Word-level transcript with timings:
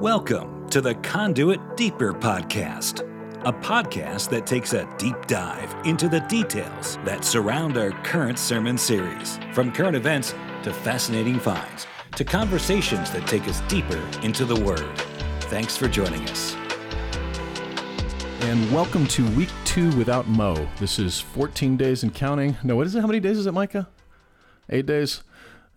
Welcome 0.00 0.68
to 0.70 0.80
the 0.80 0.94
Conduit 0.96 1.60
Deeper 1.76 2.12
Podcast, 2.12 3.00
a 3.44 3.52
podcast 3.52 4.30
that 4.30 4.46
takes 4.46 4.72
a 4.72 4.88
deep 4.98 5.26
dive 5.26 5.72
into 5.86 6.08
the 6.08 6.20
details 6.20 6.98
that 7.04 7.24
surround 7.24 7.76
our 7.76 7.92
current 8.02 8.38
sermon 8.38 8.76
series, 8.76 9.38
from 9.52 9.70
current 9.70 9.94
events 9.94 10.34
to 10.64 10.72
fascinating 10.72 11.38
finds 11.38 11.86
to 12.16 12.24
conversations 12.24 13.10
that 13.12 13.26
take 13.28 13.46
us 13.46 13.60
deeper 13.68 14.02
into 14.22 14.44
the 14.44 14.60
Word. 14.60 14.98
Thanks 15.42 15.76
for 15.76 15.86
joining 15.86 16.22
us. 16.28 16.56
And 18.40 18.72
welcome 18.72 19.06
to 19.08 19.28
week 19.36 19.50
two 19.64 19.94
without 19.96 20.26
Mo. 20.26 20.68
This 20.80 20.98
is 20.98 21.20
14 21.20 21.76
days 21.76 22.02
and 22.02 22.12
counting. 22.12 22.56
No, 22.64 22.74
what 22.74 22.86
is 22.86 22.96
it? 22.96 23.00
How 23.00 23.06
many 23.06 23.20
days 23.20 23.38
is 23.38 23.46
it, 23.46 23.52
Micah? 23.52 23.88
Eight 24.68 24.86
days? 24.86 25.22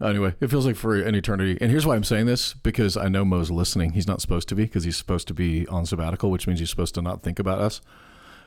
Anyway, 0.01 0.35
it 0.41 0.49
feels 0.49 0.65
like 0.65 0.75
for 0.75 0.99
an 0.99 1.15
eternity. 1.15 1.57
And 1.61 1.71
here's 1.71 1.85
why 1.85 1.95
I'm 1.95 2.03
saying 2.03 2.25
this 2.25 2.53
because 2.53 2.97
I 2.97 3.07
know 3.07 3.23
Mo's 3.23 3.49
listening. 3.49 3.93
He's 3.93 4.07
not 4.07 4.19
supposed 4.19 4.49
to 4.49 4.55
be 4.55 4.63
because 4.63 4.83
he's 4.83 4.97
supposed 4.97 5.27
to 5.29 5.33
be 5.33 5.65
on 5.67 5.85
sabbatical, 5.85 6.29
which 6.31 6.47
means 6.47 6.59
he's 6.59 6.69
supposed 6.69 6.95
to 6.95 7.01
not 7.01 7.23
think 7.23 7.39
about 7.39 7.59
us. 7.59 7.81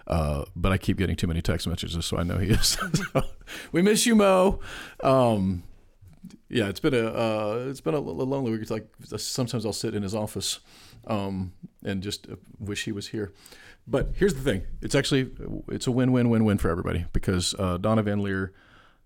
Uh, 0.07 0.45
but 0.55 0.73
I 0.73 0.79
keep 0.79 0.99
getting 0.99 1.17
too 1.17 1.27
many 1.27 1.41
text 1.41 1.67
messages, 1.67 2.05
so 2.05 2.19
I 2.19 2.23
know 2.23 2.39
he 2.39 2.51
is. 2.51 2.79
so, 3.13 3.23
we 3.73 3.83
miss 3.83 4.07
you, 4.07 4.15
Mo. 4.15 4.61
Um, 5.03 5.65
yeah, 6.51 6.69
it's 6.69 6.81
been 6.81 6.95
a 6.95 7.07
uh, 7.07 7.67
it's 7.69 7.81
been 7.81 7.95
a 7.95 8.01
lonely 8.01 8.51
week. 8.51 8.63
It's 8.63 8.71
like 8.71 8.89
sometimes 9.17 9.65
I'll 9.65 9.73
sit 9.73 9.95
in 9.95 10.03
his 10.03 10.15
office 10.15 10.61
um, 11.07 11.53
and 11.85 12.03
just 12.03 12.27
wish 12.59 12.85
he 12.85 12.93
was 12.93 13.09
here. 13.09 13.33
But 13.87 14.09
here's 14.15 14.35
the 14.35 14.41
thing: 14.41 14.65
it's 14.81 14.95
actually 14.95 15.31
it's 15.69 15.87
a 15.87 15.91
win 15.91 16.13
win 16.13 16.31
win 16.31 16.45
win 16.45 16.59
for 16.59 16.71
everybody 16.71 17.07
because 17.13 17.55
uh, 17.59 17.77
Donna 17.77 18.03
Van 18.03 18.21
Leer 18.21 18.53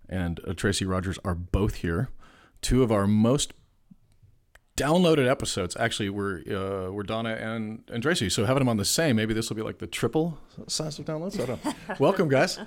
and 0.09 0.41
uh, 0.47 0.55
Tracey 0.55 0.85
Rogers 0.85 1.19
are 1.25 1.35
both 1.35 1.77
here 1.77 2.11
two 2.63 2.83
of 2.83 2.91
our 2.91 3.07
most 3.07 3.53
downloaded 4.77 5.29
episodes 5.29 5.77
actually 5.77 6.09
were 6.09 6.43
uh, 6.49 6.91
were 6.91 7.03
Donna 7.03 7.31
and 7.35 7.85
and 7.93 8.03
Tracey. 8.03 8.31
So 8.31 8.45
having 8.45 8.61
them 8.61 8.69
on 8.69 8.79
the 8.79 8.85
same, 8.85 9.17
maybe 9.17 9.35
this 9.35 9.51
will 9.51 9.57
be 9.57 9.63
like 9.63 9.79
the 9.79 9.87
triple 9.87 10.39
size 10.69 10.99
of 10.99 11.05
downloads. 11.05 11.41
I 11.41 11.47
don't 11.47 11.65
know. 11.65 11.75
Welcome, 11.99 12.29
guys. 12.29 12.59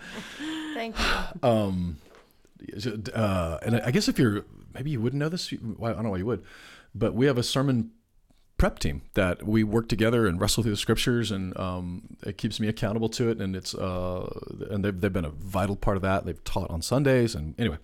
Thank 0.73 0.95
you. 0.99 1.49
Um, 1.49 1.97
uh, 3.13 3.57
and 3.63 3.81
I 3.81 3.91
guess 3.91 4.07
if 4.07 4.19
you're 4.19 4.45
maybe 4.73 4.91
you 4.91 5.01
wouldn't 5.01 5.19
know 5.19 5.29
this. 5.29 5.51
I 5.51 5.57
don't 5.93 6.03
know 6.03 6.11
why 6.11 6.17
you 6.17 6.25
would, 6.25 6.43
but 6.93 7.13
we 7.13 7.25
have 7.25 7.37
a 7.37 7.43
sermon 7.43 7.91
prep 8.57 8.79
team 8.79 9.01
that 9.15 9.43
we 9.43 9.63
work 9.65 9.89
together 9.89 10.27
and 10.27 10.39
wrestle 10.39 10.63
through 10.63 10.71
the 10.71 10.77
scriptures, 10.77 11.31
and 11.31 11.57
um, 11.57 12.17
it 12.23 12.37
keeps 12.37 12.59
me 12.59 12.67
accountable 12.67 13.09
to 13.09 13.29
it. 13.29 13.41
And 13.41 13.55
it's 13.55 13.73
uh, 13.73 14.29
and 14.69 14.83
they've 14.85 14.99
they've 14.99 15.13
been 15.13 15.25
a 15.25 15.31
vital 15.31 15.75
part 15.75 15.97
of 15.97 16.03
that. 16.03 16.25
They've 16.25 16.43
taught 16.43 16.69
on 16.69 16.81
Sundays, 16.81 17.35
and 17.35 17.59
anyway 17.59 17.77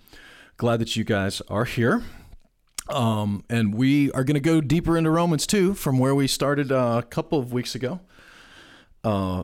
glad 0.62 0.80
that 0.80 0.96
you 0.96 1.04
guys 1.04 1.42
are 1.48 1.66
here. 1.66 2.04
Um, 2.88 3.44
and 3.50 3.74
we 3.74 4.12
are 4.12 4.24
going 4.24 4.36
to 4.36 4.40
go 4.40 4.62
deeper 4.62 4.96
into 4.96 5.10
Romans 5.10 5.48
2 5.48 5.74
from 5.74 5.98
where 5.98 6.14
we 6.14 6.28
started 6.28 6.72
uh, 6.72 7.02
a 7.04 7.08
couple 7.08 7.40
of 7.40 7.52
weeks 7.52 7.74
ago, 7.74 8.00
uh, 9.04 9.42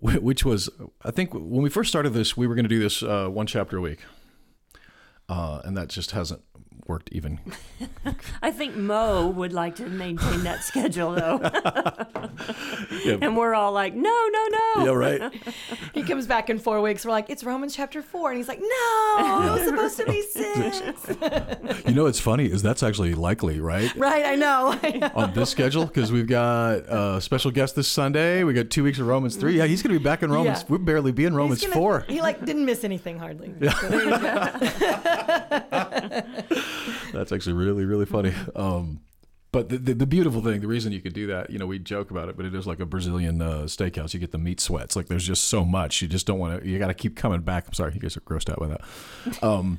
which 0.00 0.44
was, 0.44 0.68
I 1.04 1.12
think, 1.12 1.32
when 1.32 1.62
we 1.62 1.70
first 1.70 1.90
started 1.90 2.12
this, 2.12 2.36
we 2.36 2.48
were 2.48 2.56
going 2.56 2.64
to 2.64 2.68
do 2.68 2.80
this 2.80 3.04
uh, 3.04 3.28
one 3.28 3.46
chapter 3.46 3.76
a 3.76 3.80
week. 3.80 4.00
Uh, 5.28 5.62
and 5.64 5.76
that 5.76 5.90
just 5.90 6.10
hasn't 6.10 6.42
worked 6.88 7.10
even. 7.12 7.38
I 8.42 8.50
think 8.50 8.74
Mo 8.74 9.28
would 9.28 9.52
like 9.52 9.76
to 9.76 9.86
maintain 9.86 10.42
that 10.44 10.64
schedule 10.64 11.12
though. 11.12 11.40
yeah. 13.04 13.18
And 13.28 13.36
we're 13.36 13.54
all 13.54 13.72
like, 13.72 13.94
no, 13.94 14.28
no, 14.32 14.48
no. 14.48 14.84
Yeah, 14.84 14.92
right. 14.92 15.34
he 15.92 16.02
comes 16.02 16.26
back 16.26 16.48
in 16.48 16.58
four 16.58 16.80
weeks. 16.80 17.04
We're 17.04 17.10
like, 17.10 17.28
it's 17.28 17.44
Romans 17.44 17.74
chapter 17.74 18.00
four. 18.00 18.30
And 18.30 18.38
he's 18.38 18.48
like, 18.48 18.60
no, 18.60 19.44
it 19.44 19.52
was 19.52 19.64
supposed 19.64 19.96
to 19.98 20.06
be 20.06 20.22
six. 20.22 21.86
you 21.86 21.94
know, 21.94 22.04
what's 22.04 22.20
funny 22.20 22.46
is 22.46 22.62
that's 22.62 22.82
actually 22.82 23.14
likely, 23.14 23.60
right? 23.60 23.94
Right, 23.96 24.24
I 24.24 24.36
know. 24.36 24.78
I 24.82 24.90
know. 24.92 25.10
On 25.14 25.34
this 25.34 25.50
schedule, 25.50 25.84
because 25.86 26.12
we've 26.12 26.26
got 26.26 26.84
a 26.88 27.20
special 27.20 27.50
guest 27.50 27.76
this 27.76 27.88
Sunday. 27.88 28.44
We 28.44 28.54
got 28.54 28.70
two 28.70 28.84
weeks 28.84 28.98
of 28.98 29.06
Romans 29.06 29.36
three. 29.36 29.58
Yeah, 29.58 29.66
he's 29.66 29.82
going 29.82 29.92
to 29.92 29.98
be 29.98 30.04
back 30.04 30.22
in 30.22 30.30
Romans. 30.30 30.60
Yeah. 30.60 30.66
We'll 30.68 30.78
barely 30.78 31.12
be 31.12 31.24
in 31.24 31.34
Romans 31.34 31.60
gonna, 31.60 31.74
four. 31.74 32.04
He 32.08 32.20
like 32.20 32.44
didn't 32.44 32.64
miss 32.64 32.84
anything 32.84 33.18
hardly. 33.18 33.52
Yeah. 33.60 33.74
That's 37.12 37.32
actually 37.32 37.54
really, 37.54 37.84
really 37.84 38.06
funny. 38.06 38.32
Um, 38.54 39.00
but 39.50 39.70
the, 39.70 39.78
the, 39.78 39.94
the, 39.94 40.06
beautiful 40.06 40.42
thing, 40.42 40.60
the 40.60 40.66
reason 40.66 40.92
you 40.92 41.00
could 41.00 41.14
do 41.14 41.28
that, 41.28 41.48
you 41.50 41.58
know, 41.58 41.66
we 41.66 41.78
joke 41.78 42.10
about 42.10 42.28
it, 42.28 42.36
but 42.36 42.44
it 42.44 42.54
is 42.54 42.66
like 42.66 42.80
a 42.80 42.86
Brazilian 42.86 43.40
uh, 43.40 43.62
steakhouse. 43.62 44.12
You 44.12 44.20
get 44.20 44.30
the 44.30 44.38
meat 44.38 44.60
sweats. 44.60 44.94
Like 44.94 45.06
there's 45.06 45.26
just 45.26 45.44
so 45.44 45.64
much. 45.64 46.02
You 46.02 46.08
just 46.08 46.26
don't 46.26 46.38
want 46.38 46.62
to, 46.62 46.68
you 46.68 46.78
got 46.78 46.88
to 46.88 46.94
keep 46.94 47.16
coming 47.16 47.40
back. 47.40 47.66
I'm 47.66 47.72
sorry, 47.72 47.94
you 47.94 48.00
guys 48.00 48.16
are 48.16 48.20
grossed 48.20 48.50
out 48.50 48.58
by 48.58 48.68
that. 48.68 49.42
Um, 49.42 49.78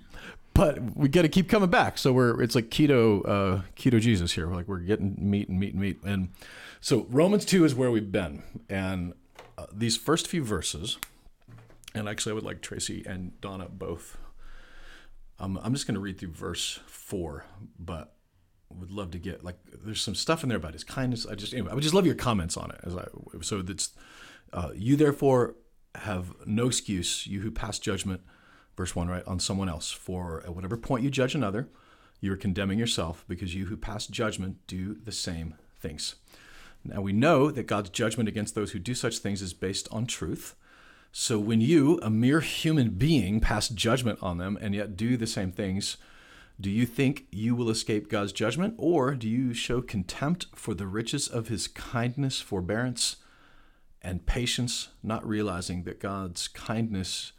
but 0.55 0.95
we 0.95 1.07
got 1.07 1.21
to 1.21 1.29
keep 1.29 1.49
coming 1.49 1.69
back. 1.69 1.99
So 1.99 2.11
we're, 2.11 2.41
it's 2.41 2.55
like 2.55 2.69
keto, 2.69 3.21
uh, 3.25 3.61
keto 3.75 4.01
Jesus 4.01 4.31
here. 4.31 4.47
Like 4.47 4.67
we're 4.67 4.79
getting 4.79 5.15
meat 5.19 5.49
and 5.49 5.59
meat 5.59 5.73
and 5.73 5.81
meat. 5.81 5.99
And 6.03 6.29
so 6.81 7.05
Romans 7.09 7.45
2 7.45 7.63
is 7.63 7.75
where 7.75 7.91
we've 7.91 8.11
been. 8.11 8.41
And 8.69 9.13
uh, 9.57 9.67
these 9.71 9.97
first 9.97 10.27
few 10.27 10.43
verses, 10.43 10.97
and 11.93 12.09
actually 12.09 12.31
I 12.31 12.35
would 12.35 12.43
like 12.43 12.61
Tracey 12.61 13.03
and 13.05 13.39
Donna 13.39 13.67
both 13.69 14.17
um, 15.39 15.59
I'm 15.63 15.73
just 15.73 15.87
going 15.87 15.95
to 15.95 16.01
read 16.01 16.19
through 16.19 16.31
verse 16.31 16.79
four, 16.87 17.45
but 17.79 18.13
would 18.71 18.91
love 18.91 19.11
to 19.11 19.17
get 19.17 19.43
like 19.43 19.57
there's 19.83 20.01
some 20.01 20.15
stuff 20.15 20.43
in 20.43 20.49
there 20.49 20.57
about 20.57 20.73
his 20.73 20.83
kindness. 20.83 21.25
I 21.25 21.35
just 21.35 21.53
anyway, 21.53 21.71
I 21.71 21.73
would 21.73 21.83
just 21.83 21.95
love 21.95 22.05
your 22.05 22.15
comments 22.15 22.55
on 22.55 22.71
it. 22.71 22.79
As 22.83 22.95
I 22.95 23.05
so 23.41 23.61
that's 23.61 23.91
uh, 24.53 24.69
you 24.75 24.95
therefore 24.95 25.55
have 25.95 26.33
no 26.45 26.67
excuse, 26.67 27.25
you 27.25 27.41
who 27.41 27.51
pass 27.51 27.79
judgment, 27.79 28.21
verse 28.77 28.95
one, 28.95 29.07
right, 29.07 29.25
on 29.25 29.39
someone 29.39 29.69
else. 29.69 29.91
For 29.91 30.43
at 30.43 30.55
whatever 30.55 30.77
point 30.77 31.03
you 31.03 31.09
judge 31.09 31.35
another, 31.35 31.67
you 32.21 32.31
are 32.31 32.37
condemning 32.37 32.77
yourself 32.77 33.25
because 33.27 33.55
you 33.55 33.65
who 33.65 33.77
pass 33.77 34.05
judgment 34.07 34.57
do 34.67 34.95
the 34.95 35.11
same 35.11 35.55
things. 35.79 36.15
Now 36.83 37.01
we 37.01 37.11
know 37.11 37.51
that 37.51 37.67
God's 37.67 37.89
judgment 37.89 38.29
against 38.29 38.55
those 38.55 38.71
who 38.71 38.79
do 38.79 38.93
such 38.93 39.17
things 39.17 39.41
is 39.41 39.53
based 39.53 39.87
on 39.91 40.05
truth. 40.05 40.55
So 41.11 41.39
when 41.39 41.59
you, 41.59 41.99
a 42.01 42.09
mere 42.09 42.39
human 42.41 42.91
being, 42.91 43.39
pass 43.39 43.67
judgment 43.67 44.19
on 44.21 44.37
them 44.37 44.57
and 44.61 44.75
yet 44.75 44.95
do 44.95 45.17
the 45.17 45.27
same 45.27 45.51
things, 45.51 45.97
do 46.61 46.69
you 46.69 46.85
think 46.85 47.25
you 47.31 47.55
will 47.55 47.69
escape 47.69 48.09
God's 48.09 48.33
judgment, 48.33 48.75
or 48.77 49.15
do 49.15 49.29
you 49.29 49.53
show 49.53 49.81
contempt 49.81 50.47
for 50.53 50.73
the 50.73 50.87
riches 50.87 51.27
of 51.27 51.47
his 51.47 51.67
kindness, 51.67 52.41
forbearance, 52.41 53.15
and 54.01 54.25
patience, 54.25 54.89
not 55.01 55.25
realizing 55.25 55.83
that 55.83 55.99
God's 55.99 56.47
kindness 56.49 57.31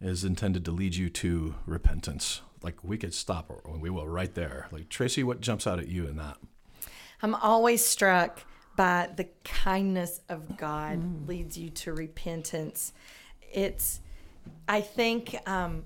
is 0.00 0.24
intended 0.24 0.64
to 0.64 0.70
lead 0.72 0.94
you 0.94 1.10
to 1.10 1.54
repentance? 1.66 2.40
Like 2.62 2.82
we 2.82 2.96
could 2.96 3.12
stop, 3.12 3.50
or 3.50 3.76
we 3.78 3.90
will 3.90 4.08
right 4.08 4.34
there. 4.34 4.68
Like 4.72 4.88
Tracey, 4.88 5.22
what 5.22 5.40
jumps 5.42 5.66
out 5.66 5.78
at 5.78 5.88
you 5.88 6.06
in 6.06 6.16
that? 6.16 6.38
I'm 7.20 7.34
always 7.34 7.84
struck 7.84 8.42
by 8.82 9.08
the 9.14 9.28
kindness 9.44 10.20
of 10.28 10.56
God 10.56 10.98
mm. 10.98 11.28
leads 11.28 11.56
you 11.56 11.70
to 11.70 11.92
repentance. 11.92 12.92
It's, 13.52 14.00
I 14.66 14.80
think, 14.80 15.36
um, 15.48 15.84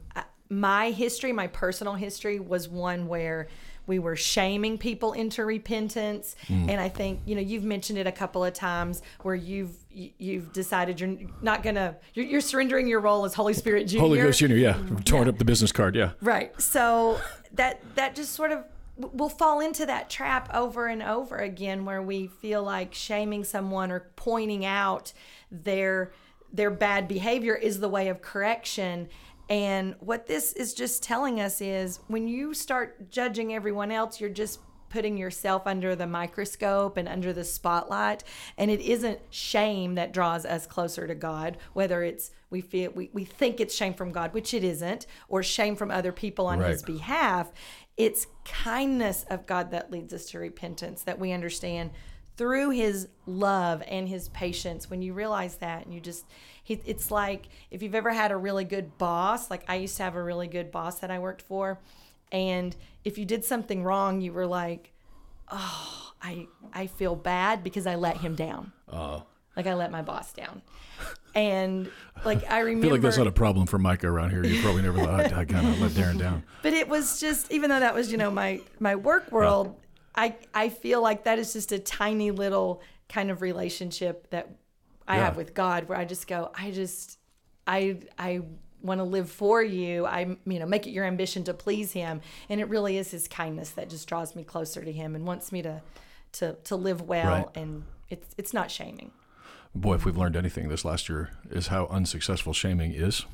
my 0.48 0.92
history, 0.92 1.30
my 1.30 1.48
personal 1.48 1.92
history, 1.92 2.40
was 2.40 2.70
one 2.70 3.06
where 3.06 3.48
we 3.86 3.98
were 3.98 4.16
shaming 4.16 4.78
people 4.78 5.12
into 5.12 5.44
repentance 5.44 6.34
mm. 6.48 6.68
and 6.68 6.80
i 6.80 6.88
think 6.88 7.20
you 7.24 7.36
know 7.36 7.40
you've 7.40 7.62
mentioned 7.62 7.96
it 7.96 8.04
a 8.08 8.10
couple 8.10 8.44
of 8.44 8.52
times 8.52 9.00
where 9.22 9.36
you've 9.36 9.76
you've 9.92 10.52
decided 10.52 10.98
you're 10.98 11.16
not 11.40 11.62
gonna 11.62 11.94
you're, 12.14 12.26
you're 12.26 12.40
surrendering 12.40 12.88
your 12.88 12.98
role 12.98 13.24
as 13.24 13.32
holy 13.32 13.52
spirit 13.52 13.86
junior 13.86 14.00
holy 14.00 14.18
ghost 14.18 14.40
junior 14.40 14.56
yeah 14.56 14.72
torn 15.04 15.28
yeah. 15.28 15.28
up 15.28 15.38
the 15.38 15.44
business 15.44 15.70
card 15.70 15.94
yeah 15.94 16.10
right 16.20 16.60
so 16.60 17.16
that 17.52 17.80
that 17.94 18.16
just 18.16 18.32
sort 18.32 18.50
of 18.50 18.64
we'll 18.96 19.28
fall 19.28 19.60
into 19.60 19.86
that 19.86 20.08
trap 20.08 20.50
over 20.54 20.86
and 20.86 21.02
over 21.02 21.36
again 21.36 21.84
where 21.84 22.02
we 22.02 22.26
feel 22.26 22.62
like 22.62 22.94
shaming 22.94 23.44
someone 23.44 23.90
or 23.90 24.10
pointing 24.16 24.64
out 24.64 25.12
their 25.50 26.12
their 26.52 26.70
bad 26.70 27.06
behavior 27.08 27.54
is 27.54 27.80
the 27.80 27.88
way 27.88 28.08
of 28.08 28.22
correction. 28.22 29.08
And 29.48 29.94
what 30.00 30.26
this 30.26 30.52
is 30.54 30.74
just 30.74 31.02
telling 31.02 31.40
us 31.40 31.60
is 31.60 32.00
when 32.08 32.26
you 32.26 32.54
start 32.54 33.10
judging 33.10 33.54
everyone 33.54 33.92
else 33.92 34.20
you're 34.20 34.30
just 34.30 34.60
putting 34.88 35.16
yourself 35.16 35.66
under 35.66 35.94
the 35.94 36.06
microscope 36.06 36.96
and 36.96 37.08
under 37.08 37.32
the 37.32 37.44
spotlight. 37.44 38.25
And 38.56 38.70
it 38.70 38.81
isn't 38.81 39.19
shame 39.31 39.96
that 39.96 40.12
draws 40.12 40.46
us 40.46 40.66
closer 40.66 41.06
to 41.06 41.14
god 41.14 41.58
whether 41.75 42.02
it's 42.02 42.31
we 42.49 42.60
feel 42.60 42.92
we, 42.92 43.10
we 43.12 43.25
think 43.25 43.60
it's 43.60 43.75
shame 43.75 43.94
from 43.94 44.12
god 44.12 44.32
which 44.32 44.54
it 44.54 44.64
isn't 44.64 45.06
or 45.28 45.42
shame 45.42 45.76
from 45.76 45.90
other 45.90 46.12
people 46.12 46.46
on 46.46 46.60
right. 46.60 46.70
his 46.70 46.82
behalf 46.82 47.52
it's 47.96 48.26
kindness 48.44 49.25
of 49.31 49.46
God 49.46 49.70
that 49.70 49.90
leads 49.90 50.12
us 50.12 50.26
to 50.26 50.38
repentance 50.38 51.02
that 51.02 51.19
we 51.19 51.32
understand 51.32 51.90
through 52.37 52.70
his 52.70 53.08
love 53.25 53.82
and 53.88 54.08
his 54.08 54.28
patience. 54.31 54.90
When 54.90 55.00
you 55.00 55.14
realize 55.14 55.56
that 55.56 55.84
and 55.84 55.94
you 55.94 56.00
just 56.00 56.26
it's 56.69 57.10
like 57.10 57.48
if 57.70 57.82
you've 57.82 57.94
ever 57.94 58.12
had 58.12 58.32
a 58.32 58.37
really 58.37 58.64
good 58.64 58.98
boss 58.98 59.50
like 59.50 59.62
i 59.69 59.76
used 59.76 59.96
to 59.96 60.02
have 60.02 60.16
a 60.16 60.22
really 60.22 60.48
good 60.48 60.70
boss 60.70 60.98
that 60.98 61.10
i 61.10 61.19
worked 61.19 61.43
for 61.43 61.78
and 62.32 62.75
if 63.04 63.19
you 63.19 63.25
did 63.25 63.44
something 63.44 63.84
wrong 63.84 64.20
you 64.20 64.32
were 64.32 64.46
like 64.46 64.92
oh 65.50 66.12
i 66.22 66.46
i 66.72 66.87
feel 66.87 67.14
bad 67.14 67.62
because 67.62 67.87
i 67.87 67.94
let 67.94 68.16
him 68.16 68.34
down. 68.34 68.72
Uh, 68.88 69.20
like 69.56 69.67
i 69.67 69.75
let 69.75 69.91
my 69.91 70.03
boss 70.03 70.32
down 70.32 70.62
and 71.35 71.91
like 72.25 72.50
I 72.50 72.61
remember, 72.61 72.79
I 72.87 72.88
feel 72.88 72.91
like 72.93 73.00
that's 73.03 73.19
not 73.19 73.26
a 73.26 73.32
problem 73.32 73.67
for 73.67 73.79
Micah 73.79 74.08
around 74.08 74.31
here. 74.31 74.43
You 74.44 74.62
probably 74.62 74.81
never 74.82 74.99
thought 74.99 75.32
I 75.35 75.44
kind 75.44 75.67
of 75.67 75.79
let 75.81 75.91
Darren 75.91 76.19
down. 76.19 76.43
But 76.62 76.73
it 76.73 76.88
was 76.88 77.20
just, 77.20 77.53
even 77.53 77.69
though 77.69 77.79
that 77.81 77.94
was, 77.94 78.11
you 78.11 78.17
know, 78.17 78.31
my 78.31 78.61
my 78.81 78.97
work 78.97 79.31
world, 79.31 79.76
I 80.14 80.37
I 80.55 80.70
feel 80.70 81.03
like 81.03 81.25
that 81.25 81.38
is 81.38 81.53
just 81.53 81.73
a 81.73 81.79
tiny 81.79 82.31
little 82.31 82.81
kind 83.11 83.31
of 83.31 83.43
relationship 83.43 84.31
that 84.31 84.49
I 85.06 85.17
Yeah. 85.19 85.25
have 85.26 85.37
with 85.37 85.53
God 85.53 85.88
where 85.91 85.99
I 85.99 86.06
just 86.06 86.26
go, 86.26 86.50
I 86.55 86.70
just 86.70 87.19
I 87.67 87.99
I 88.19 88.41
want 88.81 89.00
to 89.00 89.05
live 89.05 89.31
for 89.31 89.62
you. 89.62 90.06
I 90.06 90.20
you 90.47 90.59
know, 90.59 90.67
make 90.67 90.87
it 90.87 90.91
your 90.93 91.05
ambition 91.05 91.44
to 91.44 91.52
please 91.55 91.93
him. 91.93 92.23
And 92.49 92.61
it 92.62 92.69
really 92.70 92.97
is 92.97 93.11
his 93.11 93.29
kindness 93.29 93.70
that 93.73 93.91
just 93.91 94.09
draws 94.09 94.35
me 94.35 94.43
closer 94.43 94.82
to 94.82 94.91
him 94.93 95.14
and 95.14 95.26
wants 95.26 95.52
me 95.52 95.61
to 95.62 95.82
to 96.32 96.55
to 96.64 96.76
live 96.76 97.02
well 97.02 97.31
Right. 97.31 97.56
and 97.62 97.85
it's 98.09 98.35
it's 98.38 98.55
not 98.55 98.70
shaming. 98.70 99.11
Boy, 99.76 99.94
if 99.94 100.05
we've 100.05 100.17
learned 100.17 100.37
anything 100.37 100.69
this 100.69 100.84
last 100.84 101.08
year, 101.08 101.31
is 101.50 101.69
how 101.69 101.87
unsuccessful 101.87 102.52
shaming 102.52 102.93
is. 102.93 103.25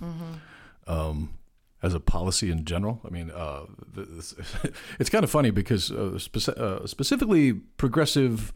Um, 0.87 1.35
as 1.83 1.94
a 1.94 2.00
policy 2.00 2.50
in 2.50 2.65
general, 2.65 3.00
I 3.05 3.11
mean, 3.11 3.31
uh, 3.31 3.62
this, 3.93 4.35
it's 5.00 5.11
kind 5.11 5.25
of 5.25 5.31
funny 5.31 5.50
because 5.50 5.91
uh, 5.91 6.15
speci- 6.15 6.56
uh, 6.56 6.87
specifically 6.87 7.53
progressive, 7.55 8.53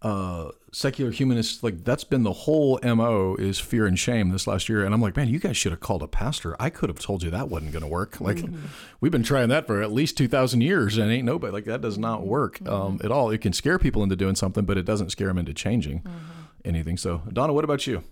uh, 0.00 0.50
secular 0.72 1.10
humanists, 1.10 1.62
like 1.62 1.84
that's 1.84 2.04
been 2.04 2.22
the 2.22 2.32
whole 2.32 2.78
mo 2.82 3.36
is 3.38 3.58
fear 3.58 3.86
and 3.86 3.98
shame 3.98 4.30
this 4.30 4.46
last 4.46 4.68
year. 4.70 4.82
And 4.82 4.94
I'm 4.94 5.00
like, 5.02 5.14
man, 5.14 5.28
you 5.28 5.38
guys 5.38 5.58
should 5.58 5.72
have 5.72 5.80
called 5.80 6.02
a 6.02 6.08
pastor. 6.08 6.56
I 6.58 6.70
could 6.70 6.88
have 6.88 6.98
told 6.98 7.22
you 7.22 7.30
that 7.30 7.50
wasn't 7.50 7.72
going 7.72 7.82
to 7.82 7.88
work. 7.88 8.18
Like, 8.20 8.42
we've 9.00 9.12
been 9.12 9.22
trying 9.22 9.50
that 9.50 9.66
for 9.66 9.82
at 9.82 9.92
least 9.92 10.16
two 10.16 10.28
thousand 10.28 10.62
years, 10.62 10.96
and 10.96 11.10
ain't 11.10 11.24
nobody 11.26 11.52
like 11.52 11.64
that 11.66 11.82
does 11.82 11.98
not 11.98 12.26
work 12.26 12.66
um, 12.66 12.98
at 13.04 13.10
all. 13.10 13.30
It 13.30 13.42
can 13.42 13.52
scare 13.52 13.78
people 13.78 14.02
into 14.02 14.16
doing 14.16 14.36
something, 14.36 14.64
but 14.64 14.78
it 14.78 14.84
doesn't 14.86 15.10
scare 15.10 15.28
them 15.28 15.38
into 15.38 15.52
changing 15.52 16.02
anything. 16.64 16.96
So, 16.96 17.22
Donna, 17.32 17.52
what 17.52 17.64
about 17.64 17.86
you? 17.86 18.02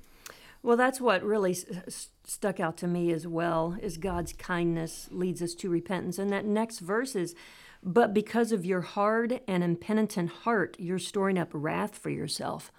Well, 0.62 0.76
that's 0.76 1.00
what 1.00 1.25
really 1.25 1.52
s- 1.52 2.10
stuck 2.25 2.60
out 2.60 2.76
to 2.78 2.87
me 2.87 3.10
as 3.12 3.26
well 3.26 3.76
is 3.82 3.96
God's 3.96 4.32
kindness 4.32 5.08
leads 5.10 5.43
us 5.43 5.54
to 5.56 5.69
repentance. 5.69 6.19
And 6.19 6.31
that 6.32 6.44
next 6.44 6.78
verse 6.78 7.16
is, 7.16 7.34
but 7.82 8.14
because 8.14 8.52
of 8.52 8.64
your 8.64 8.82
hard 8.82 9.40
and 9.49 9.64
impenitent 9.64 10.31
heart, 10.31 10.76
you're 10.78 11.00
storing 11.00 11.37
up 11.37 11.49
wrath 11.52 11.99
for 11.99 12.10
yourself 12.10 12.70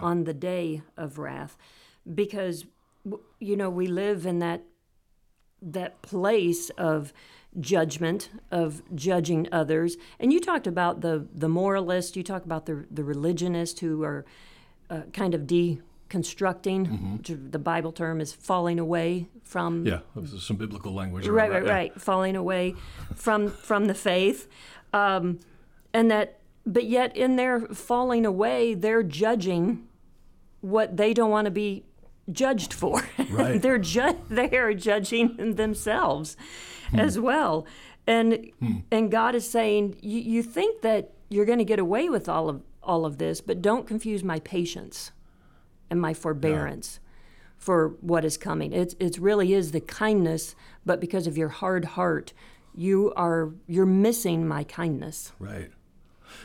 on 0.00 0.24
the 0.24 0.34
day 0.34 0.82
of 0.96 1.18
wrath. 1.18 1.56
Because, 2.12 2.66
you 3.40 3.56
know, 3.56 3.68
we 3.70 3.86
live 3.88 4.26
in 4.26 4.38
that 4.38 4.62
that 5.60 6.02
place 6.02 6.68
of 6.70 7.12
judgment 7.58 8.28
of 8.50 8.82
judging 8.94 9.48
others 9.50 9.96
and 10.18 10.30
you 10.32 10.40
talked 10.40 10.66
about 10.66 11.00
the 11.00 11.26
the 11.32 11.48
moralist 11.48 12.16
you 12.16 12.22
talk 12.22 12.44
about 12.44 12.66
the 12.66 12.84
the 12.90 13.04
religionist 13.04 13.80
who 13.80 14.02
are 14.02 14.26
uh, 14.90 15.02
kind 15.12 15.34
of 15.34 15.42
deconstructing 15.42 17.16
which 17.18 17.32
the 17.50 17.58
bible 17.58 17.92
term 17.92 18.20
is 18.20 18.32
falling 18.32 18.78
away 18.78 19.28
from 19.42 19.86
Yeah, 19.86 20.00
some 20.38 20.56
biblical 20.56 20.92
language. 20.92 21.26
right 21.26 21.50
right 21.50 21.60
that, 21.62 21.66
yeah. 21.66 21.72
right 21.72 22.00
falling 22.00 22.36
away 22.36 22.74
from 23.14 23.48
from 23.50 23.86
the 23.86 23.94
faith 23.94 24.48
um, 24.92 25.40
and 25.92 26.10
that 26.10 26.38
but 26.66 26.84
yet 26.84 27.16
in 27.16 27.36
their 27.36 27.60
falling 27.60 28.24
away 28.26 28.74
they're 28.74 29.02
judging 29.02 29.86
what 30.60 30.96
they 30.96 31.12
don't 31.12 31.30
want 31.30 31.44
to 31.46 31.50
be 31.50 31.84
judged 32.32 32.72
for 32.72 33.02
Right. 33.30 33.60
they're 33.62 33.78
ju- 33.78 34.18
they 34.30 34.56
are 34.56 34.72
judging 34.74 35.54
themselves 35.56 36.36
Hmm. 36.90 37.00
as 37.00 37.18
well 37.18 37.66
and 38.06 38.50
and 38.90 39.10
god 39.10 39.34
is 39.34 39.48
saying 39.48 39.96
you, 40.02 40.20
you 40.20 40.42
think 40.42 40.82
that 40.82 41.12
you're 41.30 41.46
going 41.46 41.58
to 41.58 41.64
get 41.64 41.78
away 41.78 42.10
with 42.10 42.28
all 42.28 42.48
of 42.50 42.62
all 42.84 43.04
of 43.04 43.18
this 43.18 43.40
but 43.40 43.62
don't 43.62 43.86
confuse 43.86 44.22
my 44.22 44.38
patience 44.40 45.10
and 45.90 46.00
my 46.00 46.14
forbearance 46.14 47.00
for 47.56 47.96
what 48.00 48.24
is 48.24 48.36
coming. 48.36 48.72
It 48.72 48.94
it 49.00 49.16
really 49.18 49.54
is 49.54 49.72
the 49.72 49.80
kindness, 49.80 50.54
but 50.84 51.00
because 51.00 51.26
of 51.26 51.38
your 51.38 51.48
hard 51.48 51.84
heart, 51.84 52.32
you 52.74 53.12
are 53.16 53.52
you're 53.66 53.86
missing 53.86 54.46
my 54.46 54.64
kindness. 54.64 55.32
Right. 55.38 55.70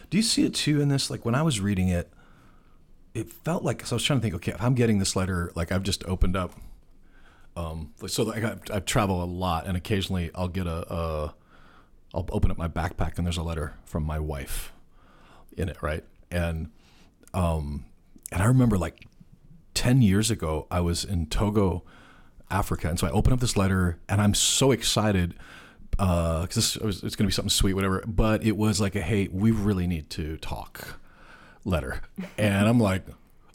Do 0.10 0.18
you 0.18 0.24
see 0.24 0.46
it 0.46 0.54
too 0.54 0.80
in 0.80 0.90
this? 0.90 1.10
Like 1.10 1.26
when 1.26 1.36
I 1.36 1.42
was 1.42 1.60
reading 1.60 1.90
it, 1.90 2.10
it 3.14 3.32
felt 3.32 3.64
like 3.64 3.86
so 3.86 3.96
I 3.96 3.98
was 3.98 4.04
trying 4.04 4.20
to 4.20 4.24
think. 4.24 4.36
Okay, 4.36 4.52
if 4.52 4.62
I'm 4.62 4.76
getting 4.76 5.00
this 5.00 5.16
letter, 5.16 5.52
like 5.56 5.72
I've 5.72 5.84
just 5.84 6.06
opened 6.06 6.38
up. 6.38 6.54
Um, 7.58 7.94
so 8.08 8.24
like 8.24 8.44
I, 8.44 8.56
I 8.72 8.80
travel 8.80 9.22
a 9.22 9.26
lot, 9.26 9.68
and 9.68 9.76
occasionally 9.76 10.32
I'll 10.34 10.48
get 10.48 10.68
a, 10.68 10.94
a, 10.94 11.36
I'll 12.14 12.26
open 12.32 12.52
up 12.52 12.58
my 12.58 12.70
backpack, 12.70 13.18
and 13.18 13.26
there's 13.26 13.38
a 13.38 13.44
letter 13.44 13.74
from 13.84 14.04
my 14.04 14.20
wife 14.20 14.72
in 15.58 15.68
it, 15.68 15.82
right? 15.82 16.06
And, 16.32 16.70
um, 17.34 17.86
and 18.32 18.42
I 18.42 18.46
remember 18.46 18.78
like 18.78 19.08
ten 19.74 20.02
years 20.02 20.30
ago, 20.30 20.68
I 20.70 20.82
was 20.82 21.04
in 21.04 21.28
Togo, 21.28 21.84
Africa, 22.52 22.90
and 22.90 23.00
so 23.00 23.08
I 23.08 23.12
open 23.12 23.32
up 23.32 23.40
this 23.40 23.56
letter, 23.56 23.98
and 24.10 24.22
I'm 24.22 24.34
so 24.34 24.72
excited 24.72 25.36
because 25.92 26.78
was, 26.78 27.04
it's 27.04 27.16
going 27.16 27.26
to 27.26 27.28
be 27.28 27.32
something 27.32 27.50
sweet, 27.50 27.74
whatever. 27.74 28.04
But 28.06 28.44
it 28.44 28.58
was 28.58 28.82
like 28.82 28.96
a 28.96 29.02
hey, 29.02 29.30
we 29.32 29.52
really 29.52 29.88
need 29.88 30.10
to 30.12 30.38
talk 30.38 31.00
letter, 31.66 32.02
and 32.38 32.68
I'm 32.68 32.80
like, 32.80 33.06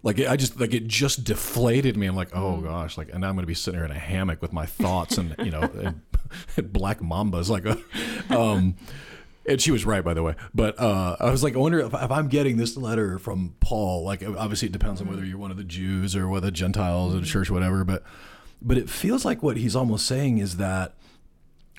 like 0.03 0.19
I 0.21 0.37
just 0.37 0.59
like 0.59 0.75
it 0.75 0.87
just 0.87 1.25
deflated 1.25 1.97
me. 1.97 2.07
I'm 2.07 2.17
like, 2.17 2.35
oh 2.35 2.61
gosh, 2.61 2.97
like, 2.97 3.11
and 3.11 3.21
now 3.21 3.29
I'm 3.29 3.35
going 3.35 3.43
to 3.43 3.47
be 3.47 3.55
sitting 3.55 3.79
here 3.79 3.85
in 3.85 3.93
a 3.93 3.99
hammock 3.99 4.41
with 4.43 4.53
my 4.53 4.67
thoughts, 4.67 5.19
and 5.19 5.35
you 5.39 5.51
know, 5.51 5.63
and, 6.57 6.73
black 6.73 7.01
mambas, 7.01 7.49
like 7.49 7.65
a, 7.67 7.79
um. 8.37 8.77
And 9.47 9.61
she 9.61 9.71
was 9.71 9.85
right, 9.85 10.03
by 10.03 10.15
the 10.15 10.23
way. 10.23 10.35
But 10.55 10.81
uh, 10.81 11.17
I 11.21 11.31
was 11.31 11.43
like, 11.43 11.55
I 11.55 11.59
wonder 11.59 11.81
if, 11.81 11.93
if 11.93 12.11
I'm 12.11 12.29
getting 12.29 12.57
this 12.57 12.77
letter 12.77 13.19
from 13.19 13.55
Paul. 13.61 14.05
Like, 14.05 14.23
obviously, 14.23 14.69
it 14.69 14.73
depends 14.73 15.03
on 15.03 15.07
whether 15.07 15.25
you're 15.25 15.39
one 15.39 15.51
of 15.51 15.59
the 15.59 15.65
Jews 15.65 16.17
or 16.17 16.29
whether 16.29 16.51
Gentiles 16.51 17.15
or 17.15 17.21
the 17.21 17.27
church, 17.27 17.51
or 17.51 17.55
whatever. 17.55 17.85
But, 17.85 18.05
but 18.63 18.79
it 18.79 18.89
feels 18.89 19.25
like 19.25 19.43
what 19.43 19.59
he's 19.59 19.77
almost 19.77 20.07
saying 20.07 20.39
is 20.39 20.57
that 20.57 20.95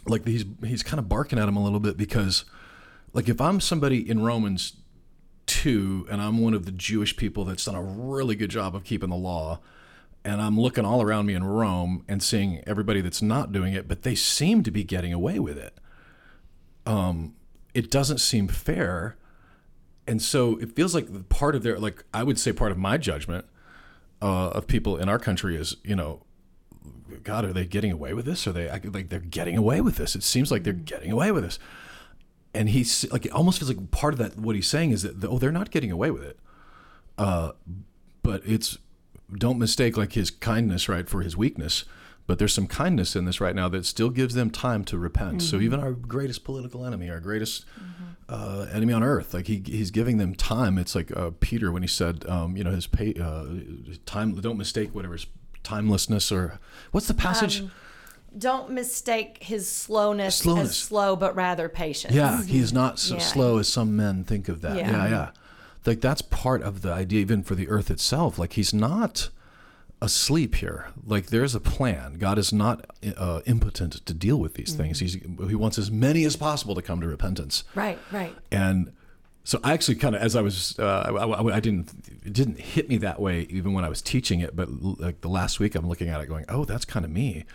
like 0.08 0.26
he's 0.28 0.46
he's 0.64 0.84
kind 0.84 1.00
of 1.00 1.10
barking 1.10 1.40
at 1.40 1.48
him 1.48 1.58
a 1.58 1.64
little 1.64 1.80
bit 1.80 1.98
because 1.98 2.46
like 3.14 3.28
if 3.28 3.42
I'm 3.42 3.60
somebody 3.60 4.08
in 4.08 4.24
Romans 4.24 4.74
2 5.48 6.08
and 6.10 6.22
I'm 6.22 6.40
one 6.40 6.54
of 6.54 6.66
the 6.66 6.72
Jewish 6.72 7.16
people 7.18 7.46
that's 7.46 7.66
done 7.66 7.76
a 7.76 7.82
really 7.82 8.36
good 8.36 8.50
job 8.50 8.76
of 8.76 8.84
keeping 8.84 9.10
the 9.10 9.16
law 9.16 9.60
and 10.24 10.42
I'm 10.42 10.60
looking 10.60 10.86
all 10.86 11.02
around 11.02 11.28
me 11.28 11.36
in 11.36 11.44
Rome 11.44 12.04
and 12.08 12.22
seeing 12.22 12.64
everybody 12.66 13.02
that's 13.02 13.22
not 13.22 13.52
doing 13.52 13.74
it 13.74 13.88
but 13.88 14.04
they 14.04 14.16
seem 14.16 14.64
to 14.64 14.72
be 14.72 14.84
getting 14.84 15.14
away 15.14 15.40
with 15.40 15.58
it 15.58 15.80
um 16.86 17.34
it 17.75 17.92
doesn't 17.92 18.18
seem 18.18 18.48
fair 18.48 19.16
and 20.07 20.22
so 20.22 20.57
it 20.57 20.75
feels 20.75 20.95
like 20.95 21.30
part 21.30 21.56
of 21.56 21.62
their 21.62 21.77
like 21.77 22.04
I 22.13 22.24
would 22.24 22.39
say 22.39 22.51
part 22.51 22.72
of 22.72 22.77
my 22.77 22.98
judgment 22.98 23.45
uh, 24.22 24.50
of 24.50 24.66
people 24.66 24.98
in 24.98 25.10
our 25.10 25.19
country 25.19 25.56
is 25.56 25.77
you 25.83 25.95
know 25.95 26.25
God, 27.24 27.45
are 27.45 27.54
they 27.54 27.66
getting 27.66 27.92
away 27.92 28.13
with 28.13 28.25
this? 28.25 28.48
Are 28.48 28.51
they 28.51 28.69
like 28.69 29.10
they're 29.10 29.19
getting 29.19 29.57
away 29.57 29.81
with 29.81 29.98
this? 29.98 30.16
It 30.16 30.24
seems 30.24 30.51
like 30.51 30.63
they're 30.63 30.74
getting 30.74 31.12
away 31.12 31.31
with 31.31 31.44
this. 31.44 31.60
And 32.54 32.69
he's 32.69 33.10
like, 33.12 33.25
it 33.25 33.31
almost 33.31 33.60
feels 33.60 33.69
like 33.69 33.92
part 33.92 34.13
of 34.13 34.19
that. 34.19 34.38
What 34.38 34.56
he's 34.56 34.68
saying 34.68 34.92
is 34.92 35.04
that 35.04 35.24
oh, 35.24 35.39
they're 35.39 35.51
not 35.51 35.71
getting 35.71 35.92
away 35.92 36.12
with 36.12 36.24
it. 36.24 36.39
Uh, 37.18 37.51
but 38.23 38.42
it's 38.45 38.78
don't 39.33 39.57
mistake 39.57 39.97
like 39.97 40.14
his 40.14 40.30
kindness 40.30 40.88
right 40.88 41.09
for 41.09 41.21
his 41.21 41.35
weakness. 41.35 41.85
But 42.28 42.40
there's 42.40 42.54
some 42.54 42.66
kindness 42.68 43.16
in 43.16 43.26
this 43.26 43.40
right 43.40 43.56
now 43.56 43.70
that 43.70 43.86
still 43.86 44.10
gives 44.10 44.34
them 44.34 44.50
time 44.50 44.84
to 44.86 44.98
repent. 44.98 45.44
So 45.44 45.60
even 45.60 45.80
our 45.80 45.92
greatest 45.92 46.44
political 46.44 46.84
enemy, 46.84 47.08
our 47.10 47.20
greatest 47.20 47.66
uh, 48.28 48.66
enemy 48.74 48.94
on 48.94 49.04
earth, 49.04 49.34
like 49.34 49.46
he 49.46 49.62
he's 49.64 49.92
giving 49.92 50.18
them 50.18 50.34
time. 50.34 50.80
It's 50.80 50.96
like 50.96 51.16
uh, 51.16 51.32
Peter 51.40 51.72
when 51.72 51.84
he 51.84 51.88
said, 51.88 52.26
um, 52.28 52.58
you 52.58 52.64
know, 52.64 52.72
his 52.72 52.88
pay, 52.88 53.14
uh, 53.22 53.46
time. 54.08 54.34
Don't 54.42 54.58
mistake 54.58 54.96
whatever's 54.96 55.28
timelessness 55.64 56.32
or 56.32 56.60
what's 56.92 57.08
the 57.08 57.14
passage? 57.14 57.64
Don't 58.38 58.72
mistake 58.72 59.38
his 59.44 59.70
slowness, 59.70 60.38
Slowness. 60.40 60.70
as 60.72 60.78
slow, 60.78 61.16
but 61.16 61.36
rather 61.36 61.70
patient. 61.70 62.14
Yeah, 62.14 62.44
he 62.44 62.60
is 62.60 62.74
not 62.74 63.00
so 63.00 63.16
Yeah. 63.16 63.22
slow 63.22 63.58
as 63.60 63.70
some 63.70 63.96
men 63.96 64.24
think 64.24 64.50
of 64.50 64.62
that. 64.62 64.76
Yeah. 64.78 64.92
Yeah. 64.92 65.10
yeah, 65.10 65.30
Like 65.86 66.02
that's 66.02 66.22
part 66.24 66.62
of 66.64 66.82
the 66.82 66.92
idea, 66.92 67.22
even 67.22 67.44
for 67.44 67.56
the 67.56 67.70
earth 67.70 67.90
itself. 67.92 68.38
Like 68.40 68.54
he's 68.54 68.74
not 68.74 69.30
asleep 70.06 70.56
here. 70.56 70.88
Like 71.06 71.28
there's 71.28 71.56
a 71.56 71.59
plan. 71.59 72.14
God 72.16 72.38
is 72.38 72.54
not 72.54 72.85
uh, 73.18 73.42
impotent 73.45 74.06
to 74.06 74.14
deal 74.14 74.38
with 74.38 74.54
these 74.54 74.74
things. 74.74 75.00
He's 75.00 75.16
he 75.16 75.56
wants 75.56 75.78
as 75.78 75.92
many 75.92 76.24
as 76.24 76.35
possible 76.35 76.76
to 76.76 76.81
come 76.81 77.02
to 77.02 77.07
repentance. 77.07 77.64
Right, 77.76 78.00
right. 78.12 78.33
And 78.52 78.92
so 79.44 79.59
I 79.64 79.74
actually 79.74 79.95
kind 79.95 80.16
of, 80.16 80.21
as 80.21 80.35
I 80.35 80.42
was, 80.42 80.80
uh, 80.80 80.83
I, 81.07 81.12
I- 81.52 81.56
I 81.57 81.59
didn't, 81.59 81.92
it 82.26 82.33
didn't 82.33 82.59
hit 82.59 82.90
me 82.90 82.97
that 82.97 83.19
way 83.19 83.42
even 83.50 83.74
when 83.74 83.83
I 83.85 83.90
was 83.90 84.02
teaching 84.02 84.40
it. 84.40 84.56
But 84.56 84.69
l- 84.69 84.95
like 85.00 85.21
the 85.21 85.30
last 85.30 85.59
week, 85.59 85.76
I'm 85.76 85.88
looking 85.88 86.07
at 86.09 86.19
it 86.21 86.28
going, 86.28 86.45
oh, 86.50 86.66
that's 86.66 86.85
kind 86.85 87.06
of 87.06 87.12
me. 87.12 87.45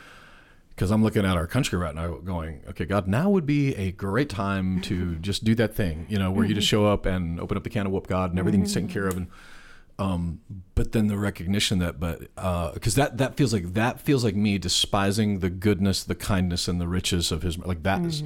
Because 0.71 0.93
I'm 0.93 1.03
looking 1.03 1.25
at 1.27 1.37
our 1.37 1.47
country 1.49 1.79
right 1.79 1.95
now 1.95 2.15
going, 2.19 2.61
okay, 2.69 2.85
God, 2.87 3.07
now 3.09 3.29
would 3.29 3.45
be 3.45 3.75
a 3.75 3.91
great 3.91 4.29
time 4.31 4.81
to 4.83 5.17
just 5.21 5.43
do 5.45 5.55
that 5.57 5.75
thing, 5.75 6.07
you 6.09 6.17
know, 6.19 6.31
where 6.31 6.47
you 6.47 6.55
just 6.55 6.69
show 6.69 6.87
up 6.87 7.07
and 7.07 7.39
open 7.41 7.57
up 7.57 7.65
the 7.65 7.71
can 7.71 7.87
of 7.87 7.93
whoop 7.93 8.07
God 8.07 8.31
and 8.31 8.39
everything's 8.39 8.73
taken 8.73 8.89
care 8.89 9.07
of. 9.07 9.17
And, 9.17 9.27
um, 10.01 10.41
but 10.75 10.93
then 10.93 11.09
the 11.09 11.19
recognition 11.19 11.79
that, 11.81 12.01
but, 12.01 12.23
uh, 12.39 12.73
cause 12.73 12.95
that, 12.95 13.19
that 13.19 13.37
feels 13.37 13.53
like, 13.53 13.75
that 13.75 14.01
feels 14.01 14.25
like 14.25 14.35
me 14.35 14.57
despising 14.57 15.41
the 15.41 15.51
goodness, 15.51 16.03
the 16.05 16.15
kindness 16.15 16.69
and 16.69 16.81
the 16.81 16.89
riches 16.89 17.31
of 17.31 17.43
his, 17.43 17.59
like 17.59 17.83
that 17.83 18.05
is 18.07 18.23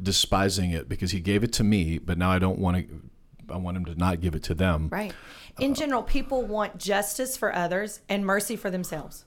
despising 0.00 0.70
it 0.70 0.88
because 0.88 1.10
he 1.10 1.18
gave 1.18 1.42
it 1.42 1.52
to 1.54 1.64
me, 1.64 1.98
but 1.98 2.16
now 2.18 2.30
I 2.30 2.38
don't 2.38 2.60
want 2.60 2.76
to, 2.76 3.02
I 3.52 3.56
want 3.56 3.76
him 3.76 3.84
to 3.86 3.96
not 3.96 4.20
give 4.20 4.36
it 4.36 4.44
to 4.44 4.54
them. 4.54 4.88
Right. 4.92 5.12
In 5.58 5.74
general, 5.74 6.04
people 6.04 6.42
want 6.42 6.78
justice 6.78 7.36
for 7.36 7.52
others 7.52 8.00
and 8.08 8.24
mercy 8.24 8.54
for 8.54 8.70
themselves. 8.70 9.24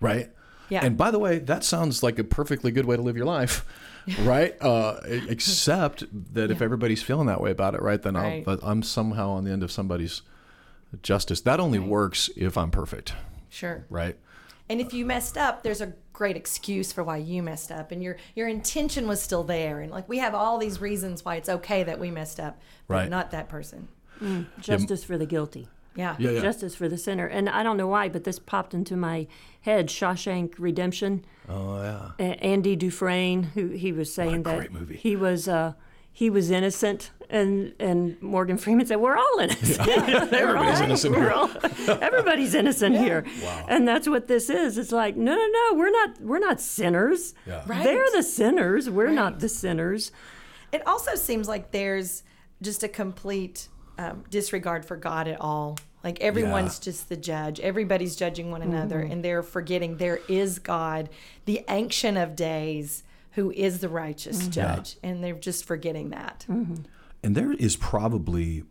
Right. 0.00 0.30
Yeah. 0.68 0.84
And 0.84 0.96
by 0.96 1.10
the 1.10 1.18
way, 1.18 1.40
that 1.40 1.64
sounds 1.64 2.02
like 2.04 2.20
a 2.20 2.24
perfectly 2.24 2.70
good 2.70 2.84
way 2.84 2.94
to 2.94 3.02
live 3.02 3.16
your 3.16 3.26
life, 3.26 3.66
right? 4.20 4.54
Uh, 4.62 5.00
except 5.04 6.04
that 6.34 6.52
if 6.52 6.62
everybody's 6.62 7.02
feeling 7.02 7.26
that 7.26 7.40
way 7.40 7.50
about 7.50 7.74
it, 7.74 7.82
right, 7.82 8.00
then 8.00 8.14
Right. 8.14 8.44
I'm 8.62 8.84
somehow 8.84 9.30
on 9.30 9.42
the 9.44 9.50
end 9.50 9.64
of 9.64 9.72
somebody's 9.72 10.22
justice. 11.02 11.40
That 11.42 11.60
only 11.60 11.78
works 11.78 12.30
if 12.36 12.56
I'm 12.58 12.70
perfect, 12.70 13.14
Sure. 13.48 13.84
right? 13.90 14.16
And 14.68 14.80
if 14.80 14.94
you 14.94 15.04
messed 15.04 15.36
up, 15.36 15.62
there's 15.62 15.80
a 15.82 15.92
great 16.14 16.36
excuse 16.36 16.92
for 16.92 17.02
why 17.04 17.16
you 17.18 17.42
messed 17.42 17.70
up, 17.72 17.90
and 17.92 18.02
your 18.02 18.16
your 18.34 18.48
intention 18.48 19.06
was 19.06 19.20
still 19.20 19.42
there. 19.44 19.80
And 19.80 19.90
like 19.92 20.08
we 20.08 20.18
have 20.18 20.34
all 20.34 20.58
these 20.58 20.80
reasons 20.80 21.24
why 21.24 21.36
it's 21.36 21.48
okay 21.48 21.82
that 21.82 21.98
we 22.00 22.10
messed 22.10 22.40
up, 22.40 22.58
but 22.88 22.94
Right. 22.94 23.10
not 23.10 23.30
that 23.32 23.48
person. 23.48 23.88
Justice 24.60 25.04
for 25.04 25.18
the 25.18 25.26
guilty. 25.26 25.68
Yeah. 25.96 26.16
Yeah, 26.18 26.30
yeah. 26.30 26.40
Justice 26.40 26.74
for 26.74 26.88
the 26.88 26.98
sinner. 26.98 27.26
And 27.26 27.48
I 27.48 27.62
don't 27.62 27.76
know 27.76 27.86
why, 27.88 28.08
but 28.08 28.24
this 28.24 28.38
popped 28.38 28.74
into 28.74 28.96
my 28.96 29.26
head 29.60 29.88
Shawshank 29.88 30.54
Redemption. 30.58 31.24
Oh 31.48 31.80
yeah. 31.82 32.10
A- 32.18 32.42
Andy 32.44 32.74
Dufresne, 32.74 33.42
who 33.54 33.68
he 33.68 33.92
was 33.92 34.12
saying 34.12 34.42
that 34.44 34.56
great 34.56 34.72
movie. 34.72 34.96
he 34.96 35.14
was 35.14 35.46
uh, 35.46 35.74
he 36.16 36.30
was 36.30 36.48
innocent, 36.50 37.10
and 37.28 37.74
and 37.80 38.20
Morgan 38.22 38.56
Freeman 38.56 38.86
said 38.86 38.96
we're 39.00 39.16
all 39.16 39.38
innocent. 39.40 39.84
They're 40.30 40.56
Everybody's 40.56 40.78
all- 40.78 40.84
innocent 40.84 41.14
we're 41.16 41.20
here. 41.22 41.32
all- 41.32 41.98
everybody's 42.00 42.54
innocent 42.54 42.96
here, 42.96 43.24
and 43.68 43.86
that's 43.86 44.08
what 44.08 44.28
this 44.28 44.48
is. 44.48 44.78
It's 44.78 44.92
like 44.92 45.16
no, 45.16 45.34
no, 45.34 45.46
no, 45.46 45.76
we're 45.76 45.90
not 45.90 46.20
we're 46.22 46.38
not 46.38 46.60
sinners. 46.60 47.34
Yeah. 47.46 47.62
Right. 47.66 47.82
They're 47.82 48.06
the 48.14 48.22
sinners. 48.22 48.88
We're 48.88 49.10
not 49.10 49.40
the 49.40 49.48
sinners. 49.48 50.12
It 50.72 50.86
also 50.86 51.16
seems 51.16 51.48
like 51.48 51.72
there's 51.72 52.22
just 52.62 52.82
a 52.84 52.88
complete 52.88 53.68
um, 53.98 54.24
disregard 54.30 54.84
for 54.84 54.96
God 54.96 55.26
at 55.28 55.40
all. 55.40 55.78
Like 56.04 56.20
everyone's 56.20 56.78
just 56.78 57.08
the 57.08 57.16
judge. 57.16 57.58
Everybody's 57.60 58.14
judging 58.14 58.50
one 58.52 58.62
another, 58.62 59.00
and 59.00 59.24
they're 59.24 59.42
forgetting 59.42 59.96
there 59.96 60.20
is 60.28 60.58
God, 60.60 61.08
the 61.46 61.64
Ancient 61.68 62.18
of 62.18 62.36
Days, 62.36 63.02
who 63.34 63.50
is 63.50 63.80
the 63.80 63.88
righteous 63.88 64.46
judge, 64.48 64.96
and 65.02 65.22
they're 65.22 65.34
just 65.34 65.64
forgetting 65.64 66.10
that. 66.10 66.44
And 67.22 67.34
there 67.34 67.52
is 67.52 67.76
probably, 67.76 68.64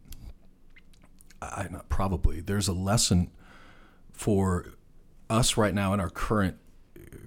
I 1.42 1.68
not 1.70 1.90
probably, 1.90 2.40
there's 2.40 2.68
a 2.68 2.74
lesson 2.74 3.30
for 4.12 4.68
us 5.30 5.58
right 5.58 5.74
now 5.74 5.94
in 5.94 6.00
our 6.00 6.10
current 6.10 6.58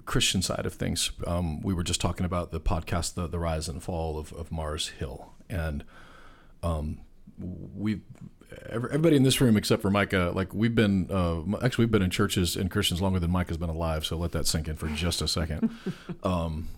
Christian 0.05 0.41
side 0.41 0.65
of 0.65 0.73
things. 0.73 1.11
Um, 1.27 1.61
we 1.61 1.73
were 1.73 1.83
just 1.83 2.01
talking 2.01 2.25
about 2.25 2.51
the 2.51 2.59
podcast, 2.59 3.13
the, 3.13 3.27
the 3.27 3.39
rise 3.39 3.67
and 3.67 3.83
fall 3.83 4.17
of, 4.17 4.33
of 4.33 4.51
Mars 4.51 4.89
Hill, 4.89 5.33
and 5.49 5.83
um, 6.63 7.01
we, 7.37 8.01
everybody 8.69 9.15
in 9.15 9.23
this 9.23 9.39
room 9.41 9.57
except 9.57 9.81
for 9.81 9.91
Micah, 9.91 10.31
like 10.33 10.53
we've 10.53 10.73
been, 10.73 11.07
uh, 11.11 11.41
actually 11.63 11.85
we've 11.85 11.91
been 11.91 12.01
in 12.01 12.09
churches 12.09 12.55
and 12.55 12.71
Christians 12.71 13.01
longer 13.01 13.19
than 13.19 13.29
Micah's 13.29 13.57
been 13.57 13.69
alive. 13.69 14.05
So 14.05 14.17
let 14.17 14.31
that 14.31 14.47
sink 14.47 14.67
in 14.67 14.75
for 14.75 14.87
just 14.87 15.21
a 15.21 15.27
second. 15.27 15.69
um, 16.23 16.69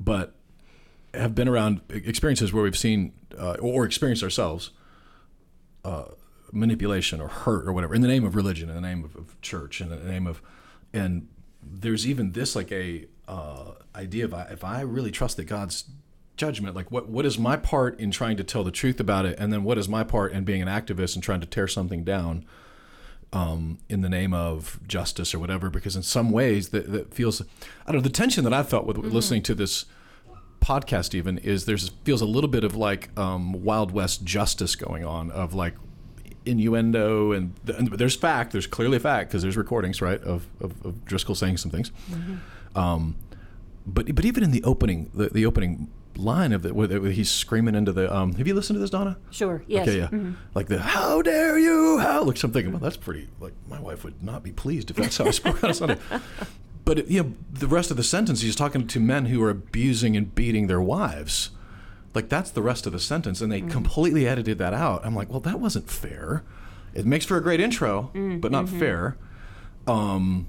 but 0.00 0.34
have 1.14 1.34
been 1.34 1.48
around 1.48 1.80
experiences 1.88 2.52
where 2.52 2.62
we've 2.62 2.78
seen 2.78 3.12
uh, 3.38 3.56
or 3.60 3.84
experienced 3.84 4.22
ourselves 4.22 4.70
uh, 5.84 6.04
manipulation 6.52 7.20
or 7.20 7.28
hurt 7.28 7.66
or 7.66 7.72
whatever 7.72 7.94
in 7.94 8.02
the 8.02 8.08
name 8.08 8.24
of 8.24 8.34
religion, 8.36 8.68
in 8.68 8.74
the 8.74 8.80
name 8.80 9.04
of, 9.04 9.16
of 9.16 9.40
church, 9.40 9.80
in 9.80 9.88
the 9.88 9.96
name 9.96 10.26
of, 10.26 10.42
and 10.92 11.28
there's 11.62 12.06
even 12.06 12.32
this 12.32 12.54
like 12.54 12.70
a 12.72 13.06
uh, 13.26 13.72
idea 13.94 14.24
of 14.24 14.34
if 14.50 14.64
I 14.64 14.80
really 14.80 15.10
trust 15.10 15.36
that 15.36 15.44
God's 15.44 15.84
judgment, 16.36 16.74
like 16.74 16.90
what 16.90 17.08
what 17.08 17.26
is 17.26 17.38
my 17.38 17.56
part 17.56 17.98
in 18.00 18.10
trying 18.10 18.36
to 18.36 18.44
tell 18.44 18.64
the 18.64 18.70
truth 18.70 19.00
about 19.00 19.26
it, 19.26 19.38
and 19.38 19.52
then 19.52 19.64
what 19.64 19.76
is 19.78 19.88
my 19.88 20.04
part 20.04 20.32
in 20.32 20.44
being 20.44 20.62
an 20.62 20.68
activist 20.68 21.14
and 21.14 21.22
trying 21.22 21.40
to 21.40 21.46
tear 21.46 21.68
something 21.68 22.04
down. 22.04 22.46
Um, 23.30 23.76
in 23.90 24.00
the 24.00 24.08
name 24.08 24.32
of 24.32 24.80
justice 24.88 25.34
or 25.34 25.38
whatever, 25.38 25.68
because 25.68 25.94
in 25.94 26.02
some 26.02 26.30
ways 26.30 26.70
that, 26.70 26.90
that 26.90 27.12
feels, 27.12 27.42
I 27.86 27.92
don't 27.92 27.96
know, 27.96 28.00
the 28.00 28.08
tension 28.08 28.42
that 28.44 28.54
I 28.54 28.62
felt 28.62 28.86
with 28.86 28.96
listening 28.96 29.42
to 29.42 29.54
this 29.54 29.84
podcast 30.62 31.14
even 31.14 31.36
is 31.38 31.66
there's 31.66 31.90
feels 32.04 32.20
a 32.22 32.26
little 32.26 32.48
bit 32.48 32.64
of 32.64 32.74
like 32.74 33.10
um, 33.18 33.62
Wild 33.62 33.90
West 33.90 34.24
justice 34.24 34.76
going 34.76 35.04
on 35.04 35.30
of 35.30 35.52
like 35.54 35.74
innuendo 36.46 37.32
and, 37.32 37.52
and 37.76 37.88
there's 37.92 38.16
fact 38.16 38.52
there's 38.52 38.66
clearly 38.66 38.98
fact 38.98 39.30
because 39.30 39.42
there's 39.42 39.56
recordings 39.56 40.00
right 40.00 40.22
of, 40.22 40.46
of, 40.60 40.84
of 40.84 41.04
Driscoll 41.04 41.34
saying 41.34 41.58
some 41.58 41.70
things. 41.70 41.92
Um, 42.74 43.16
but 43.86 44.14
but 44.14 44.24
even 44.24 44.42
in 44.42 44.50
the 44.50 44.62
opening 44.64 45.10
the, 45.14 45.28
the 45.28 45.46
opening 45.46 45.90
line 46.16 46.52
of 46.52 46.66
it 46.66 46.74
where 46.74 46.88
he's 47.10 47.30
screaming 47.30 47.74
into 47.74 47.92
the 47.92 48.14
um, 48.14 48.34
have 48.34 48.46
you 48.46 48.54
listened 48.54 48.76
to 48.76 48.80
this 48.80 48.90
Donna 48.90 49.16
Sure. 49.30 49.62
Yes. 49.66 49.86
Okay, 49.88 49.98
yeah. 49.98 50.32
Like 50.54 50.66
the 50.66 50.80
"How 50.80 51.22
dare 51.22 51.58
you!" 51.58 51.98
How 51.98 52.24
like 52.24 52.36
so 52.36 52.46
I'm 52.46 52.52
thinking, 52.52 52.72
well, 52.72 52.80
that's 52.80 52.96
pretty. 52.96 53.28
Like 53.40 53.54
my 53.68 53.80
wife 53.80 54.04
would 54.04 54.22
not 54.22 54.42
be 54.42 54.52
pleased 54.52 54.90
if 54.90 54.96
that's 54.96 55.16
how 55.16 55.26
I 55.26 55.30
spoke 55.30 55.62
on 55.62 55.74
Sunday. 55.74 55.98
But 56.84 57.00
it, 57.00 57.08
you 57.08 57.22
know, 57.22 57.34
the 57.52 57.66
rest 57.66 57.90
of 57.90 57.98
the 57.98 58.02
sentence, 58.02 58.40
he's 58.40 58.56
talking 58.56 58.86
to 58.86 58.98
men 58.98 59.26
who 59.26 59.42
are 59.42 59.50
abusing 59.50 60.16
and 60.16 60.34
beating 60.34 60.68
their 60.68 60.80
wives. 60.80 61.50
Like 62.14 62.30
that's 62.30 62.50
the 62.50 62.62
rest 62.62 62.86
of 62.86 62.94
the 62.94 62.98
sentence, 62.98 63.42
and 63.42 63.52
they 63.52 63.60
completely 63.60 64.26
edited 64.26 64.56
that 64.56 64.72
out. 64.72 65.04
I'm 65.04 65.14
like, 65.14 65.28
well, 65.28 65.40
that 65.40 65.60
wasn't 65.60 65.90
fair. 65.90 66.44
It 66.94 67.04
makes 67.04 67.26
for 67.26 67.36
a 67.36 67.42
great 67.42 67.60
intro, 67.60 68.10
but 68.40 68.50
not 68.50 68.70
fair. 68.70 69.18
Um, 69.86 70.48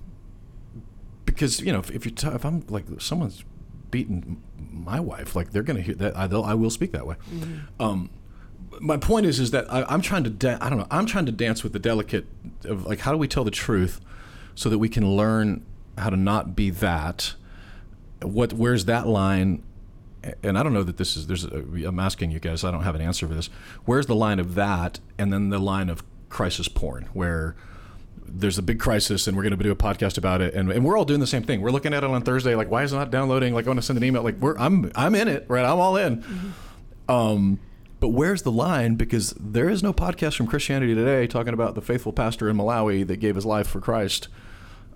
because 1.25 1.59
you 1.59 1.73
know, 1.73 1.79
if, 1.79 1.91
if 1.91 2.05
you 2.05 2.11
t- 2.11 2.27
if 2.27 2.45
I'm 2.45 2.63
like 2.69 2.85
someone's 2.99 3.43
beating 3.91 4.41
my 4.57 4.99
wife, 4.99 5.35
like 5.35 5.51
they're 5.51 5.63
gonna 5.63 5.81
hear 5.81 5.95
that. 5.95 6.15
I, 6.17 6.25
I 6.25 6.53
will 6.53 6.69
speak 6.69 6.91
that 6.91 7.05
way. 7.07 7.15
Um, 7.79 8.09
my 8.79 8.97
point 8.97 9.25
is, 9.25 9.39
is 9.39 9.51
that 9.51 9.71
I, 9.71 9.83
I'm 9.83 10.01
trying 10.01 10.23
to, 10.23 10.29
da- 10.29 10.57
I 10.61 10.69
don't 10.69 10.79
know, 10.79 10.87
I'm 10.91 11.05
trying 11.05 11.25
to 11.25 11.31
dance 11.31 11.63
with 11.63 11.73
the 11.73 11.79
delicate 11.79 12.25
of 12.63 12.85
like, 12.85 12.99
how 12.99 13.11
do 13.11 13.17
we 13.17 13.27
tell 13.27 13.43
the 13.43 13.51
truth 13.51 13.99
so 14.55 14.69
that 14.69 14.77
we 14.77 14.89
can 14.89 15.15
learn 15.15 15.65
how 15.97 16.09
to 16.09 16.17
not 16.17 16.55
be 16.55 16.69
that? 16.69 17.33
What, 18.21 18.53
where's 18.53 18.85
that 18.85 19.07
line? 19.07 19.63
And 20.43 20.57
I 20.57 20.63
don't 20.63 20.73
know 20.73 20.83
that 20.83 20.97
this 20.97 21.15
is. 21.15 21.27
There's. 21.27 21.45
A, 21.45 21.63
I'm 21.85 21.99
asking 21.99 22.31
you 22.31 22.39
guys. 22.39 22.65
I 22.65 22.71
don't 22.71 22.83
have 22.83 22.95
an 22.95 22.99
answer 23.01 23.25
for 23.25 23.33
this. 23.33 23.49
Where's 23.85 24.05
the 24.05 24.15
line 24.15 24.39
of 24.39 24.55
that, 24.55 24.99
and 25.17 25.31
then 25.31 25.49
the 25.49 25.59
line 25.59 25.89
of 25.89 26.03
crisis 26.27 26.67
porn, 26.67 27.07
where 27.13 27.55
there's 28.33 28.57
a 28.57 28.61
big 28.61 28.79
crisis 28.79 29.27
and 29.27 29.35
we're 29.35 29.43
going 29.43 29.57
to 29.57 29.63
do 29.63 29.71
a 29.71 29.75
podcast 29.75 30.17
about 30.17 30.41
it 30.41 30.53
and, 30.53 30.71
and 30.71 30.83
we're 30.85 30.97
all 30.97 31.05
doing 31.05 31.19
the 31.19 31.27
same 31.27 31.43
thing. 31.43 31.61
We're 31.61 31.71
looking 31.71 31.93
at 31.93 32.03
it 32.03 32.09
on 32.09 32.21
thursday 32.21 32.55
like 32.55 32.69
why 32.69 32.83
is 32.83 32.93
it 32.93 32.95
not 32.95 33.11
downloading? 33.11 33.53
Like 33.53 33.65
i 33.65 33.69
want 33.69 33.79
to 33.79 33.85
send 33.85 33.97
an 33.97 34.03
email 34.03 34.23
like 34.23 34.35
we're 34.37 34.57
i'm 34.57 34.91
i'm 34.95 35.15
in 35.15 35.27
it 35.27 35.45
right? 35.47 35.65
I'm 35.65 35.79
all 35.79 35.97
in. 35.97 36.23
Um 37.07 37.59
but 37.99 38.09
where's 38.09 38.43
the 38.43 38.51
line? 38.51 38.95
Because 38.95 39.33
there 39.37 39.69
is 39.69 39.83
no 39.83 39.91
podcast 39.93 40.35
from 40.37 40.47
christianity 40.47 40.95
today 40.95 41.27
talking 41.27 41.53
about 41.53 41.75
the 41.75 41.81
faithful 41.81 42.13
pastor 42.13 42.49
in 42.49 42.57
malawi 42.57 43.05
that 43.07 43.17
gave 43.17 43.35
his 43.35 43.45
life 43.45 43.67
for 43.67 43.81
christ 43.81 44.27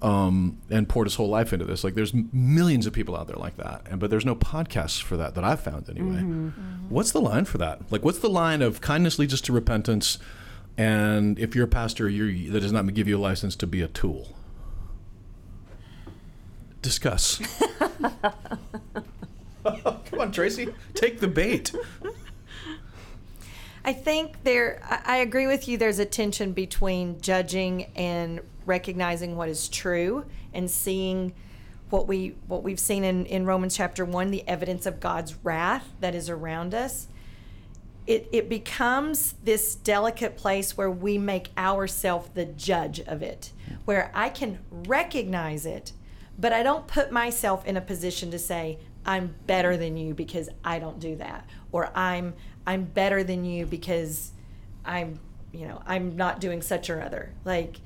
um, 0.01 0.57
and 0.69 0.89
poured 0.89 1.07
his 1.07 1.15
whole 1.15 1.29
life 1.29 1.53
into 1.53 1.63
this. 1.63 1.81
Like 1.85 1.93
there's 1.93 2.13
millions 2.13 2.85
of 2.85 2.91
people 2.91 3.15
out 3.15 3.27
there 3.27 3.37
like 3.37 3.55
that 3.57 3.83
and 3.89 3.99
but 4.01 4.09
there's 4.09 4.25
no 4.25 4.35
podcasts 4.35 5.01
for 5.01 5.15
that 5.17 5.33
that 5.35 5.43
i've 5.45 5.61
found 5.61 5.89
anyway. 5.89 6.19
What's 6.89 7.11
the 7.11 7.21
line 7.21 7.45
for 7.45 7.57
that? 7.59 7.89
Like 7.91 8.03
what's 8.03 8.19
the 8.19 8.29
line 8.29 8.61
of 8.61 8.81
kindness 8.81 9.17
leads 9.17 9.33
us 9.33 9.41
to 9.41 9.53
repentance 9.53 10.17
and 10.77 11.38
if 11.39 11.56
you're 11.56 11.65
a 11.65 11.68
pastor, 11.68 12.10
you're, 12.10 12.51
that 12.51 12.62
does 12.62 12.72
not 12.72 12.92
give 12.94 13.08
you 13.08 13.18
a 13.18 13.22
license 13.22 13.56
to 13.58 13.68
be 13.68 13.82
a 13.82 13.88
tool. 13.88 14.36
Discuss. 16.82 17.42
Come 19.63 20.20
on, 20.20 20.32
Tracey, 20.32 20.74
take 20.94 21.20
the 21.20 21.27
bait. 21.27 21.74
I 23.86 23.94
think 23.94 24.44
there, 24.44 24.82
I 24.84 25.01
I 25.06 25.18
agree 25.18 25.48
with 25.48 25.68
you. 25.68 25.77
There's 25.77 26.00
a 26.00 26.06
tension 26.06 26.53
between 26.53 27.22
judging 27.22 27.86
and 27.96 28.42
recognizing 28.65 29.36
what 29.36 29.50
is 29.50 29.68
true 29.68 30.25
and 30.53 30.70
seeing 30.70 31.34
what 31.89 32.08
we 32.08 32.36
what 32.48 32.63
we've 32.63 32.80
seen 32.80 33.03
in, 33.03 33.25
in 33.25 33.46
Romans 33.46 33.75
chapter 33.75 34.06
one, 34.06 34.32
the 34.32 34.48
evidence 34.48 34.86
of 34.86 35.00
God's 35.00 35.36
wrath 35.44 35.89
that 36.00 36.15
is 36.15 36.30
around 36.30 36.74
us. 36.74 37.08
It 38.05 38.27
it 38.31 38.50
becomes 38.50 39.36
this 39.43 39.75
delicate 39.75 40.36
place 40.36 40.75
where 40.77 40.91
we 40.91 41.17
make 41.17 41.51
ourselves 41.57 42.29
the 42.33 42.45
judge 42.45 43.00
of 43.00 43.22
it, 43.22 43.51
where 43.86 44.12
I 44.13 44.29
can 44.29 44.60
recognize 44.72 45.65
it, 45.65 45.93
but 46.38 46.51
I 46.51 46.63
don't 46.63 46.88
put 46.88 47.12
myself 47.12 47.65
in 47.65 47.77
a 47.77 47.81
position 47.81 48.31
to 48.31 48.39
say 48.39 48.79
I'm 49.05 49.36
better 49.48 49.77
than 49.77 49.98
you 49.98 50.13
because 50.13 50.50
I 50.63 50.79
don't 50.79 51.00
do 51.00 51.15
that, 51.17 51.48
or 51.72 51.91
I'm 51.95 52.33
I'm 52.67 52.83
better 52.83 53.24
than 53.24 53.45
you 53.45 53.65
because 53.65 54.31
I'm 54.83 55.19
you 55.51 55.67
know 55.67 55.81
I'm 55.86 56.15
not 56.15 56.41
doing 56.41 56.62
such 56.62 56.89
or 56.89 57.01
other. 57.01 57.33
Like 57.45 57.77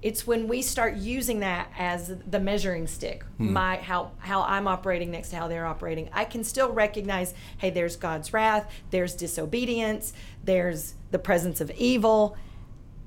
it's 0.00 0.26
when 0.26 0.46
we 0.46 0.62
start 0.62 0.94
using 0.94 1.40
that 1.40 1.70
as 1.76 2.12
the 2.30 2.38
measuring 2.38 2.86
stick. 2.86 3.24
Hmm. 3.36 3.52
My 3.52 3.76
how 3.76 4.12
how 4.18 4.42
i'm 4.42 4.68
operating 4.68 5.10
next 5.10 5.30
to 5.30 5.36
how 5.36 5.48
they're 5.48 5.66
operating. 5.66 6.08
I 6.12 6.24
can 6.24 6.44
still 6.44 6.70
recognize 6.70 7.34
hey 7.58 7.70
there's 7.70 7.96
god's 7.96 8.32
wrath 8.32 8.70
there's 8.90 9.14
disobedience 9.14 10.12
there's 10.44 10.94
the 11.10 11.18
presence 11.18 11.60
of 11.60 11.70
evil 11.72 12.36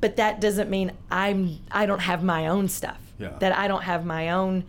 but 0.01 0.15
that 0.17 0.41
doesn't 0.41 0.69
mean 0.69 0.91
i'm 1.09 1.59
i 1.71 1.85
don't 1.85 1.99
have 1.99 2.23
my 2.23 2.47
own 2.47 2.67
stuff. 2.67 2.99
Yeah. 3.19 3.37
that 3.39 3.55
i 3.55 3.67
don't 3.67 3.83
have 3.83 4.05
my 4.05 4.31
own 4.31 4.65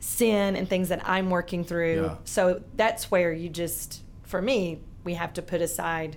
sin 0.00 0.56
and 0.56 0.68
things 0.68 0.88
that 0.88 1.06
i'm 1.08 1.30
working 1.30 1.64
through. 1.64 2.02
Yeah. 2.02 2.16
so 2.24 2.62
that's 2.74 3.10
where 3.10 3.32
you 3.32 3.48
just 3.48 4.02
for 4.22 4.40
me 4.42 4.80
we 5.04 5.14
have 5.14 5.34
to 5.34 5.42
put 5.42 5.60
aside 5.60 6.16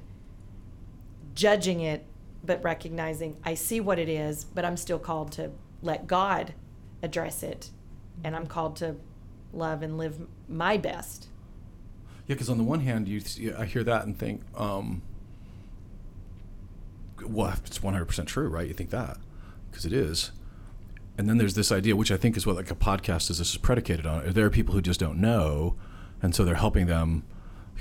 judging 1.37 1.81
it, 1.81 2.03
but 2.47 2.63
recognizing 2.63 3.37
I 3.43 3.53
see 3.53 3.79
what 3.79 3.99
it 3.99 4.09
is, 4.09 4.43
but 4.45 4.65
I'm 4.65 4.77
still 4.77 4.97
called 4.97 5.31
to 5.33 5.51
let 5.83 6.07
God 6.07 6.53
address 7.03 7.43
it 7.43 7.69
and 8.23 8.35
I'm 8.35 8.47
called 8.47 8.77
to 8.77 8.95
love 9.53 9.83
and 9.83 9.97
live 9.97 10.19
my 10.47 10.77
best. 10.77 11.27
Yeah, 12.25 12.35
because 12.35 12.49
on 12.49 12.57
the 12.57 12.63
one 12.63 12.79
hand, 12.79 13.07
you 13.07 13.21
I 13.57 13.65
hear 13.65 13.83
that 13.83 14.05
and 14.05 14.17
think, 14.17 14.41
um, 14.55 15.01
well, 17.25 17.53
it's 17.65 17.81
one 17.81 17.93
hundred 17.93 18.05
percent 18.05 18.27
true, 18.27 18.47
right? 18.49 18.67
You 18.67 18.73
think 18.73 18.89
that 18.89 19.17
because 19.69 19.85
it 19.85 19.93
is, 19.93 20.31
and 21.17 21.29
then 21.29 21.37
there's 21.37 21.53
this 21.53 21.71
idea, 21.71 21.95
which 21.95 22.11
I 22.11 22.17
think 22.17 22.35
is 22.35 22.45
what 22.45 22.55
like 22.55 22.71
a 22.71 22.75
podcast 22.75 23.29
is. 23.29 23.37
This 23.37 23.51
is 23.51 23.57
predicated 23.57 24.05
on. 24.05 24.33
There 24.33 24.45
are 24.45 24.49
people 24.49 24.73
who 24.73 24.81
just 24.81 24.99
don't 24.99 25.19
know, 25.19 25.75
and 26.21 26.35
so 26.35 26.43
they're 26.43 26.55
helping 26.55 26.87
them. 26.87 27.23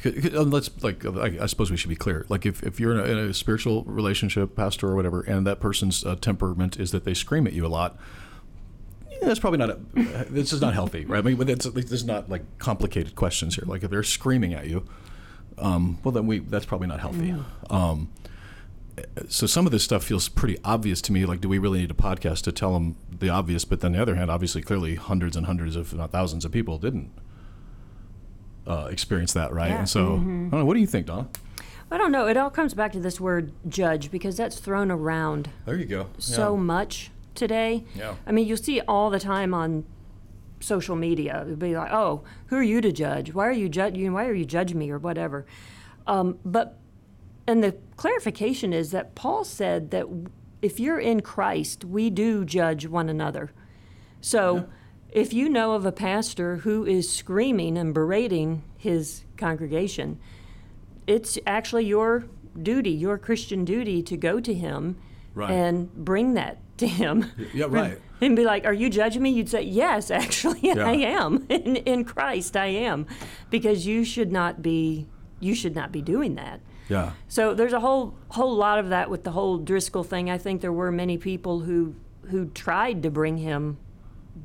Let's 0.05 0.71
like 0.83 1.05
I 1.05 1.47
suppose 1.47 1.71
we 1.71 1.77
should 1.77 1.89
be 1.89 1.97
clear. 1.97 2.27
Like 2.29 2.45
if, 2.47 2.63
if 2.63 2.79
you're 2.79 2.93
in 2.93 2.99
a, 2.99 3.05
in 3.05 3.19
a 3.31 3.35
spiritual 3.35 3.85
relationship, 3.85 4.55
pastor 4.55 4.89
or 4.89 4.95
whatever, 4.95 5.23
and 5.23 5.47
that 5.47 5.61
person's 5.61 6.05
uh, 6.05 6.17
temperament 6.17 6.79
is 6.79 6.93
that 6.93 7.05
they 7.05 7.15
scream 7.15 7.47
at 7.47 7.53
you 7.53 7.67
a 7.67 7.69
lot 7.69 7.99
yeah, 9.21 9.29
that's 9.29 9.41
probably 9.41 9.59
not. 9.59 9.71
A, 9.71 9.75
this 10.31 10.53
is 10.53 10.61
not 10.61 10.75
healthy, 10.75 11.05
right? 11.05 11.19
I 11.19 11.23
mean, 11.23 11.49
it's, 11.49 11.67
this 11.67 11.93
is 11.93 12.05
not 12.05 12.29
like 12.29 12.43
complicated 12.59 13.15
questions 13.15 13.55
here. 13.57 13.65
Like 13.67 13.83
if 13.83 13.91
they're 13.91 14.03
screaming 14.03 14.55
at 14.55 14.67
you, 14.67 14.85
um, 15.59 15.99
well, 16.05 16.13
then 16.13 16.27
we 16.27 16.41
that's 16.41 16.67
probably 16.67 16.87
not 16.87 17.01
healthy. 17.01 17.33
Mm. 17.33 17.45
Um, 17.71 18.13
so 19.29 19.47
some 19.47 19.67
of 19.67 19.73
this 19.73 19.85
stuff 19.85 20.05
feels 20.05 20.29
pretty 20.29 20.59
obvious 20.65 21.03
to 21.03 21.13
me. 21.13 21.27
Like, 21.27 21.41
do 21.41 21.49
we 21.49 21.59
really 21.59 21.81
need 21.81 21.91
a 21.91 21.95
podcast 21.95 22.43
to 22.45 22.53
tell 22.53 22.73
them 22.75 22.97
the 23.11 23.29
obvious? 23.29 23.65
But 23.65 23.81
then 23.81 23.93
the 23.93 24.01
other 24.01 24.15
hand, 24.15 24.31
obviously, 24.31 24.63
clearly, 24.63 24.95
hundreds 24.95 25.37
and 25.37 25.47
hundreds, 25.47 25.77
if 25.77 25.93
not 25.95 26.13
thousands, 26.13 26.45
of 26.45 26.53
people 26.53 26.79
didn't 26.79 27.11
uh, 28.67 28.89
experience 28.91 29.33
that, 29.35 29.53
right? 29.53 29.71
Yeah. 29.71 29.79
And 29.79 29.89
so, 29.89 30.17
mm-hmm. 30.17 30.47
I 30.47 30.51
don't 30.51 30.61
know. 30.61 30.65
What 30.65 30.75
do 30.75 30.81
you 30.81 30.87
think, 30.87 31.07
Don? 31.07 31.29
I 31.91 31.99
don't 31.99 32.11
know. 32.11 32.27
It 32.27 32.37
all 32.37 32.51
comes 32.51 32.75
back 32.75 32.93
to 32.93 33.01
this 33.01 33.21
word 33.21 33.53
judge 33.69 34.11
because 34.11 34.37
that's 34.37 34.59
thrown 34.59 34.91
around. 34.91 35.51
There 35.65 35.77
you 35.77 35.85
go. 35.85 36.09
So 36.19 36.55
yeah. 36.55 36.61
much 36.61 37.11
today. 37.35 37.85
Yeah. 37.95 38.15
I 38.27 38.33
mean, 38.33 38.49
you'll 38.49 38.57
see 38.57 38.81
all 38.81 39.11
the 39.11 39.21
time 39.21 39.55
on 39.55 39.85
social 40.59 40.97
media. 40.97 41.43
It'll 41.43 41.57
be 41.57 41.77
like, 41.77 41.93
"Oh, 41.93 42.25
who 42.47 42.57
are 42.57 42.63
you 42.63 42.81
to 42.81 42.91
judge? 42.91 43.33
Why 43.33 43.47
are 43.47 43.53
you 43.53 43.69
judging? 43.69 44.13
Why 44.13 44.27
are 44.27 44.35
you 44.35 44.45
judging 44.45 44.79
me 44.79 44.91
or 44.91 44.99
whatever?" 44.99 45.47
Um, 46.09 46.39
but 46.45 46.79
and 47.47 47.63
the 47.63 47.77
clarification 47.97 48.73
is 48.73 48.91
that 48.91 49.15
Paul 49.15 49.45
said 49.45 49.93
that 49.93 50.07
if 50.63 50.81
you're 50.81 50.99
in 50.99 51.21
Christ, 51.21 51.85
we 51.85 52.11
do 52.11 52.45
judge 52.45 52.87
one 52.87 53.09
another. 53.09 53.53
So. 54.21 54.57
Yeah. 54.57 54.63
If 55.11 55.33
you 55.33 55.49
know 55.49 55.73
of 55.73 55.87
a 55.87 55.93
pastor 55.93 56.57
who 56.57 56.85
is 56.85 57.11
screaming 57.11 57.79
and 57.79 57.95
berating 57.95 58.65
his 58.77 59.25
congregation, 59.37 60.19
it's 61.07 61.39
actually 61.47 61.87
your 61.87 62.27
duty, 62.61 62.91
your 62.91 63.19
Christian 63.19 63.65
duty, 63.65 64.03
to 64.03 64.17
go 64.17 64.41
to 64.41 64.53
him 64.53 64.97
right. 65.35 65.51
and 65.51 65.93
bring 65.95 66.35
that 66.35 66.59
to 66.79 66.87
him. 66.87 67.31
Yeah, 67.55 67.67
right. 67.71 68.01
And 68.21 68.35
be 68.35 68.45
like, 68.45 68.65
"Are 68.65 68.73
you 68.73 68.91
judging 68.91 69.23
me?" 69.23 69.31
You'd 69.31 69.49
say, 69.49 69.63
"Yes, 69.63 70.11
actually, 70.11 70.61
yeah. 70.63 70.87
I 70.87 70.93
am. 70.93 71.47
In, 71.49 71.77
in 71.77 72.05
Christ, 72.05 72.57
I 72.57 72.67
am," 72.67 73.07
because 73.51 73.87
you 73.87 74.05
should 74.05 74.33
not 74.33 74.63
be 74.63 75.07
you 75.41 75.55
should 75.55 75.75
not 75.75 75.93
be 75.93 76.03
doing 76.03 76.35
that. 76.37 76.61
Yeah. 76.89 77.13
So 77.29 77.55
there's 77.55 77.73
a 77.73 77.81
whole 77.81 78.15
whole 78.29 78.55
lot 78.55 78.79
of 78.79 78.89
that 78.89 79.11
with 79.11 79.25
the 79.25 79.33
whole 79.33 79.59
Driscoll 79.59 80.05
thing. 80.05 80.31
I 80.31 80.39
think 80.39 80.61
there 80.61 80.73
were 80.73 80.91
many 80.91 81.19
people 81.19 81.61
who 81.61 81.95
who 82.31 82.47
tried 82.47 83.03
to 83.03 83.11
bring 83.11 83.39
him 83.39 83.79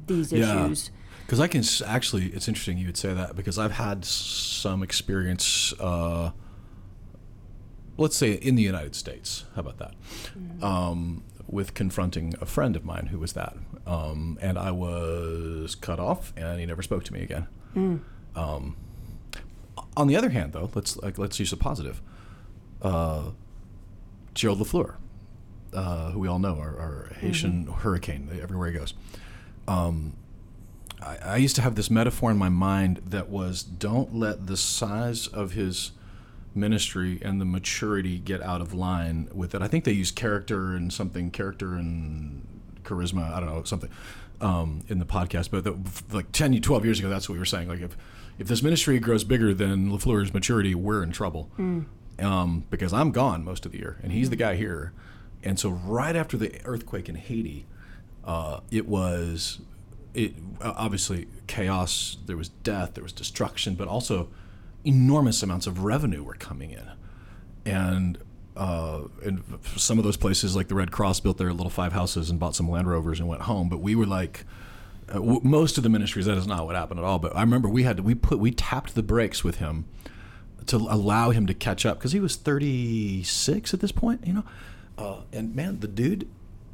these 0.08 0.32
yeah. 0.32 0.66
issues. 0.66 0.92
Because 1.26 1.40
I 1.40 1.48
can 1.48 1.64
actually, 1.86 2.28
it's 2.28 2.48
interesting 2.48 2.78
you 2.78 2.88
would 2.88 2.98
say 2.98 3.14
that 3.14 3.36
because 3.36 3.58
I've 3.58 3.72
had 3.74 4.04
some 4.04 4.84
experience. 4.84 5.74
Uh, 5.80 6.32
let's 7.98 8.18
say 8.18 8.34
in 8.34 8.56
the 8.56 8.64
United 8.64 8.96
States. 8.96 9.46
How 9.56 9.62
about 9.62 9.78
that? 9.78 9.94
Mm-hmm. 10.38 10.64
Um, 10.64 11.24
with 11.48 11.74
confronting 11.74 12.34
a 12.42 12.46
friend 12.46 12.76
of 12.76 12.86
mine 12.86 13.08
who 13.08 13.20
was 13.20 13.34
that. 13.34 13.56
Um, 13.86 14.38
and 14.42 14.58
I 14.58 14.72
was 14.72 15.76
cut 15.76 16.00
off, 16.00 16.34
and 16.38 16.60
he 16.60 16.66
never 16.66 16.82
spoke 16.82 17.04
to 17.06 17.14
me 17.14 17.22
again. 17.22 17.48
Mm. 17.76 18.00
Um, 18.36 18.78
on 19.98 20.08
the 20.08 20.16
other 20.16 20.30
hand, 20.30 20.54
though, 20.54 20.70
let's 20.74 20.98
like, 20.98 21.18
let's 21.18 21.40
use 21.40 21.52
a 21.52 21.58
positive. 21.58 22.02
Uh, 22.82 23.32
Gerald 24.34 24.60
Lafleur, 24.60 24.96
uh, 25.74 26.12
who 26.12 26.20
we 26.20 26.28
all 26.28 26.40
know, 26.40 26.58
our, 26.58 26.80
our 26.80 27.12
Haitian 27.20 27.66
mm-hmm. 27.66 27.74
hurricane 27.74 28.30
everywhere 28.42 28.72
he 28.72 28.78
goes. 28.78 28.94
Um, 29.72 30.14
I, 31.02 31.18
I 31.24 31.38
used 31.38 31.56
to 31.56 31.62
have 31.62 31.76
this 31.76 31.90
metaphor 31.90 32.32
in 32.32 32.38
my 32.38 32.50
mind 32.50 33.02
that 33.06 33.30
was, 33.30 33.64
don't 33.64 34.16
let 34.16 34.48
the 34.48 34.58
size 34.58 35.28
of 35.28 35.54
his 35.54 35.92
ministry 36.54 37.20
and 37.22 37.40
the 37.40 37.46
maturity 37.46 38.20
get 38.20 38.42
out 38.42 38.60
of 38.60 38.74
line 38.74 39.30
with 39.34 39.56
it. 39.56 39.62
I 39.62 39.68
think 39.68 39.86
they 39.86 39.94
use 39.94 40.12
character 40.12 40.76
and 40.76 40.92
something, 40.92 41.32
character 41.32 41.76
and 41.76 42.46
charisma, 42.84 43.32
I 43.32 43.40
don't 43.40 43.50
know, 43.50 43.64
something 43.64 43.90
um, 44.42 44.84
in 44.90 45.00
the 45.00 45.06
podcast. 45.06 45.50
But 45.52 45.64
the, 45.64 45.78
like 46.14 46.32
10, 46.34 46.60
12 46.62 46.86
years 46.86 47.00
ago, 47.00 47.10
that's 47.10 47.30
what 47.30 47.34
we 47.34 47.40
were 47.40 47.46
saying. 47.46 47.70
Like 47.70 47.82
if, 47.82 47.96
if 48.38 48.48
this 48.48 48.62
ministry 48.62 49.00
grows 49.00 49.24
bigger 49.24 49.54
than 49.54 49.90
LaFleur's 49.90 50.34
maturity, 50.34 50.76
we're 50.76 51.02
in 51.02 51.12
trouble. 51.12 51.50
Mm. 51.58 51.86
Um, 52.20 52.66
because 52.70 52.92
I'm 52.94 53.12
gone 53.12 53.46
most 53.46 53.66
of 53.66 53.72
the 53.72 53.80
year 53.80 53.98
and 54.04 54.12
he's 54.12 54.30
the 54.30 54.36
guy 54.36 54.56
here. 54.56 54.92
And 55.44 55.58
so 55.58 55.70
right 55.70 56.16
after 56.16 56.36
the 56.38 56.60
earthquake 56.66 57.08
in 57.08 57.16
Haiti, 57.16 57.66
uh, 58.24 58.60
it 58.70 58.88
was 58.88 59.60
it 60.14 60.34
obviously 60.62 61.28
chaos. 61.48 62.18
There 62.26 62.38
was 62.38 62.50
death. 62.50 62.94
There 62.94 63.04
was 63.04 63.14
destruction, 63.14 63.76
but 63.76 63.88
also 63.88 64.30
enormous 64.84 65.44
amounts 65.44 65.68
of 65.68 65.84
revenue 65.84 66.24
were 66.24 66.36
coming 66.36 66.72
in, 66.72 66.92
and 67.66 68.18
uh, 68.56 69.04
and 69.24 69.44
some 69.78 69.98
of 69.98 70.04
those 70.04 70.18
places, 70.18 70.56
like 70.56 70.68
the 70.68 70.76
Red 70.76 70.92
Cross, 70.92 71.22
built 71.22 71.38
their 71.38 71.54
little 71.54 71.70
five 71.70 71.94
houses 71.94 72.30
and 72.30 72.40
bought 72.40 72.56
some 72.56 72.70
Land 72.70 72.90
Rovers 72.90 73.20
and 73.20 73.28
went 73.28 73.44
home. 73.44 73.70
But 73.70 73.80
we 73.80 73.96
were 73.96 74.06
like, 74.06 74.46
uh, 75.10 75.14
w- 75.14 75.42
most 75.44 75.78
of 75.78 75.84
the 75.84 75.90
ministries, 75.90 76.26
that 76.26 76.38
is 76.38 76.48
not 76.48 76.66
what 76.66 76.76
happened 76.76 77.00
at 77.00 77.06
all. 77.06 77.20
But 77.20 77.36
I 77.36 77.42
remember 77.42 77.70
we 77.70 77.84
had 77.84 77.98
to, 77.98 78.04
we 78.04 78.16
put 78.16 78.40
we 78.40 78.52
tapped 78.52 78.96
the 78.96 79.04
brakes 79.04 79.44
with 79.44 79.58
him 79.58 79.86
to 80.68 80.76
allow 80.78 81.32
him 81.32 81.48
to 81.48 81.54
catch 81.54 81.86
up 81.86 81.98
because 81.98 82.12
he 82.12 82.20
was 82.20 82.36
36 82.36 83.74
at 83.74 83.80
this 83.80 83.92
point, 83.92 84.26
you 84.26 84.34
know. 84.34 84.44
Uh, 84.98 85.22
and 85.34 85.56
man, 85.56 85.80
the 85.80 85.88
dude 85.88 86.28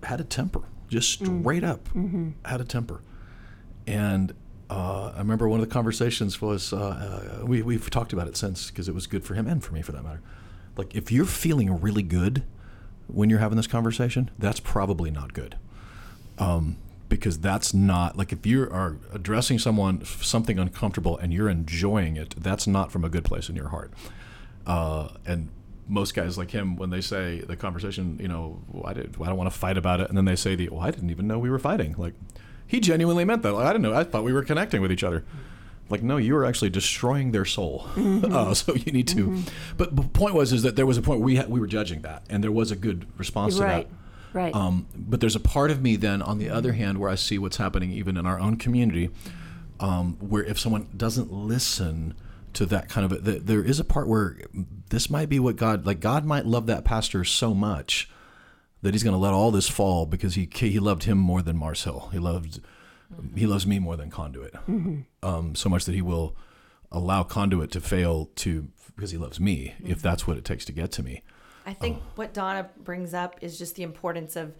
had 0.04 0.20
a 0.20 0.24
temper, 0.24 0.64
just 0.88 1.22
mm. 1.22 1.42
straight 1.42 1.64
mm. 1.64 1.70
up 1.70 1.84
mm-hmm. 1.90 2.30
had 2.46 2.62
a 2.62 2.66
temper, 2.66 3.02
and 3.86 4.34
uh, 4.70 5.14
I 5.16 5.20
remember 5.20 5.48
one 5.48 5.60
of 5.60 5.68
the 5.68 5.74
conversations 5.74 6.42
was 6.42 6.74
uh, 6.74 7.40
uh, 7.42 7.46
we 7.46 7.62
we've 7.62 7.90
talked 7.90 8.14
about 8.14 8.28
it 8.28 8.36
since 8.36 8.70
because 8.70 8.90
it 8.90 8.96
was 8.96 9.08
good 9.08 9.24
for 9.24 9.34
him 9.34 9.48
and 9.48 9.64
for 9.64 9.74
me 9.74 9.82
for 9.82 9.92
that 9.94 10.04
matter. 10.04 10.22
Like 10.76 10.96
if 10.96 11.12
you're 11.12 11.26
feeling 11.26 11.80
really 11.80 12.04
good 12.04 12.44
when 13.08 13.30
you're 13.30 13.40
having 13.40 13.56
this 13.56 13.68
conversation, 13.68 14.30
that's 14.38 14.60
probably 14.60 15.10
not 15.10 15.34
good. 15.34 15.58
Um, 16.38 16.78
because 17.10 17.40
that's 17.40 17.74
not 17.74 18.18
like 18.18 18.34
if 18.34 18.46
you 18.46 18.64
are 18.64 18.98
addressing 19.14 19.60
someone 19.60 20.04
something 20.04 20.60
uncomfortable 20.60 21.18
and 21.18 21.34
you're 21.34 21.50
enjoying 21.50 22.18
it, 22.18 22.36
that's 22.38 22.68
not 22.68 22.92
from 22.92 23.06
a 23.06 23.10
good 23.10 23.24
place 23.24 23.48
in 23.50 23.56
your 23.56 23.70
heart. 23.70 23.92
Uh, 24.66 25.10
and 25.26 25.50
most 25.88 26.14
guys 26.14 26.38
like 26.38 26.52
him, 26.52 26.76
when 26.76 26.90
they 26.90 27.02
say 27.02 27.40
the 27.40 27.56
conversation, 27.56 28.18
you 28.22 28.28
know, 28.28 28.62
well, 28.68 28.86
I, 28.86 28.94
did, 28.94 29.16
I 29.22 29.26
don't 29.26 29.38
want 29.38 29.52
to 29.52 29.58
fight 29.58 29.78
about 29.78 30.02
it, 30.02 30.10
and 30.10 30.18
then 30.18 30.26
they 30.26 30.36
say 30.36 30.56
the, 30.56 30.70
well, 30.70 30.82
I 30.82 30.92
didn't 30.92 31.10
even 31.10 31.28
know 31.28 31.40
we 31.40 31.50
were 31.50 31.60
fighting. 31.60 31.96
Like, 31.98 32.14
he 32.66 32.80
genuinely 32.80 33.26
meant 33.26 33.44
that. 33.44 33.54
Like, 33.54 33.66
I 33.66 33.72
didn't 33.72 33.84
know. 33.84 33.94
I 33.94 34.04
thought 34.04 34.24
we 34.24 34.34
were 34.34 34.44
connecting 34.44 34.82
with 34.82 34.92
each 34.92 35.04
other. 35.04 35.24
Like, 35.90 36.04
no, 36.04 36.18
you 36.18 36.34
were 36.34 36.46
actually 36.46 36.70
destroying 36.70 37.32
their 37.32 37.46
soul. 37.46 37.88
Mm-hmm. 37.98 38.34
Uh, 38.34 38.54
so 38.54 38.74
you 38.74 38.92
need 38.92 39.08
to. 39.10 39.28
Mm-hmm. 39.28 39.42
But 39.78 39.96
the 39.96 40.02
point 40.02 40.34
was 40.34 40.54
is 40.54 40.64
that 40.64 40.76
there 40.76 40.86
was 40.86 40.98
a 40.98 41.02
point 41.02 41.22
we 41.22 41.40
we 41.44 41.60
were 41.60 41.68
judging 41.68 42.02
that, 42.02 42.24
and 42.30 42.44
there 42.44 42.52
was 42.52 42.72
a 42.72 42.76
good 42.76 43.06
response 43.18 43.60
right. 43.60 43.84
to 43.84 43.90
that. 43.90 43.96
Right. 44.34 44.56
Um, 44.56 44.88
but 44.96 45.20
there's 45.20 45.36
a 45.36 45.40
part 45.40 45.72
of 45.72 45.82
me 45.82 45.96
then, 45.96 46.22
on 46.22 46.38
the 46.38 46.50
other 46.50 46.74
hand, 46.74 47.00
where 47.00 47.10
I 47.10 47.16
see 47.16 47.38
what's 47.38 47.58
happening 47.58 47.92
even 47.92 48.18
in 48.18 48.26
our 48.26 48.40
own 48.40 48.58
community, 48.58 49.10
um, 49.80 50.18
where 50.20 50.44
if 50.44 50.60
someone 50.60 50.88
doesn't 50.96 51.32
listen 51.32 52.14
to 52.54 52.66
that 52.68 52.90
kind 52.90 53.12
of, 53.12 53.28
a, 53.28 53.40
there 53.40 53.64
is 53.64 53.80
a 53.80 53.84
part 53.84 54.08
where 54.08 54.38
this 54.90 55.10
might 55.10 55.30
be 55.30 55.40
what 55.40 55.56
God, 55.56 55.86
like 55.86 56.00
God 56.00 56.26
might 56.26 56.46
love 56.46 56.66
that 56.68 56.84
pastor 56.84 57.24
so 57.24 57.54
much 57.54 58.10
that 58.82 58.94
he's 58.94 59.04
going 59.04 59.16
to 59.16 59.20
let 59.20 59.34
all 59.34 59.52
this 59.52 59.68
fall 59.68 60.06
because 60.06 60.36
he 60.36 60.48
he 60.54 60.80
loved 60.80 61.04
him 61.04 61.18
more 61.18 61.42
than 61.42 61.58
Mars 61.58 61.84
Hill. 61.84 62.10
He 62.12 62.20
loved 62.20 62.62
he 63.36 63.48
loves 63.48 63.66
me 63.66 63.80
more 63.80 63.96
than 63.96 64.10
Conduit. 64.10 64.54
Mm-hmm. 64.54 65.02
Um, 65.24 65.56
so 65.56 65.70
much 65.70 65.86
that 65.86 65.96
he 65.96 66.02
will 66.02 66.36
allow 66.92 67.24
Conduit 67.24 67.72
to 67.72 67.82
fail 67.82 68.30
to 68.36 68.68
because 68.96 69.12
he 69.12 69.18
loves 69.18 69.40
me 69.40 69.76
mm-hmm. 69.78 69.92
if 69.92 70.02
that's 70.02 70.28
what 70.28 70.38
it 70.38 70.46
takes 70.46 70.66
to 70.66 70.72
get 70.72 70.92
to 70.94 71.04
me. 71.04 71.24
I 71.66 71.74
think 71.74 71.98
oh. 72.00 72.12
what 72.16 72.34
Donna 72.34 72.70
brings 72.78 73.14
up 73.14 73.38
is 73.42 73.58
just 73.58 73.76
the 73.76 73.84
importance 73.84 74.36
of 74.36 74.56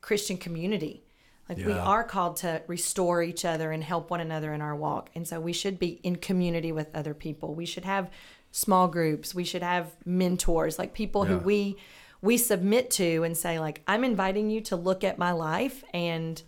Christian 0.00 0.36
community. 0.36 1.04
Like 1.48 1.58
yeah. 1.58 1.66
we 1.66 1.72
are 1.72 2.04
called 2.04 2.36
to 2.36 2.62
restore 2.66 3.22
each 3.22 3.44
other 3.44 3.70
and 3.70 3.82
help 3.82 4.10
one 4.10 4.20
another 4.20 4.54
in 4.54 4.62
our 4.62 4.74
walk. 4.74 5.10
And 5.14 5.26
so 5.28 5.40
we 5.40 5.52
should 5.52 5.78
be 5.78 6.00
in 6.02 6.16
community 6.16 6.72
with 6.72 6.94
other 6.94 7.12
people. 7.12 7.54
We 7.54 7.66
should 7.66 7.84
have 7.84 8.10
small 8.54 8.86
groups. 8.86 9.34
We 9.34 9.44
should 9.44 9.64
have 9.64 9.90
mentors, 10.06 10.78
like 10.78 10.94
people 10.94 11.24
yeah. 11.24 11.32
who 11.32 11.38
we 11.38 11.76
we 12.24 12.38
submit 12.38 12.90
to 12.90 13.22
and 13.22 13.36
say 13.36 13.60
like 13.60 13.82
i'm 13.86 14.02
inviting 14.02 14.48
you 14.48 14.58
to 14.58 14.76
look 14.76 15.04
at 15.04 15.18
my 15.18 15.30
life 15.30 15.84
and 15.92 16.42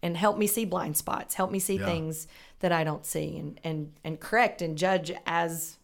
and 0.00 0.16
help 0.16 0.38
me 0.38 0.46
see 0.46 0.64
blind 0.64 0.96
spots 0.96 1.34
help 1.34 1.50
me 1.50 1.58
see 1.58 1.78
yeah. 1.78 1.84
things 1.84 2.28
that 2.60 2.70
i 2.70 2.84
don't 2.84 3.04
see 3.04 3.36
and 3.36 3.60
and 3.64 3.92
and 4.04 4.20
correct 4.20 4.62
and 4.62 4.78
judge 4.78 5.12
as 5.26 5.78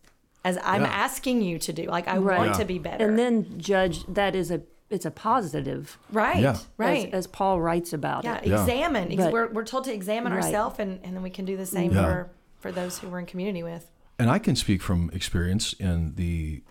as 0.45 0.57
i'm 0.63 0.83
yeah. 0.83 0.89
asking 0.89 1.43
you 1.43 1.59
to 1.59 1.73
do 1.73 1.83
like 1.87 2.07
i 2.07 2.17
right. 2.17 2.39
want 2.39 2.55
to 2.55 2.65
be 2.65 2.79
better 2.79 3.09
and 3.09 3.19
then 3.19 3.59
judge 3.59 4.07
that 4.07 4.37
is 4.37 4.53
a 4.53 4.63
it's 4.91 5.07
a 5.07 5.11
positive, 5.11 5.99
Right. 6.11 6.43
Yeah. 6.43 6.59
Right. 6.77 7.15
as 7.15 7.27
Paul 7.27 7.63
writes 7.63 7.95
about 7.95 8.25
yeah. 8.25 8.37
it. 8.37 8.47
Yeah. 8.49 8.61
Examine. 8.61 9.17
But- 9.17 9.33
we're, 9.33 9.49
we're 9.51 9.65
told 9.65 9.85
to 9.85 9.95
examine 9.95 10.35
Right. 10.35 10.45
ourselves, 10.45 10.79
and, 10.79 11.01
and 11.03 11.17
then 11.17 11.23
we 11.23 11.31
can 11.31 11.47
do 11.47 11.57
the 11.57 11.65
same 11.65 11.93
Yeah. 11.93 12.05
for 12.05 12.31
for 12.61 12.71
those 12.71 12.99
who 12.99 13.09
we're 13.09 13.19
in 13.19 13.25
community 13.25 13.63
with. 13.63 13.91
And 14.23 14.31
I 14.31 14.39
can 14.39 14.55
speak 14.55 14.83
from 14.83 15.11
experience 15.13 15.73
in 15.73 16.15
the. 16.15 16.63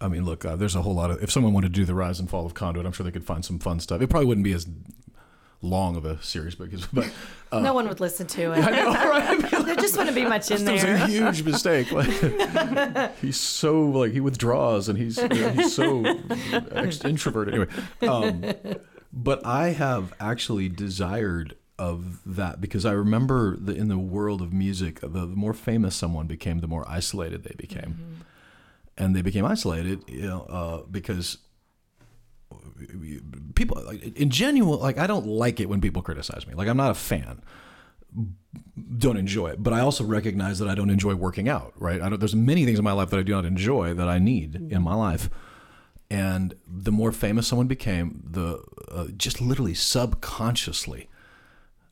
I 0.00 0.08
mean, 0.08 0.24
look, 0.24 0.44
uh, 0.46 0.56
there's 0.56 0.74
a 0.74 0.80
whole 0.80 0.94
lot 0.94 1.10
of. 1.10 1.22
If 1.22 1.30
someone 1.30 1.52
wanted 1.52 1.68
to 1.68 1.74
do 1.74 1.84
the 1.84 1.94
rise 1.94 2.18
and 2.18 2.30
fall 2.30 2.46
of 2.46 2.54
Conduit, 2.54 2.86
I'm 2.86 2.92
sure 2.92 3.04
they 3.04 3.10
could 3.12 3.26
find 3.26 3.44
some 3.44 3.58
fun 3.58 3.78
stuff. 3.78 4.00
It 4.00 4.08
probably 4.08 4.26
wouldn't 4.26 4.44
be 4.44 4.52
as 4.52 4.66
long 5.60 5.96
of 5.96 6.06
a 6.06 6.22
series, 6.22 6.54
because 6.54 6.86
but 6.86 7.10
no 7.52 7.74
one 7.74 7.86
would 7.88 8.00
listen 8.00 8.26
to 8.28 8.52
it. 8.52 8.64
I 8.64 8.70
know, 8.70 8.92
right? 8.92 9.50
there 9.66 9.76
just 9.76 9.98
wouldn't 9.98 10.16
be 10.16 10.24
much 10.24 10.50
in 10.50 10.64
That 10.64 10.72
was 10.72 10.82
a 10.82 10.86
there. 10.86 11.06
huge 11.06 11.42
mistake. 11.42 11.88
Like, 11.92 13.16
he's 13.18 13.38
so 13.38 13.82
like 13.82 14.12
he 14.12 14.20
withdraws 14.20 14.88
and 14.88 14.98
he's 14.98 15.18
you 15.18 15.28
know, 15.28 15.50
he's 15.50 15.74
so 15.74 16.04
introverted. 17.04 17.54
Anyway, 17.54 17.68
um, 18.08 18.54
but 19.12 19.44
I 19.44 19.68
have 19.68 20.14
actually 20.18 20.70
desired 20.70 21.54
of 21.78 22.20
that 22.24 22.60
because 22.60 22.84
I 22.86 22.92
remember 22.92 23.56
the, 23.56 23.74
in 23.74 23.88
the 23.88 23.98
world 23.98 24.40
of 24.40 24.52
music, 24.52 25.00
the 25.00 25.26
more 25.26 25.52
famous 25.52 25.96
someone 25.96 26.26
became, 26.26 26.60
the 26.60 26.68
more 26.68 26.84
isolated 26.88 27.44
they 27.44 27.54
became, 27.56 28.24
and 28.96 29.14
they 29.14 29.22
became 29.22 29.44
isolated, 29.44 30.04
you 30.08 30.22
know, 30.22 30.42
uh, 30.42 30.82
because 30.90 31.38
people 33.54 33.82
like 33.84 34.16
in 34.16 34.30
genuine 34.30 34.78
like 34.78 34.98
I 34.98 35.06
don't 35.06 35.26
like 35.26 35.58
it 35.58 35.68
when 35.68 35.80
people 35.80 36.02
criticize 36.02 36.46
me. 36.46 36.54
Like 36.54 36.68
I'm 36.68 36.76
not 36.76 36.90
a 36.90 36.94
fan 36.94 37.42
don't 38.98 39.16
enjoy 39.16 39.48
it. 39.48 39.62
But 39.62 39.72
I 39.72 39.80
also 39.80 40.04
recognize 40.04 40.58
that 40.58 40.68
I 40.68 40.74
don't 40.74 40.90
enjoy 40.90 41.14
working 41.14 41.48
out, 41.48 41.72
right? 41.76 42.00
I 42.00 42.08
don't, 42.08 42.18
there's 42.18 42.34
many 42.34 42.64
things 42.64 42.78
in 42.78 42.84
my 42.84 42.92
life 42.92 43.10
that 43.10 43.18
I 43.18 43.22
do 43.22 43.32
not 43.32 43.44
enjoy 43.44 43.94
that 43.94 44.08
I 44.08 44.18
need 44.18 44.54
in 44.70 44.82
my 44.82 44.94
life. 44.94 45.28
And 46.10 46.54
the 46.66 46.92
more 46.92 47.12
famous 47.12 47.46
someone 47.46 47.66
became, 47.66 48.22
the 48.24 48.62
uh, 48.90 49.06
just 49.16 49.40
literally 49.40 49.74
subconsciously 49.74 51.08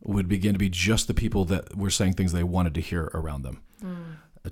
would 0.02 0.28
begin 0.28 0.52
to 0.52 0.58
be 0.58 0.68
just 0.68 1.06
the 1.06 1.14
people 1.14 1.44
that 1.46 1.76
were 1.76 1.90
saying 1.90 2.14
things 2.14 2.32
they 2.32 2.42
wanted 2.42 2.74
to 2.74 2.80
hear 2.80 3.10
around 3.14 3.42
them. 3.42 3.62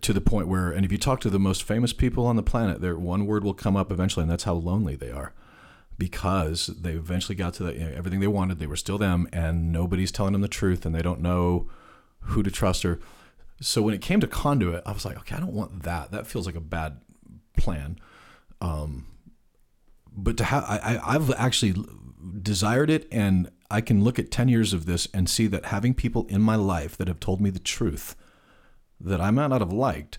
To 0.01 0.13
the 0.13 0.21
point 0.21 0.47
where, 0.47 0.71
and 0.71 0.85
if 0.85 0.93
you 0.93 0.99
talk 0.99 1.21
to 1.21 1.31
the 1.31 1.41
most 1.41 1.65
famous 1.65 1.93
people 1.93 2.25
on 2.27 2.37
the 2.37 2.43
planet, 2.45 2.81
their 2.81 2.97
one 2.97 3.27
word 3.27 3.43
will 3.43 3.55
come 3.55 3.77
up 3.77 3.91
eventually, 3.91 4.23
and 4.23 4.31
that's 4.31 4.45
how 4.45 4.55
lonely 4.55 4.95
they 4.95 5.11
are 5.11 5.33
because 5.99 6.69
they 6.69 6.93
eventually 6.93 7.35
got 7.35 7.55
to 7.55 7.65
the, 7.65 7.75
you 7.75 7.81
know, 7.81 7.93
everything 7.95 8.21
they 8.21 8.27
wanted. 8.27 8.59
They 8.59 8.67
were 8.67 8.77
still 8.77 8.99
them, 8.99 9.29
and 9.33 9.73
nobody's 9.73 10.13
telling 10.13 10.33
them 10.33 10.43
the 10.43 10.49
truth, 10.49 10.87
and 10.87 10.95
they 10.95 11.03
don't 11.03 11.21
know 11.21 11.69
who 12.21 12.43
to 12.43 12.51
trust 12.51 12.85
or. 12.85 13.01
So 13.61 13.83
when 13.83 13.93
it 13.93 14.01
came 14.01 14.21
to 14.21 14.27
conduit, 14.27 14.83
I 14.87 14.93
was 14.93 15.05
like, 15.05 15.19
okay, 15.19 15.37
I 15.37 15.41
don't 15.41 15.53
want 15.53 15.83
that. 15.83 16.13
That 16.13 16.27
feels 16.27 16.47
like 16.47 16.55
a 16.55 16.61
bad 16.61 17.03
plan. 17.59 17.99
Um, 18.63 19.07
but 20.11 20.39
to 20.39 20.45
have, 20.45 20.65
I, 20.65 20.79
I, 20.79 21.15
I've 21.15 21.31
actually 21.33 21.75
desired 22.43 22.89
it, 22.89 23.07
and 23.13 23.51
I 23.71 23.81
can 23.81 24.03
look 24.03 24.19
at 24.19 24.31
ten 24.31 24.49
years 24.49 24.73
of 24.73 24.87
this 24.87 25.07
and 25.15 25.29
see 25.29 25.47
that 25.47 25.67
having 25.67 25.95
people 25.95 26.27
in 26.29 26.43
my 26.43 26.57
life 26.57 26.97
that 26.97 27.09
have 27.09 27.21
told 27.21 27.41
me 27.41 27.51
the 27.51 27.59
truth 27.59 28.17
that 29.01 29.21
I 29.21 29.31
might 29.31 29.49
not 29.49 29.61
have 29.61 29.73
liked 29.73 30.19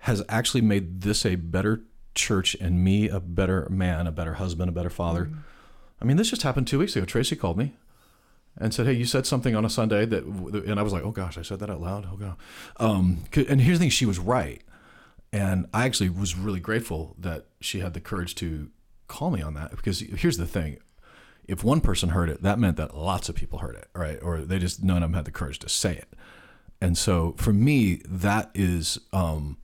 has 0.00 0.22
actually 0.28 0.60
made 0.60 1.00
this 1.00 1.24
a 1.24 1.36
better 1.36 1.82
church 2.14 2.54
and 2.60 2.84
me 2.84 3.08
a 3.08 3.20
better 3.20 3.66
man, 3.70 4.06
a 4.06 4.12
better 4.12 4.34
husband, 4.34 4.68
a 4.68 4.72
better 4.72 4.90
father. 4.90 5.30
I 6.00 6.04
mean, 6.04 6.16
this 6.16 6.30
just 6.30 6.42
happened 6.42 6.66
two 6.66 6.78
weeks 6.78 6.94
ago. 6.94 7.04
Tracey 7.04 7.36
called 7.36 7.56
me 7.58 7.74
and 8.58 8.72
said, 8.72 8.86
"Hey, 8.86 8.92
you 8.92 9.04
said 9.04 9.26
something 9.26 9.54
on 9.54 9.64
a 9.64 9.70
Sunday 9.70 10.04
that," 10.06 10.24
and 10.24 10.78
I 10.78 10.82
was 10.82 10.92
like, 10.92 11.04
"Oh 11.04 11.10
gosh, 11.10 11.38
I 11.38 11.42
said 11.42 11.58
that 11.60 11.70
out 11.70 11.80
loud." 11.80 12.08
Oh 12.10 12.16
god. 12.16 12.36
Um, 12.78 13.24
and 13.48 13.60
here's 13.60 13.78
the 13.78 13.84
thing: 13.84 13.90
she 13.90 14.06
was 14.06 14.18
right, 14.18 14.62
and 15.32 15.66
I 15.72 15.84
actually 15.84 16.10
was 16.10 16.36
really 16.36 16.60
grateful 16.60 17.16
that 17.18 17.46
she 17.60 17.80
had 17.80 17.94
the 17.94 18.00
courage 18.00 18.34
to 18.36 18.70
call 19.08 19.30
me 19.30 19.42
on 19.42 19.54
that 19.54 19.70
because 19.70 20.00
here's 20.00 20.36
the 20.36 20.46
thing: 20.46 20.78
if 21.48 21.62
one 21.62 21.80
person 21.80 22.10
heard 22.10 22.28
it, 22.28 22.42
that 22.42 22.58
meant 22.58 22.76
that 22.76 22.96
lots 22.96 23.28
of 23.28 23.34
people 23.34 23.60
heard 23.60 23.76
it, 23.76 23.88
right? 23.94 24.18
Or 24.22 24.40
they 24.40 24.58
just 24.58 24.82
none 24.82 24.98
of 24.98 25.10
them 25.10 25.14
had 25.14 25.24
the 25.24 25.30
courage 25.30 25.58
to 25.60 25.68
say 25.68 25.92
it. 25.94 26.08
And 26.80 26.96
so 26.96 27.34
for 27.38 27.52
me, 27.52 28.02
that 28.06 28.50
is. 28.54 28.98
Um, 29.12 29.58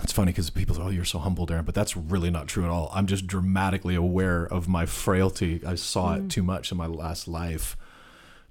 it's 0.00 0.12
funny 0.12 0.30
because 0.30 0.48
people 0.50 0.76
say, 0.76 0.82
"Oh, 0.82 0.90
you're 0.90 1.04
so 1.04 1.18
humble, 1.18 1.44
Darren," 1.46 1.64
but 1.64 1.74
that's 1.74 1.96
really 1.96 2.30
not 2.30 2.46
true 2.46 2.64
at 2.64 2.70
all. 2.70 2.88
I'm 2.94 3.06
just 3.06 3.26
dramatically 3.26 3.96
aware 3.96 4.44
of 4.44 4.68
my 4.68 4.86
frailty. 4.86 5.60
I 5.66 5.74
saw 5.74 6.14
it 6.14 6.30
too 6.30 6.42
much 6.42 6.70
in 6.70 6.78
my 6.78 6.86
last 6.86 7.26
life 7.26 7.76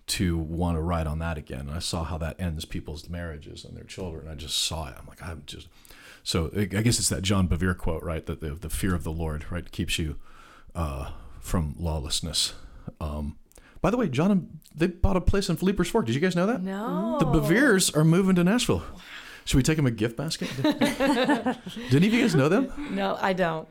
to 0.07 0.37
want 0.37 0.77
to 0.77 0.81
ride 0.81 1.07
on 1.07 1.19
that 1.19 1.37
again. 1.37 1.61
And 1.61 1.71
I 1.71 1.79
saw 1.79 2.03
how 2.03 2.17
that 2.17 2.39
ends 2.39 2.65
people's 2.65 3.09
marriages 3.09 3.63
and 3.63 3.77
their 3.77 3.83
children. 3.83 4.27
I 4.27 4.35
just 4.35 4.57
saw 4.57 4.87
it. 4.87 4.95
I'm 4.99 5.07
like, 5.07 5.21
I'm 5.23 5.43
just. 5.45 5.67
So 6.23 6.51
I 6.55 6.61
I 6.61 6.65
guess 6.65 6.99
it's 6.99 7.09
that 7.09 7.21
John 7.21 7.47
Bevere 7.47 7.77
quote, 7.77 8.03
right? 8.03 8.25
That 8.25 8.41
the, 8.41 8.49
the 8.49 8.69
fear 8.69 8.93
of 8.93 9.05
the 9.05 9.11
Lord, 9.11 9.45
right, 9.49 9.69
keeps 9.71 9.97
you 9.97 10.17
uh, 10.75 11.11
from 11.47 11.75
lawlessness. 11.79 12.53
Um, 12.99 13.37
by 13.81 13.89
the 13.89 13.97
way, 13.97 14.09
John, 14.09 14.31
and- 14.31 14.59
they 14.75 14.87
bought 14.87 15.15
a 15.17 15.21
place 15.21 15.49
in 15.49 15.55
Leiper's 15.57 15.89
Fork. 15.89 16.05
Did 16.05 16.13
you 16.13 16.21
guys 16.21 16.35
know 16.35 16.45
that? 16.45 16.61
No. 16.61 17.17
The 17.19 17.25
Beveres 17.25 17.95
are 17.97 18.03
moving 18.03 18.35
to 18.35 18.43
Nashville. 18.43 18.83
Should 19.45 19.57
we 19.57 19.63
take 19.63 19.77
them 19.77 19.87
a 19.87 19.91
gift 19.91 20.15
basket? 20.17 20.49
Did 20.61 21.95
any 21.95 22.07
of 22.07 22.13
you 22.13 22.21
guys 22.21 22.35
know 22.35 22.47
them? 22.49 22.71
No, 22.91 23.17
I 23.19 23.33
don't. 23.33 23.67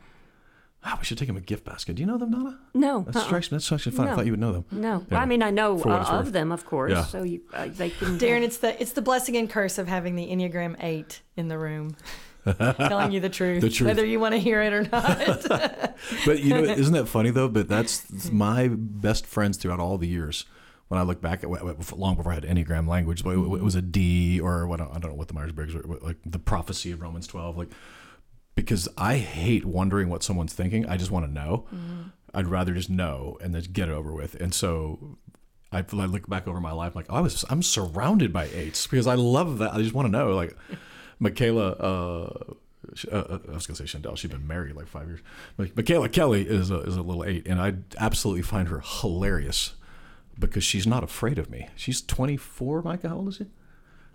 Ah, 0.82 0.96
we 0.98 1.04
should 1.04 1.18
take 1.18 1.26
them 1.28 1.36
a 1.36 1.40
gift 1.40 1.64
basket. 1.64 1.96
Do 1.96 2.00
you 2.02 2.06
know 2.06 2.16
them, 2.18 2.30
Donna? 2.30 2.58
No, 2.74 3.02
That 3.02 3.16
uh-uh. 3.16 3.24
strikes 3.24 3.50
me. 3.52 3.56
That's 3.56 3.70
actually 3.70 3.94
fun. 3.96 4.08
I 4.08 4.14
thought 4.16 4.24
you 4.26 4.32
would 4.32 4.40
know 4.40 4.52
them. 4.52 4.64
no. 4.70 5.04
Yeah. 5.10 5.20
I 5.20 5.26
mean, 5.26 5.42
I 5.42 5.50
know 5.50 5.78
uh, 5.80 6.06
of 6.20 6.32
them, 6.32 6.50
of 6.50 6.64
course. 6.64 6.92
Yeah. 6.92 7.04
So 7.04 7.22
you, 7.24 7.40
uh, 7.52 7.68
they 7.68 7.90
can. 7.90 8.18
Darren, 8.18 8.42
it's 8.42 8.58
the 8.58 8.80
it's 8.80 8.92
the 8.92 9.02
blessing 9.02 9.36
and 9.36 9.50
curse 9.50 9.78
of 9.78 9.86
having 9.88 10.14
the 10.16 10.26
Enneagram 10.28 10.76
Eight 10.82 11.22
in 11.36 11.48
the 11.48 11.58
room, 11.58 11.96
telling 12.78 13.12
you 13.12 13.20
the 13.20 13.28
truth, 13.28 13.60
The 13.60 13.70
truth. 13.70 13.88
whether 13.88 14.04
you 14.04 14.20
want 14.20 14.34
to 14.34 14.38
hear 14.38 14.62
it 14.62 14.72
or 14.72 14.82
not. 14.90 15.96
But 16.24 16.40
you 16.40 16.50
know, 16.50 16.62
isn't 16.62 16.92
that 16.92 17.06
funny 17.06 17.30
though? 17.30 17.48
But 17.48 17.68
that's 17.68 18.30
my 18.30 18.68
best 18.68 19.26
friends 19.26 19.56
throughout 19.56 19.80
all 19.80 19.98
the 19.98 20.06
years. 20.06 20.44
When 20.88 21.00
I 21.00 21.02
look 21.02 21.20
back 21.20 21.42
at 21.42 21.50
long 21.98 22.14
before 22.14 22.30
I 22.30 22.36
had 22.36 22.44
Enneagram 22.44 22.86
language, 22.86 23.24
but 23.24 23.30
it 23.30 23.38
was 23.38 23.74
a 23.74 23.82
D 23.82 24.38
or 24.38 24.66
what 24.68 24.80
I 24.80 24.84
don't 24.84 25.08
know 25.10 25.14
what 25.14 25.26
the 25.28 25.34
Myers 25.34 25.52
Briggs 25.52 25.74
were 25.74 25.82
like 26.00 26.18
the 26.24 26.38
prophecy 26.38 26.92
of 26.92 27.00
Romans 27.00 27.26
twelve, 27.26 27.56
like 27.56 27.70
because 28.54 28.88
I 28.96 29.16
hate 29.16 29.64
wondering 29.64 30.08
what 30.08 30.22
someone's 30.22 30.52
thinking. 30.52 30.86
I 30.86 30.96
just 30.96 31.10
want 31.10 31.26
to 31.26 31.32
know. 31.32 31.66
Mm-hmm. 31.74 32.02
I'd 32.34 32.46
rather 32.46 32.74
just 32.74 32.90
know 32.90 33.36
and 33.40 33.54
then 33.54 33.62
get 33.72 33.88
it 33.88 33.92
over 33.92 34.12
with. 34.12 34.34
And 34.36 34.54
so 34.54 35.18
I, 35.72 35.78
I 35.78 36.04
look 36.06 36.28
back 36.28 36.46
over 36.46 36.60
my 36.60 36.72
life 36.72 36.94
like 36.94 37.06
oh, 37.08 37.16
I 37.16 37.20
was 37.20 37.44
I'm 37.50 37.62
surrounded 37.62 38.32
by 38.32 38.44
eights 38.44 38.86
because 38.86 39.06
I 39.06 39.14
love 39.14 39.58
that. 39.58 39.72
I 39.72 39.78
just 39.78 39.94
want 39.94 40.06
to 40.06 40.12
know 40.12 40.34
like 40.34 40.56
Michaela. 41.18 41.70
Uh, 41.72 42.54
uh, 43.10 43.38
I 43.48 43.52
was 43.52 43.66
gonna 43.66 43.76
say 43.76 43.84
Chandel. 43.84 44.16
She's 44.16 44.30
been 44.30 44.46
married 44.46 44.76
like 44.76 44.86
five 44.86 45.08
years. 45.08 45.20
Mi- 45.58 45.72
Michaela 45.74 46.08
Kelly 46.08 46.42
is 46.42 46.70
a, 46.70 46.80
is 46.80 46.96
a 46.96 47.02
little 47.02 47.24
eight, 47.24 47.46
and 47.46 47.60
I 47.60 47.74
absolutely 47.98 48.42
find 48.42 48.68
her 48.68 48.80
hilarious 48.84 49.74
because 50.38 50.64
she's 50.64 50.86
not 50.86 51.02
afraid 51.02 51.38
of 51.38 51.50
me. 51.50 51.68
She's 51.76 52.00
24. 52.00 52.82
Micah, 52.82 53.08
how 53.08 53.16
old 53.16 53.28
is 53.28 53.36
she? 53.36 53.46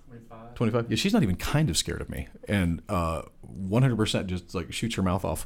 25. 0.07 0.55
25. 0.55 0.85
Yeah, 0.89 0.95
she's 0.95 1.13
not 1.13 1.23
even 1.23 1.35
kind 1.35 1.69
of 1.69 1.77
scared 1.77 2.01
of 2.01 2.09
me, 2.09 2.27
and 2.47 2.81
uh, 2.89 3.23
100% 3.69 4.25
just 4.27 4.53
like 4.55 4.71
shoots 4.71 4.95
her 4.95 5.03
mouth 5.03 5.25
off. 5.25 5.45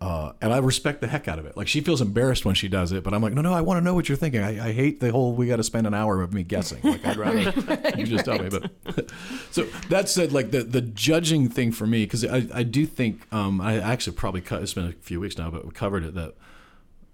Uh, 0.00 0.32
and 0.42 0.52
I 0.52 0.58
respect 0.58 1.00
the 1.00 1.06
heck 1.06 1.28
out 1.28 1.38
of 1.38 1.46
it. 1.46 1.56
Like 1.56 1.68
she 1.68 1.80
feels 1.80 2.02
embarrassed 2.02 2.44
when 2.44 2.54
she 2.54 2.68
does 2.68 2.92
it, 2.92 3.02
but 3.02 3.14
I'm 3.14 3.22
like, 3.22 3.32
no, 3.32 3.40
no, 3.40 3.54
I 3.54 3.62
want 3.62 3.78
to 3.78 3.84
know 3.84 3.94
what 3.94 4.08
you're 4.08 4.18
thinking. 4.18 4.42
I, 4.42 4.68
I 4.68 4.72
hate 4.72 5.00
the 5.00 5.10
whole 5.10 5.32
we 5.32 5.46
got 5.46 5.56
to 5.56 5.64
spend 5.64 5.86
an 5.86 5.94
hour 5.94 6.20
of 6.20 6.34
me 6.34 6.42
guessing. 6.42 6.80
Like 6.82 7.06
I'd 7.06 7.16
rather 7.16 7.40
you 7.96 8.04
just 8.04 8.24
tell 8.24 8.38
me. 8.38 8.50
But 8.50 9.10
so 9.50 9.64
that 9.88 10.08
said, 10.08 10.32
like 10.32 10.50
the 10.50 10.62
the 10.62 10.82
judging 10.82 11.48
thing 11.48 11.72
for 11.72 11.86
me, 11.86 12.04
because 12.04 12.24
I, 12.24 12.46
I 12.52 12.62
do 12.64 12.84
think 12.86 13.32
um, 13.32 13.60
I 13.60 13.78
actually 13.78 14.16
probably 14.16 14.42
cut. 14.42 14.62
It's 14.62 14.74
been 14.74 14.88
a 14.88 14.92
few 14.92 15.20
weeks 15.20 15.38
now, 15.38 15.50
but 15.50 15.64
we 15.64 15.70
covered 15.70 16.04
it. 16.04 16.14
That 16.14 16.34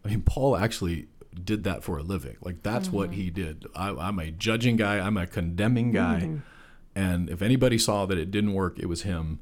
I 0.04 0.08
mean, 0.08 0.22
Paul 0.22 0.56
actually 0.56 1.06
did 1.44 1.62
that 1.64 1.84
for 1.84 1.96
a 1.98 2.02
living. 2.02 2.38
Like 2.40 2.62
that's 2.62 2.90
what 2.90 3.12
he 3.12 3.30
did. 3.30 3.66
I, 3.76 3.90
I'm 3.90 4.18
a 4.18 4.30
judging 4.30 4.76
guy. 4.76 4.98
I'm 4.98 5.16
a 5.16 5.26
condemning 5.26 5.92
guy. 5.92 6.40
And 6.94 7.30
if 7.30 7.40
anybody 7.40 7.78
saw 7.78 8.04
that 8.06 8.18
it 8.18 8.30
didn't 8.30 8.52
work, 8.52 8.78
it 8.78 8.86
was 8.86 9.02
him, 9.02 9.38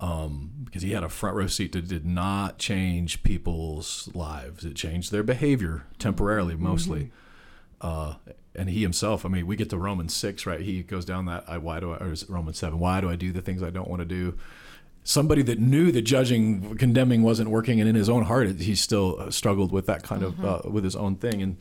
um, 0.00 0.50
because 0.64 0.82
he 0.82 0.92
had 0.92 1.02
a 1.02 1.08
front 1.08 1.36
row 1.36 1.46
seat 1.46 1.72
that 1.72 1.88
did 1.88 2.04
not 2.04 2.58
change 2.58 3.22
people's 3.22 4.08
lives. 4.14 4.64
It 4.64 4.74
changed 4.74 5.10
their 5.10 5.22
behavior 5.22 5.84
temporarily, 5.98 6.54
mostly. 6.54 7.12
Uh, 7.80 8.14
and 8.54 8.70
he 8.70 8.82
himself, 8.82 9.24
I 9.26 9.28
mean, 9.28 9.46
we 9.46 9.56
get 9.56 9.70
to 9.70 9.78
Romans 9.78 10.14
six, 10.14 10.46
right? 10.46 10.60
He 10.60 10.82
goes 10.82 11.04
down 11.04 11.26
that. 11.26 11.44
I, 11.46 11.58
why 11.58 11.80
do 11.80 11.92
I? 11.92 11.98
Or 11.98 12.12
is 12.12 12.22
it 12.22 12.30
Romans 12.30 12.58
seven? 12.58 12.78
Why 12.78 13.00
do 13.00 13.10
I 13.10 13.16
do 13.16 13.32
the 13.32 13.42
things 13.42 13.62
I 13.62 13.70
don't 13.70 13.88
want 13.88 14.00
to 14.00 14.06
do? 14.06 14.36
somebody 15.06 15.40
that 15.40 15.60
knew 15.60 15.92
that 15.92 16.02
judging 16.02 16.76
condemning 16.78 17.22
wasn't 17.22 17.48
working 17.48 17.78
and 17.78 17.88
in 17.88 17.94
his 17.94 18.08
own 18.08 18.24
heart 18.24 18.48
he 18.58 18.74
still 18.74 19.16
uh, 19.20 19.30
struggled 19.30 19.70
with 19.70 19.86
that 19.86 20.02
kind 20.02 20.24
of 20.24 20.44
uh, 20.44 20.60
with 20.68 20.82
his 20.82 20.96
own 20.96 21.14
thing 21.14 21.40
and, 21.40 21.56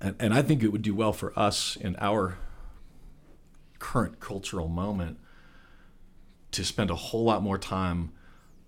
and 0.00 0.14
and 0.20 0.32
i 0.32 0.40
think 0.40 0.62
it 0.62 0.68
would 0.68 0.82
do 0.82 0.94
well 0.94 1.12
for 1.12 1.36
us 1.36 1.74
in 1.74 1.96
our 1.98 2.38
current 3.80 4.20
cultural 4.20 4.68
moment 4.68 5.18
to 6.52 6.64
spend 6.64 6.90
a 6.90 6.94
whole 6.94 7.24
lot 7.24 7.42
more 7.42 7.58
time 7.58 8.12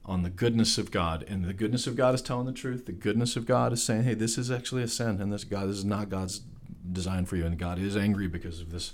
on 0.04 0.22
the 0.22 0.30
goodness 0.30 0.78
of 0.78 0.90
god. 0.90 1.24
And 1.28 1.44
the 1.44 1.52
goodness 1.52 1.86
of 1.86 1.94
god 1.96 2.14
is 2.14 2.22
telling 2.22 2.46
the 2.46 2.52
truth. 2.52 2.86
The 2.86 2.92
goodness 2.92 3.36
of 3.36 3.46
god 3.46 3.72
is 3.72 3.82
saying 3.82 4.04
hey 4.04 4.14
this 4.14 4.38
is 4.38 4.50
actually 4.50 4.82
a 4.82 4.88
sin 4.88 5.20
and 5.20 5.32
this 5.32 5.44
god 5.44 5.68
this 5.68 5.76
is 5.76 5.84
not 5.84 6.08
god's 6.08 6.42
design 6.90 7.26
for 7.26 7.36
you 7.36 7.44
and 7.44 7.58
god 7.58 7.78
is 7.78 7.96
angry 7.96 8.26
because 8.26 8.60
of 8.60 8.70
this. 8.70 8.92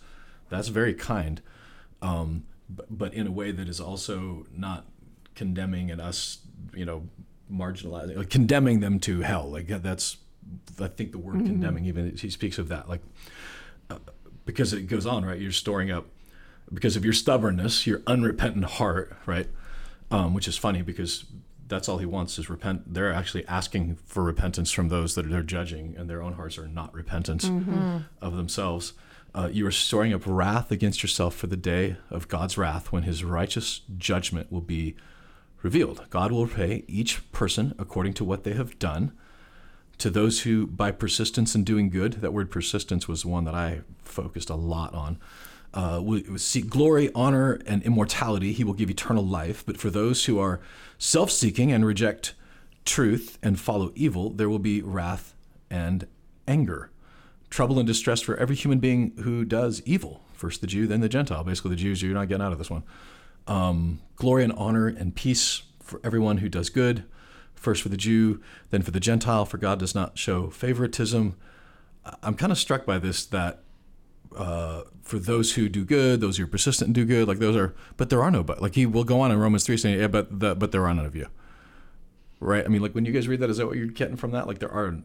That's 0.49 0.69
very 0.69 0.95
kind. 0.95 1.41
Um, 2.03 2.45
but, 2.69 2.87
but 2.91 3.15
in 3.15 3.27
a 3.27 3.31
way 3.31 3.53
that 3.53 3.69
is 3.69 3.81
also 3.81 4.47
not 4.55 4.87
condemning 5.35 5.91
and 5.91 6.01
us, 6.01 6.39
you 6.75 6.85
know, 6.85 7.09
marginalizing, 7.53 8.17
like 8.17 8.31
condemning 8.31 8.81
them 8.81 8.99
to 9.01 9.21
hell. 9.21 9.51
Like 9.51 9.69
that's 9.69 10.17
I 10.81 10.89
think 10.89 11.13
the 11.13 11.19
word 11.19 11.45
condemning 11.47 11.87
even 11.87 12.17
he 12.17 12.29
speaks 12.31 12.59
of 12.59 12.69
that 12.69 12.89
like 12.89 13.01
uh, 13.89 13.99
because 14.45 14.73
it 14.73 14.83
goes 14.83 15.07
on 15.07 15.25
right. 15.25 15.41
You're 15.41 15.53
storing 15.53 15.91
up 15.91 16.07
because 16.75 16.97
of 16.97 17.05
your 17.05 17.15
stubbornness, 17.15 17.87
your 17.87 18.03
unrepentant 18.07 18.65
heart, 18.65 19.17
right? 19.27 19.49
Um, 20.11 20.35
which 20.35 20.47
is 20.49 20.57
funny 20.57 20.83
because 20.83 21.25
that's 21.67 21.89
all 21.89 21.99
he 21.99 22.07
wants 22.07 22.39
is 22.39 22.51
repent. 22.51 22.93
They're 22.93 23.13
actually 23.13 23.47
asking 23.47 23.97
for 24.05 24.23
repentance 24.23 24.71
from 24.71 24.89
those 24.89 25.15
that 25.15 25.29
they're 25.31 25.43
judging, 25.43 25.95
and 25.97 26.09
their 26.09 26.23
own 26.23 26.35
hearts 26.35 26.59
are 26.59 26.69
not 26.69 26.93
repentant 26.95 27.45
of 28.21 28.37
themselves. 28.37 28.93
Uh, 29.35 29.49
you 29.51 29.67
are 29.67 29.73
storing 29.73 30.13
up 30.13 30.23
wrath 30.27 30.71
against 30.71 31.03
yourself 31.03 31.35
for 31.35 31.49
the 31.49 31.57
day 31.57 31.97
of 32.11 32.29
God's 32.29 32.57
wrath 32.57 32.93
when 32.93 33.03
his 33.03 33.25
righteous 33.25 33.81
judgment 33.97 34.53
will 34.53 34.61
be 34.61 34.95
revealed. 35.63 36.05
God 36.11 36.31
will 36.31 36.47
repay 36.47 36.85
each 36.87 37.31
person 37.33 37.75
according 37.79 38.13
to 38.15 38.25
what 38.25 38.45
they 38.45 38.53
have 38.53 38.79
done. 38.79 39.13
To 39.99 40.11
those 40.11 40.43
who, 40.43 40.67
by 40.67 40.91
persistence 40.93 41.55
in 41.55 41.65
doing 41.65 41.89
good, 41.89 42.15
that 42.15 42.33
word 42.33 42.51
persistence 42.51 43.09
was 43.09 43.25
one 43.25 43.45
that 43.45 43.55
I 43.55 43.81
focused 44.05 44.51
a 44.51 44.55
lot 44.55 44.93
on, 44.95 45.19
uh, 45.75 46.01
will 46.03 46.23
seek 46.39 46.71
glory, 46.71 47.11
honor, 47.15 47.61
and 47.67 47.83
immortality, 47.83 48.53
he 48.53 48.65
will 48.65 48.75
give 48.75 48.89
eternal 48.89 49.25
life. 49.25 49.65
But 49.67 49.77
for 49.77 49.91
those 49.91 50.25
who 50.25 50.39
are 50.39 50.61
self 50.97 51.31
seeking 51.31 51.71
and 51.73 51.85
reject 51.85 52.35
truth 52.85 53.39
and 53.43 53.61
follow 53.61 53.93
evil, 53.95 54.31
there 54.31 54.49
will 54.49 54.59
be 54.59 54.81
wrath 54.81 55.35
and 55.71 56.07
anger 56.47 56.91
trouble 57.55 57.79
and 57.79 57.87
distress 57.87 58.21
for 58.21 58.37
every 58.37 58.57
human 58.57 58.81
being 58.81 59.13
who 59.23 59.45
does 59.45 59.81
evil. 59.85 60.21
First 60.33 60.61
the 60.61 60.67
Jew, 60.67 60.89
then 60.89 61.01
the 61.01 61.09
Gentile. 61.09 61.45
Basically, 61.45 61.71
the 61.71 61.77
Jews, 61.77 62.03
you're 62.03 62.13
not 62.13 62.29
getting 62.29 62.45
out 62.45 62.51
of 62.51 62.59
this 62.59 62.69
one. 62.69 62.83
Um, 63.47 64.01
glory 64.17 64.43
and 64.43 64.53
honor 64.55 64.89
and 64.89 65.15
peace 65.15 65.63
for 65.81 66.01
everyone 66.03 66.39
who 66.39 66.49
does 66.49 66.69
good. 66.69 67.05
First 67.55 67.83
for 67.83 67.89
the 67.89 67.97
Jew, 67.97 68.41
then 68.71 68.83
for 68.83 68.91
the 68.91 69.01
Gentile, 69.01 69.45
for 69.45 69.59
God 69.59 69.79
does 69.79 69.95
not 69.95 70.19
show 70.19 70.51
favoritism. 70.51 71.37
I'm 72.23 72.35
kind 72.35 72.51
of 72.51 72.59
struck 72.59 72.85
by 72.85 72.99
this 72.99 73.25
that 73.27 73.63
uh, 74.37 74.83
for 75.03 75.19
those 75.19 75.53
who 75.55 75.69
do 75.69 75.85
good, 75.85 76.21
those 76.21 76.37
who 76.39 76.45
are 76.45 76.49
persistent 76.49 76.89
and 76.89 76.95
do 76.95 77.05
good, 77.05 77.29
like 77.29 77.39
those 77.39 77.57
are, 77.57 77.75
but 77.97 78.11
there 78.11 78.23
are 78.23 78.31
no 78.31 78.43
but. 78.43 78.61
Like 78.63 78.75
he 78.75 78.87
will 78.87 79.05
go 79.05 79.21
on 79.21 79.31
in 79.31 79.39
Romans 79.39 79.65
3 79.65 79.77
saying, 79.77 80.01
yeah, 80.01 80.07
but, 80.09 80.41
the, 80.41 80.55
but 80.55 80.73
there 80.73 80.87
are 80.87 80.95
none 80.95 81.07
of 81.07 81.15
you. 81.15 81.27
Right? 82.41 82.65
I 82.65 82.69
mean, 82.69 82.83
like 82.83 82.95
when 82.95 83.05
you 83.05 83.13
guys 83.13 83.29
read 83.29 83.41
that, 83.41 83.51
is 83.51 83.57
that 83.59 83.67
what 83.67 83.77
you're 83.77 83.87
getting 83.87 84.17
from 84.17 84.33
that? 84.33 84.47
Like 84.47 84.59
there 84.59 84.71
are, 84.73 84.99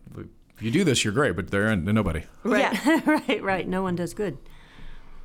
if 0.57 0.61
you 0.63 0.71
do 0.71 0.83
this, 0.83 1.03
you're 1.03 1.13
great, 1.13 1.35
but 1.35 1.51
there 1.51 1.71
are 1.71 1.75
nobody. 1.75 2.23
Right, 2.43 2.73
Yeah. 2.85 2.99
right, 3.27 3.41
right. 3.43 3.67
No 3.67 3.81
one 3.83 3.95
does 3.95 4.13
good. 4.13 4.37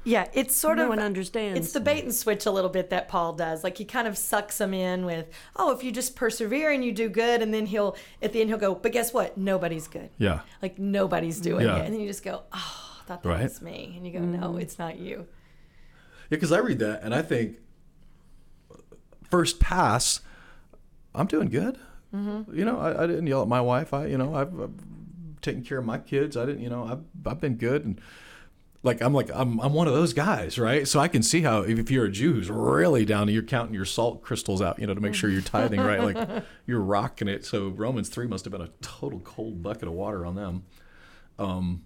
Yeah, 0.07 0.29
it's 0.35 0.55
sort 0.55 0.77
No 0.77 0.83
of 0.83 0.88
one 0.90 0.99
understands. 0.99 1.59
It's 1.59 1.73
the 1.73 1.81
bait 1.81 2.05
and 2.05 2.14
switch 2.14 2.45
a 2.45 2.51
little 2.51 2.69
bit 2.69 2.90
that 2.90 3.09
Paul 3.09 3.33
does. 3.33 3.64
Like 3.64 3.79
he 3.79 3.87
kind 3.87 4.07
of 4.07 4.19
sucks 4.19 4.59
them 4.59 4.75
in 4.75 5.07
with, 5.07 5.27
"Oh, 5.57 5.73
if 5.73 5.83
you 5.83 5.90
just 5.90 6.14
persevere 6.14 6.71
and 6.71 6.85
you 6.85 6.93
do 6.93 7.09
good," 7.09 7.40
and 7.40 7.55
then 7.55 7.64
he'll 7.64 7.97
at 8.21 8.35
the 8.35 8.43
end 8.43 8.51
he'll 8.51 8.59
go, 8.59 8.75
"But 8.75 8.93
guess 8.93 9.14
what? 9.14 9.38
Nobody's 9.38 9.88
good. 9.88 10.11
Yeah. 10.19 10.40
Like 10.61 10.79
nobody's 10.79 11.40
doing 11.40 11.64
Yeah. 11.64 11.79
it." 11.79 11.87
And 11.87 11.95
then 11.95 12.03
you 12.03 12.07
just 12.07 12.23
go, 12.23 12.43
"Oh, 12.53 12.84
I 12.84 12.84
thought 13.07 13.23
that 13.23 13.29
Right. 13.29 13.43
was 13.43 13.62
me," 13.62 13.95
and 13.97 14.07
you 14.07 14.12
go, 14.12 14.21
"No, 14.25 14.57
it's 14.57 14.79
not 14.79 14.99
you." 14.99 15.27
Yeah, 16.31 16.37
because 16.37 16.53
I 16.53 16.59
read 16.59 16.79
that 16.79 17.03
and 17.03 17.14
I 17.14 17.23
think, 17.23 17.59
first 19.31 19.61
pass, 19.61 20.21
I'm 21.14 21.27
doing 21.27 21.49
good. 21.49 21.79
Mm-hmm. 22.14 22.57
You 22.57 22.64
know, 22.64 22.79
I, 22.79 23.05
I 23.05 23.07
didn't 23.07 23.27
yell 23.27 23.43
at 23.43 23.49
my 23.49 23.61
wife. 23.61 23.93
I, 23.93 24.07
you 24.07 24.17
know, 24.19 24.35
I've, 24.35 24.59
I've 24.61 24.71
taken 25.43 25.62
care 25.62 25.79
of 25.79 25.85
my 25.85 25.99
kids. 25.99 26.37
I 26.37 26.47
didn't, 26.47 26.62
you 26.62 26.71
know, 26.71 26.85
I've, 26.85 27.31
I've 27.31 27.40
been 27.40 27.57
good. 27.57 27.85
And 27.85 28.01
like, 28.83 29.03
I'm 29.03 29.12
like, 29.12 29.31
I'm, 29.35 29.61
I'm 29.61 29.73
one 29.73 29.88
of 29.88 29.95
those 29.95 30.12
guys, 30.12 30.59
right? 30.59 30.87
So 30.87 31.01
I 31.01 31.09
can 31.09 31.23
see 31.23 31.43
how 31.43 31.62
if, 31.62 31.79
if 31.79 31.90
you're 31.90 32.05
a 32.07 32.11
Jew 32.11 32.35
who's 32.35 32.51
really 32.51 33.05
down, 33.05 33.23
and 33.23 33.33
you're 33.33 33.43
counting 33.43 33.75
your 33.75 33.85
salt 33.85 34.23
crystals 34.23 34.62
out, 34.62 34.79
you 34.79 34.87
know, 34.87 34.95
to 34.95 35.01
make 35.01 35.14
sure 35.14 35.29
you're 35.29 35.43
tithing 35.43 35.81
right. 35.81 36.03
Like 36.03 36.45
you're 36.67 36.81
rocking 36.81 37.29
it. 37.29 37.45
So 37.45 37.69
Romans 37.69 38.09
3 38.09 38.27
must 38.29 38.45
have 38.45 38.53
been 38.53 38.61
a 38.62 38.71
total 38.81 39.21
cold 39.21 39.62
bucket 39.62 39.88
of 39.88 39.95
water 39.95 40.25
on 40.25 40.37
them. 40.37 40.64
Um, 41.38 41.83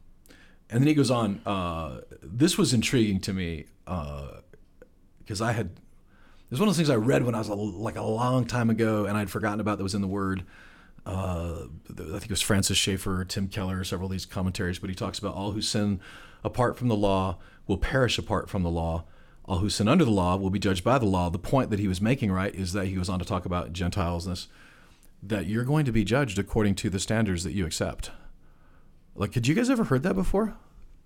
and 0.71 0.81
then 0.81 0.87
he 0.87 0.95
goes 0.95 1.11
on. 1.11 1.41
Uh, 1.47 2.01
this 2.23 2.59
was 2.59 2.73
intriguing 2.73 3.21
to 3.21 3.33
me 3.33 3.67
because 3.85 5.41
I 5.41 5.53
had. 5.53 5.67
It 5.67 6.53
was 6.53 6.61
one 6.61 6.69
of 6.69 6.75
those 6.75 6.79
things 6.79 6.91
I 6.91 6.97
read 6.97 7.25
when 7.25 7.35
I 7.35 7.39
was 7.39 7.49
a, 7.49 7.55
like 7.55 7.97
a 7.97 8.03
long 8.03 8.47
time 8.47 8.71
ago, 8.71 9.05
and 9.05 9.19
I'd 9.19 9.31
forgotten 9.31 9.61
about 9.61 9.77
that 9.77 9.85
was 9.85 9.95
in 9.95 10.01
the 10.01 10.09
Word. 10.09 10.45
Uh, 11.05 11.65
I 11.91 11.95
think 11.95 12.25
it 12.25 12.31
was 12.31 12.41
Francis 12.41 12.79
Schaeffer, 12.79 13.25
Tim 13.25 13.49
Keller, 13.49 13.85
several 13.85 14.07
of 14.07 14.13
these 14.13 14.25
commentaries, 14.25 14.79
but 14.79 14.89
he 14.89 14.97
talks 14.97 15.19
about 15.19 15.35
all 15.35 15.53
who 15.53 15.61
sin 15.61 16.01
apart 16.43 16.79
from 16.79 16.89
the 16.89 16.97
law 16.97 17.39
will 17.67 17.79
perish 17.79 18.19
apart 18.19 18.49
from 18.49 18.63
the 18.63 18.71
law. 18.71 19.05
All 19.45 19.59
who 19.59 19.71
sin 19.71 19.89
under 19.89 20.05
the 20.05 20.11
law 20.11 20.37
will 20.37 20.51
be 20.51 20.59
judged 20.59 20.85
by 20.85 20.99
the 20.99 21.07
law. 21.07 21.31
The 21.31 21.39
point 21.39 21.71
that 21.71 21.79
he 21.79 21.89
was 21.89 22.01
making, 22.01 22.31
right, 22.33 22.55
is 22.55 22.73
that 22.73 22.87
he 22.87 22.95
goes 22.95 23.09
on 23.09 23.19
to 23.19 23.25
talk 23.25 23.47
about 23.47 23.73
Gentiles 23.73 24.49
that 25.23 25.47
you're 25.47 25.65
going 25.65 25.85
to 25.85 25.93
be 25.93 26.05
judged 26.05 26.39
according 26.39 26.75
to 26.77 26.91
the 26.91 27.01
standards 27.01 27.45
that 27.45 27.53
you 27.53 27.67
accept. 27.67 28.11
Like, 29.19 29.35
had 29.35 29.49
you 29.49 29.55
guys 29.55 29.69
ever 29.69 29.85
heard 29.85 30.05
that 30.05 30.15
before? 30.15 30.55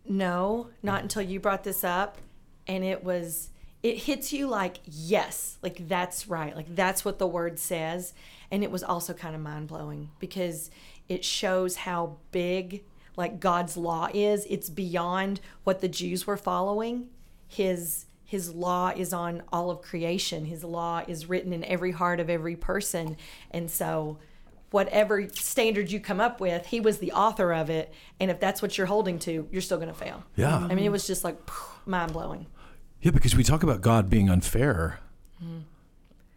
No, 0.07 0.68
not 0.83 1.03
until 1.03 1.22
you 1.22 1.40
brought 1.40 1.64
this 1.64 1.83
up, 1.83 2.18
and 2.66 2.85
it 2.85 3.03
was 3.03 3.48
it 3.83 3.96
hits 3.96 4.33
you 4.33 4.46
like 4.46 4.79
yes, 4.85 5.57
like 5.62 5.88
that's 5.88 6.29
right, 6.29 6.55
like 6.55 6.75
that's 6.75 7.05
what 7.05 7.18
the 7.18 7.27
word 7.27 7.59
says, 7.59 8.12
and 8.51 8.62
it 8.62 8.70
was 8.70 8.83
also 8.83 9.14
kind 9.14 9.35
of 9.35 9.40
mind 9.40 9.68
blowing 9.68 10.11
because 10.18 10.70
it 11.09 11.25
shows 11.25 11.77
how 11.77 12.16
big 12.33 12.85
like 13.16 13.40
God's 13.40 13.79
law 13.79 14.09
is. 14.12 14.46
It's 14.51 14.68
beyond 14.68 15.40
what 15.64 15.81
the 15.81 15.88
Jews 15.88 16.27
were 16.27 16.37
following. 16.37 17.09
His 17.48 18.05
his 18.27 18.55
law 18.55 18.92
is 18.94 19.14
on 19.14 19.42
all 19.51 19.70
of 19.70 19.81
creation. 19.81 20.44
His 20.44 20.64
law 20.64 21.03
is 21.09 21.31
written 21.31 21.53
in 21.53 21.64
every 21.64 21.92
heart 21.92 22.20
of 22.20 22.29
every 22.29 22.57
person, 22.57 23.16
and 23.51 23.70
so 23.70 24.18
whatever 24.72 25.28
standard 25.35 25.90
you 25.90 26.00
come 26.00 26.20
up 26.20 26.40
with, 26.40 26.66
he 26.66 26.80
was 26.80 26.98
the 26.98 27.12
author 27.12 27.52
of 27.52 27.70
it. 27.70 27.92
And 28.20 28.30
if 28.30 28.40
that's 28.40 28.61
what 28.62 28.76
you're 28.78 28.87
holding 28.87 29.18
to, 29.20 29.48
you're 29.50 29.62
still 29.62 29.78
going 29.78 29.88
to 29.88 29.94
fail. 29.94 30.24
Yeah. 30.37 30.56
I 30.56 30.74
mean, 30.74 30.85
it 30.85 30.92
was 30.92 31.06
just 31.06 31.24
like 31.24 31.37
mind 31.87 32.12
blowing. 32.12 32.46
Yeah, 33.00 33.11
because 33.11 33.35
we 33.37 33.42
talk 33.44 33.62
about 33.62 33.80
God 33.80 34.08
being 34.11 34.28
unfair. 34.30 35.00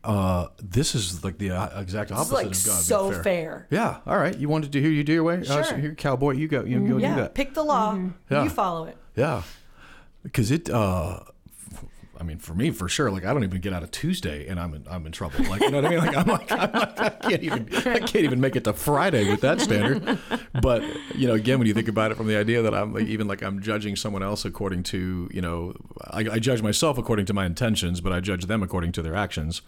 Uh, 0.03 0.47
this 0.61 0.93
is 0.93 1.23
like 1.23 1.39
the 1.39 1.49
uh, 1.51 1.81
exact 1.81 2.11
Mm-hmm. 2.11 2.19
Opposite 2.19 2.33
like 2.35 2.45
of 2.45 2.51
God 2.51 2.81
so 2.83 3.09
being 3.09 3.13
fair. 3.13 3.23
fair. 3.23 3.67
Yeah. 3.71 3.97
All 4.05 4.17
right. 4.17 4.37
You 4.37 4.47
wanted 4.49 4.71
to 4.73 4.81
hear 4.81 4.91
you 4.91 5.03
do 5.03 5.13
your 5.13 5.23
way. 5.23 5.39
Uh, 5.39 5.43
so 5.43 5.63
Sure. 5.63 5.77
here, 5.77 5.95
cowboy, 5.95 6.33
you 6.33 6.47
go. 6.47 6.63
You 6.63 6.79
go 6.87 6.97
Yeah. 6.97 7.15
do 7.15 7.21
that. 7.21 7.33
Pick 7.33 7.55
the 7.55 7.63
law. 7.63 7.97
Yeah. 8.29 8.43
You 8.43 8.49
follow 8.51 8.85
it. 8.85 8.97
Yeah. 9.15 9.41
Because 10.21 10.51
it. 10.51 10.69
Uh, 10.69 11.21
I 11.21 11.29
mean, 12.25 12.39
for 12.39 12.53
me, 12.53 12.71
for 12.71 12.89
sure. 12.89 13.09
Like, 13.09 13.23
I 13.23 13.33
don't 13.33 13.43
even 13.43 13.61
get 13.61 13.71
out 13.71 13.83
of 13.83 13.91
Tuesday, 13.91 14.47
and 14.47 14.59
I'm 14.59 14.73
in, 14.73 14.85
I'm 14.89 15.05
in 15.05 15.13
trouble. 15.13 15.43
Like, 15.45 15.61
you 15.61 15.71
know 15.71 15.81
what 15.81 15.85
I 15.85 15.89
mean? 15.89 15.99
Like, 15.99 16.17
I'm 16.17 16.27
like, 16.27 16.51
I'm 16.51 16.71
like, 16.73 16.99
I 16.99 17.09
can't 17.09 17.43
even, 17.43 17.69
I 17.73 17.99
can't 17.99 18.15
even 18.25 18.41
make 18.41 18.55
it 18.55 18.63
to 18.65 18.73
Friday 18.73 19.29
with 19.29 19.41
that 19.41 19.61
standard. 19.61 20.19
But 20.61 20.83
you 21.15 21.27
know, 21.27 21.33
again, 21.35 21.59
when 21.59 21.67
you 21.67 21.73
think 21.73 21.87
about 21.87 22.11
it 22.11 22.17
from 22.17 22.27
the 22.27 22.35
idea 22.35 22.61
that 22.61 22.73
I'm 22.73 22.93
like, 22.93 23.07
even 23.07 23.27
like 23.27 23.41
I'm 23.41 23.61
judging 23.61 23.95
someone 23.95 24.23
else 24.23 24.43
according 24.43 24.83
to, 24.83 25.29
you 25.33 25.41
know, 25.41 25.73
I, 26.01 26.19
I 26.19 26.39
judge 26.39 26.61
myself 26.61 26.97
according 26.97 27.27
to 27.27 27.33
my 27.33 27.45
intentions, 27.45 28.01
but 28.01 28.11
I 28.11 28.19
judge 28.19 28.45
them 28.45 28.61
according 28.61 28.91
to 28.93 29.01
their 29.01 29.15
actions. 29.15 29.61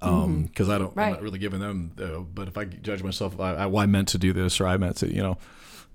Um, 0.00 0.44
because 0.44 0.68
I 0.68 0.78
don't, 0.78 0.96
I'm 0.96 1.12
not 1.12 1.22
really 1.22 1.40
giving 1.40 1.60
them. 1.60 1.92
Uh, 2.00 2.20
but 2.20 2.46
if 2.46 2.56
I 2.56 2.64
judge 2.66 3.02
myself, 3.02 3.38
I, 3.40 3.54
I, 3.54 3.66
well, 3.66 3.82
I 3.82 3.86
meant 3.86 4.08
to 4.08 4.18
do 4.18 4.32
this, 4.32 4.60
or 4.60 4.66
I 4.66 4.76
meant 4.76 4.96
to, 4.98 5.12
you 5.12 5.22
know. 5.22 5.38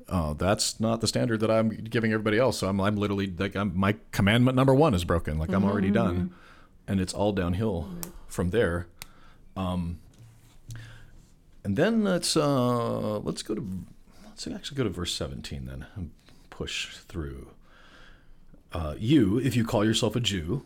Uh, 0.09 0.33
that's 0.33 0.79
not 0.79 1.01
the 1.01 1.07
standard 1.07 1.39
that 1.39 1.49
I'm 1.49 1.69
giving 1.69 2.11
everybody 2.11 2.37
else. 2.37 2.59
So 2.59 2.67
I'm, 2.67 2.79
I'm 2.81 2.95
literally 2.95 3.27
like, 3.27 3.55
I'm, 3.55 3.77
my 3.77 3.95
commandment 4.11 4.55
number 4.55 4.73
one 4.73 4.93
is 4.93 5.03
broken. 5.03 5.37
Like 5.37 5.51
I'm 5.51 5.63
already 5.63 5.91
done, 5.91 6.33
and 6.87 6.99
it's 6.99 7.13
all 7.13 7.31
downhill 7.31 7.89
from 8.27 8.49
there. 8.49 8.87
Um, 9.55 9.99
and 11.63 11.77
then 11.77 12.03
let's 12.03 12.35
uh, 12.35 13.19
let's 13.19 13.43
go 13.43 13.55
to 13.55 13.85
let's 14.25 14.47
actually 14.47 14.77
go 14.77 14.83
to 14.83 14.89
verse 14.89 15.13
17 15.13 15.65
then 15.65 15.85
and 15.95 16.11
push 16.49 16.97
through. 16.97 17.49
Uh, 18.71 18.95
you, 18.97 19.37
if 19.37 19.55
you 19.55 19.63
call 19.63 19.85
yourself 19.85 20.15
a 20.15 20.19
Jew, 20.19 20.65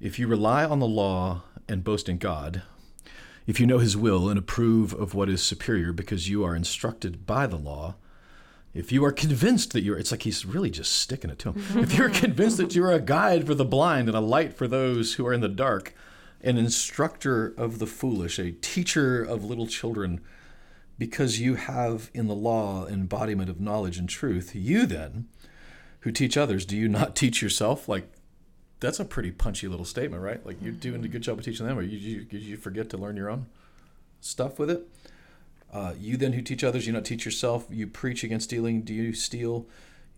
if 0.00 0.18
you 0.18 0.26
rely 0.26 0.64
on 0.64 0.78
the 0.78 0.86
law 0.86 1.42
and 1.68 1.82
boast 1.82 2.08
in 2.08 2.18
God, 2.18 2.62
if 3.46 3.58
you 3.58 3.66
know 3.66 3.78
His 3.78 3.96
will 3.96 4.28
and 4.28 4.38
approve 4.38 4.92
of 4.92 5.14
what 5.14 5.28
is 5.28 5.42
superior 5.42 5.92
because 5.92 6.28
you 6.28 6.44
are 6.44 6.54
instructed 6.54 7.26
by 7.26 7.46
the 7.46 7.56
law, 7.56 7.96
if 8.74 8.90
you 8.90 9.04
are 9.04 9.12
convinced 9.12 9.72
that 9.72 9.82
you're, 9.82 9.98
it's 9.98 10.10
like 10.10 10.22
he's 10.22 10.46
really 10.46 10.70
just 10.70 10.92
sticking 10.92 11.30
it 11.30 11.38
to 11.40 11.52
him. 11.52 11.82
if 11.82 11.94
you're 11.94 12.08
convinced 12.10 12.56
that 12.56 12.74
you 12.74 12.84
are 12.84 12.92
a 12.92 13.00
guide 13.00 13.46
for 13.46 13.54
the 13.54 13.64
blind 13.64 14.08
and 14.08 14.16
a 14.16 14.20
light 14.20 14.54
for 14.54 14.66
those 14.66 15.14
who 15.14 15.26
are 15.26 15.32
in 15.32 15.40
the 15.40 15.48
dark, 15.48 15.94
an 16.40 16.56
instructor 16.56 17.54
of 17.56 17.78
the 17.78 17.86
foolish, 17.86 18.38
a 18.38 18.52
teacher 18.52 19.22
of 19.22 19.44
little 19.44 19.66
children, 19.66 20.20
because 20.98 21.40
you 21.40 21.56
have 21.56 22.10
in 22.14 22.28
the 22.28 22.34
law 22.34 22.86
embodiment 22.86 23.50
of 23.50 23.60
knowledge 23.60 23.98
and 23.98 24.08
truth, 24.08 24.54
you 24.54 24.86
then, 24.86 25.28
who 26.00 26.10
teach 26.10 26.36
others, 26.36 26.64
do 26.64 26.76
you 26.76 26.88
not 26.88 27.14
teach 27.16 27.42
yourself? 27.42 27.88
Like, 27.88 28.10
that's 28.80 28.98
a 28.98 29.04
pretty 29.04 29.30
punchy 29.30 29.68
little 29.68 29.84
statement, 29.84 30.22
right? 30.22 30.44
Like, 30.44 30.56
you're 30.62 30.72
doing 30.72 31.04
a 31.04 31.08
good 31.08 31.22
job 31.22 31.38
of 31.38 31.44
teaching 31.44 31.66
them, 31.66 31.78
or 31.78 31.82
you, 31.82 31.98
you, 31.98 32.38
you 32.38 32.56
forget 32.56 32.88
to 32.90 32.96
learn 32.96 33.16
your 33.16 33.30
own 33.30 33.46
stuff 34.20 34.58
with 34.58 34.70
it? 34.70 34.88
Uh, 35.72 35.94
you 35.98 36.16
then 36.16 36.34
who 36.34 36.42
teach 36.42 36.62
others, 36.62 36.86
you 36.86 36.92
not 36.92 37.04
teach 37.04 37.24
yourself. 37.24 37.66
You 37.70 37.86
preach 37.86 38.22
against 38.24 38.44
stealing. 38.44 38.82
Do 38.82 38.92
you 38.92 39.14
steal? 39.14 39.66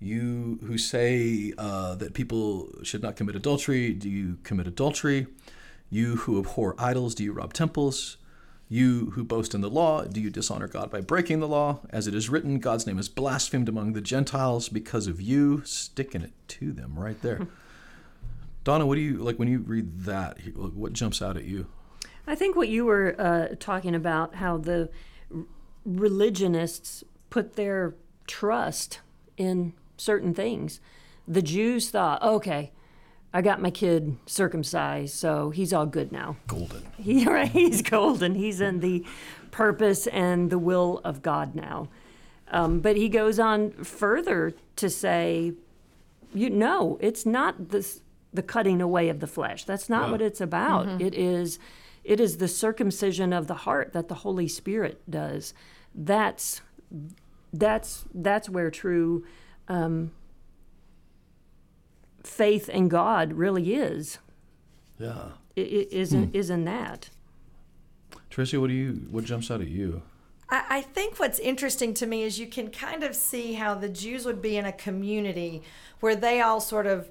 You 0.01 0.59
who 0.67 0.77
say 0.77 1.53
uh, 1.57 1.95
that 1.95 2.15
people 2.15 2.71
should 2.83 3.03
not 3.03 3.17
commit 3.17 3.37
adultery, 3.37 3.93
do 3.93 4.11
you 4.11 4.39
commit 4.43 4.67
adultery? 4.67 5.29
You 5.89 6.17
who 6.17 6.39
abhor 6.39 6.75
idols, 6.79 7.15
do 7.15 7.25
you 7.25 7.33
rob 7.33 7.53
temples? 7.53 8.17
You 8.69 9.11
who 9.11 9.23
boast 9.23 9.55
in 9.55 9.61
the 9.61 9.71
law, 9.71 10.05
do 10.05 10.21
you 10.21 10.31
dishonor 10.31 10.67
God 10.67 10.91
by 10.91 11.01
breaking 11.01 11.41
the 11.41 11.49
law? 11.49 11.81
As 11.91 12.07
it 12.07 12.15
is 12.15 12.29
written, 12.29 12.59
God's 12.59 12.87
name 12.87 12.99
is 12.99 13.09
blasphemed 13.09 13.69
among 13.69 13.93
the 13.93 14.01
Gentiles 14.01 14.69
because 14.69 15.07
of 15.07 15.21
you, 15.21 15.63
sticking 15.65 16.23
it 16.23 16.33
to 16.49 16.73
them 16.73 16.99
right 16.99 17.21
there. 17.23 17.47
Donna, 18.65 18.87
what 18.87 18.97
do 18.97 19.03
you 19.03 19.19
like 19.19 19.39
when 19.39 19.49
you 19.49 19.59
read 19.59 20.01
that? 20.01 20.39
What 20.57 20.95
jumps 20.95 21.23
out 21.23 21.37
at 21.37 21.45
you? 21.45 21.67
I 22.27 22.35
think 22.35 22.57
what 22.57 22.69
you 22.69 22.87
were 22.87 23.15
uh, 23.19 23.55
talking 23.61 23.95
about, 23.95 24.35
how 24.37 24.57
the 24.57 24.89
religionists 25.85 27.05
put 27.31 27.57
their 27.57 27.95
trust 28.27 29.01
in 29.37 29.73
certain 29.97 30.35
things. 30.35 30.81
The 31.27 31.43
Jews 31.43 31.91
thought, 31.91 32.23
okay, 32.23 32.73
I 33.33 33.43
got 33.43 33.61
my 33.61 33.71
kid 33.71 34.17
circumcised, 34.27 35.15
so 35.15 35.51
he's 35.51 35.73
all 35.73 35.87
good 35.87 36.13
now. 36.13 36.37
Golden. 36.47 36.83
He, 36.97 37.27
right, 37.27 37.49
he's 37.49 37.83
golden. 37.83 38.35
He's 38.35 38.61
in 38.61 38.81
the 38.81 39.05
purpose 39.51 40.07
and 40.07 40.49
the 40.49 40.59
will 40.59 41.01
of 41.05 41.21
God 41.21 41.55
now. 41.55 41.89
Um, 42.49 42.81
but 42.81 42.97
he 42.97 43.09
goes 43.09 43.39
on 43.39 43.73
further 43.73 44.55
to 44.77 44.89
say, 44.89 45.53
you 46.33 46.49
know, 46.51 46.99
it's 47.01 47.27
not 47.27 47.71
this 47.71 48.01
the 48.33 48.43
cutting 48.43 48.81
away 48.81 49.09
of 49.09 49.21
the 49.21 49.27
flesh. 49.27 49.65
That's 49.65 49.89
not 49.89 50.11
what 50.11 50.21
it's 50.21 50.41
about. 50.41 51.01
It 51.01 51.15
is 51.15 51.59
it 52.05 52.21
is 52.21 52.37
the 52.37 52.49
circumcision 52.49 53.33
of 53.33 53.47
the 53.47 53.55
heart 53.55 53.93
that 53.95 54.09
the 54.09 54.15
Holy 54.17 54.47
Spirit 54.49 55.01
does. 55.11 55.55
That's 55.95 56.61
that's 57.53 58.05
that's 58.15 58.49
where 58.49 58.71
true 58.71 59.25
um, 59.69 60.13
faith 62.23 62.69
in 62.69 62.89
God 62.89 63.33
really 63.33 63.75
is. 63.75 64.19
Yeah. 64.99 65.29
I- 65.57 65.61
i- 65.61 65.89
Is 65.91 66.13
in, 66.13 66.31
is 66.33 66.51
in 66.51 66.65
that. 66.65 67.11
Tracey, 68.31 68.57
what 68.57 68.69
do 68.69 68.75
you 68.75 69.07
what 69.11 69.25
jumps 69.25 69.51
out 69.51 69.61
at 69.61 69.69
you? 69.69 70.03
I, 70.51 70.65
I 70.69 70.81
think 70.83 71.19
what's 71.21 71.39
interesting 71.39 71.95
to 71.95 72.07
me 72.07 72.23
is 72.25 72.39
you 72.39 72.47
can 72.49 72.71
kind 72.71 73.05
of 73.05 73.15
see 73.15 73.53
how 73.55 73.75
the 73.75 73.89
Jews 73.89 74.25
would 74.27 74.43
be 74.43 74.57
in 74.57 74.65
a 74.65 74.73
community 74.73 75.63
where 76.01 76.17
they 76.17 76.41
all 76.41 76.61
sort 76.61 76.87
of 76.87 77.09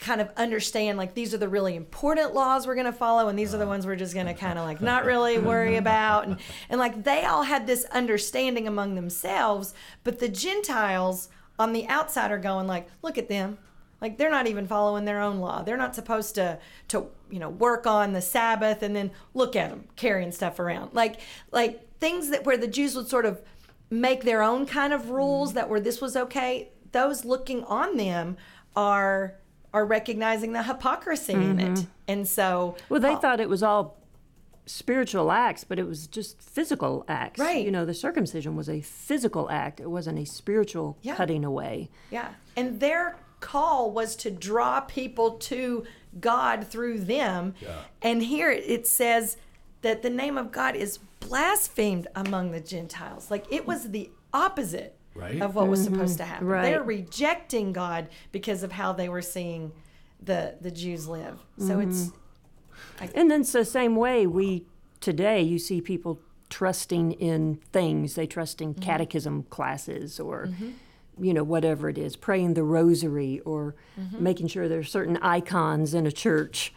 kind 0.00 0.20
of 0.20 0.30
understand 0.36 0.96
like 0.96 1.14
these 1.14 1.34
are 1.34 1.38
the 1.38 1.48
really 1.48 1.76
important 1.76 2.34
laws 2.34 2.66
we're 2.66 2.74
going 2.74 2.86
to 2.86 2.92
follow 2.92 3.28
and 3.28 3.38
these 3.38 3.54
are 3.54 3.58
the 3.58 3.64
uh-huh. 3.64 3.70
ones 3.70 3.86
we're 3.86 3.94
just 3.94 4.14
going 4.14 4.26
to 4.26 4.34
kind 4.34 4.58
of 4.58 4.64
like 4.64 4.80
not 4.80 5.04
really 5.12 5.38
worry 5.38 5.76
about 5.76 6.26
and, 6.26 6.38
and 6.70 6.80
like 6.80 7.04
they 7.04 7.24
all 7.24 7.42
had 7.42 7.66
this 7.66 7.84
understanding 7.92 8.66
among 8.66 8.94
themselves 8.94 9.74
but 10.02 10.18
the 10.18 10.28
gentiles 10.28 11.28
on 11.60 11.74
the 11.74 11.86
outside 11.88 12.32
are 12.32 12.38
going 12.38 12.66
like 12.66 12.88
look 13.02 13.18
at 13.18 13.28
them. 13.28 13.58
Like 14.00 14.16
they're 14.16 14.30
not 14.30 14.46
even 14.46 14.66
following 14.66 15.04
their 15.04 15.20
own 15.20 15.40
law. 15.40 15.62
They're 15.62 15.76
not 15.76 15.94
supposed 15.94 16.34
to 16.36 16.58
to 16.88 17.06
you 17.30 17.38
know 17.38 17.50
work 17.50 17.86
on 17.86 18.14
the 18.14 18.22
sabbath 18.22 18.82
and 18.82 18.96
then 18.96 19.12
look 19.34 19.54
at 19.54 19.68
them 19.68 19.84
carrying 19.94 20.32
stuff 20.32 20.58
around. 20.58 20.94
Like 20.94 21.20
like 21.52 21.98
things 21.98 22.30
that 22.30 22.44
where 22.46 22.56
the 22.56 22.66
jews 22.66 22.96
would 22.96 23.08
sort 23.08 23.26
of 23.26 23.42
make 23.90 24.24
their 24.24 24.42
own 24.42 24.64
kind 24.64 24.94
of 24.94 25.10
rules 25.10 25.52
mm. 25.52 25.54
that 25.56 25.68
were 25.68 25.80
this 25.80 26.00
was 26.00 26.16
okay 26.16 26.70
those 26.92 27.24
looking 27.24 27.62
on 27.64 27.96
them 27.96 28.36
are 28.74 29.39
are 29.72 29.84
recognizing 29.84 30.52
the 30.52 30.62
hypocrisy 30.64 31.32
in 31.32 31.60
it 31.60 31.70
mm-hmm. 31.70 31.90
and 32.08 32.26
so 32.26 32.76
Well, 32.88 33.00
they 33.00 33.12
uh, 33.12 33.18
thought 33.18 33.40
it 33.40 33.48
was 33.48 33.62
all 33.62 34.00
spiritual 34.66 35.32
acts, 35.32 35.64
but 35.64 35.78
it 35.78 35.86
was 35.86 36.06
just 36.06 36.40
physical 36.40 37.04
acts. 37.08 37.40
Right. 37.40 37.64
You 37.64 37.70
know, 37.70 37.84
the 37.84 37.94
circumcision 37.94 38.56
was 38.56 38.68
a 38.68 38.80
physical 38.80 39.50
act. 39.50 39.80
It 39.80 39.90
wasn't 39.90 40.18
a 40.18 40.24
spiritual 40.24 40.96
Yeah. 41.02 41.16
cutting 41.16 41.44
away. 41.44 41.90
Yeah. 42.10 42.28
And 42.56 42.80
their 42.80 43.16
call 43.40 43.90
was 43.90 44.14
to 44.16 44.30
draw 44.30 44.80
people 44.80 45.32
to 45.32 45.84
God 46.20 46.66
through 46.66 47.00
them. 47.00 47.54
Yeah. 47.60 47.80
And 48.02 48.22
here 48.22 48.50
it 48.50 48.86
says 48.86 49.36
that 49.82 50.02
the 50.02 50.10
name 50.10 50.38
of 50.38 50.52
God 50.52 50.76
is 50.76 50.98
blasphemed 51.20 52.06
among 52.14 52.52
the 52.52 52.60
Gentiles. 52.60 53.30
Like 53.30 53.46
it 53.50 53.66
was 53.66 53.90
the 53.90 54.10
opposite 54.32 54.96
Right. 55.14 55.42
of 55.42 55.54
what 55.54 55.68
was 55.68 55.80
mm-hmm. 55.84 55.94
supposed 55.94 56.18
to 56.18 56.24
happen. 56.24 56.46
Right. 56.46 56.62
They're 56.62 56.82
rejecting 56.82 57.72
God 57.72 58.08
because 58.32 58.62
of 58.62 58.72
how 58.72 58.92
they 58.92 59.08
were 59.08 59.22
seeing 59.22 59.72
the 60.22 60.56
the 60.60 60.70
Jews 60.70 61.08
live. 61.08 61.38
So 61.58 61.80
it's 61.80 62.04
mm-hmm. 62.04 62.16
And 63.14 63.30
then 63.30 63.42
it's 63.42 63.52
the 63.52 63.64
same 63.64 63.96
way 63.96 64.26
we 64.26 64.66
today 65.00 65.42
you 65.42 65.58
see 65.58 65.80
people 65.80 66.20
trusting 66.48 67.12
in 67.12 67.60
things. 67.72 68.14
They 68.14 68.26
trust 68.26 68.60
in 68.60 68.74
mm-hmm. 68.74 68.82
catechism 68.82 69.44
classes 69.44 70.20
or 70.20 70.50
you 71.18 71.34
know 71.34 71.44
whatever 71.44 71.88
it 71.88 71.98
is, 71.98 72.16
praying 72.16 72.54
the 72.54 72.62
rosary 72.62 73.40
or 73.40 73.74
making 74.12 74.48
sure 74.48 74.68
there's 74.68 74.90
certain 74.90 75.16
icons 75.18 75.94
in 75.94 76.06
a 76.06 76.12
church, 76.12 76.72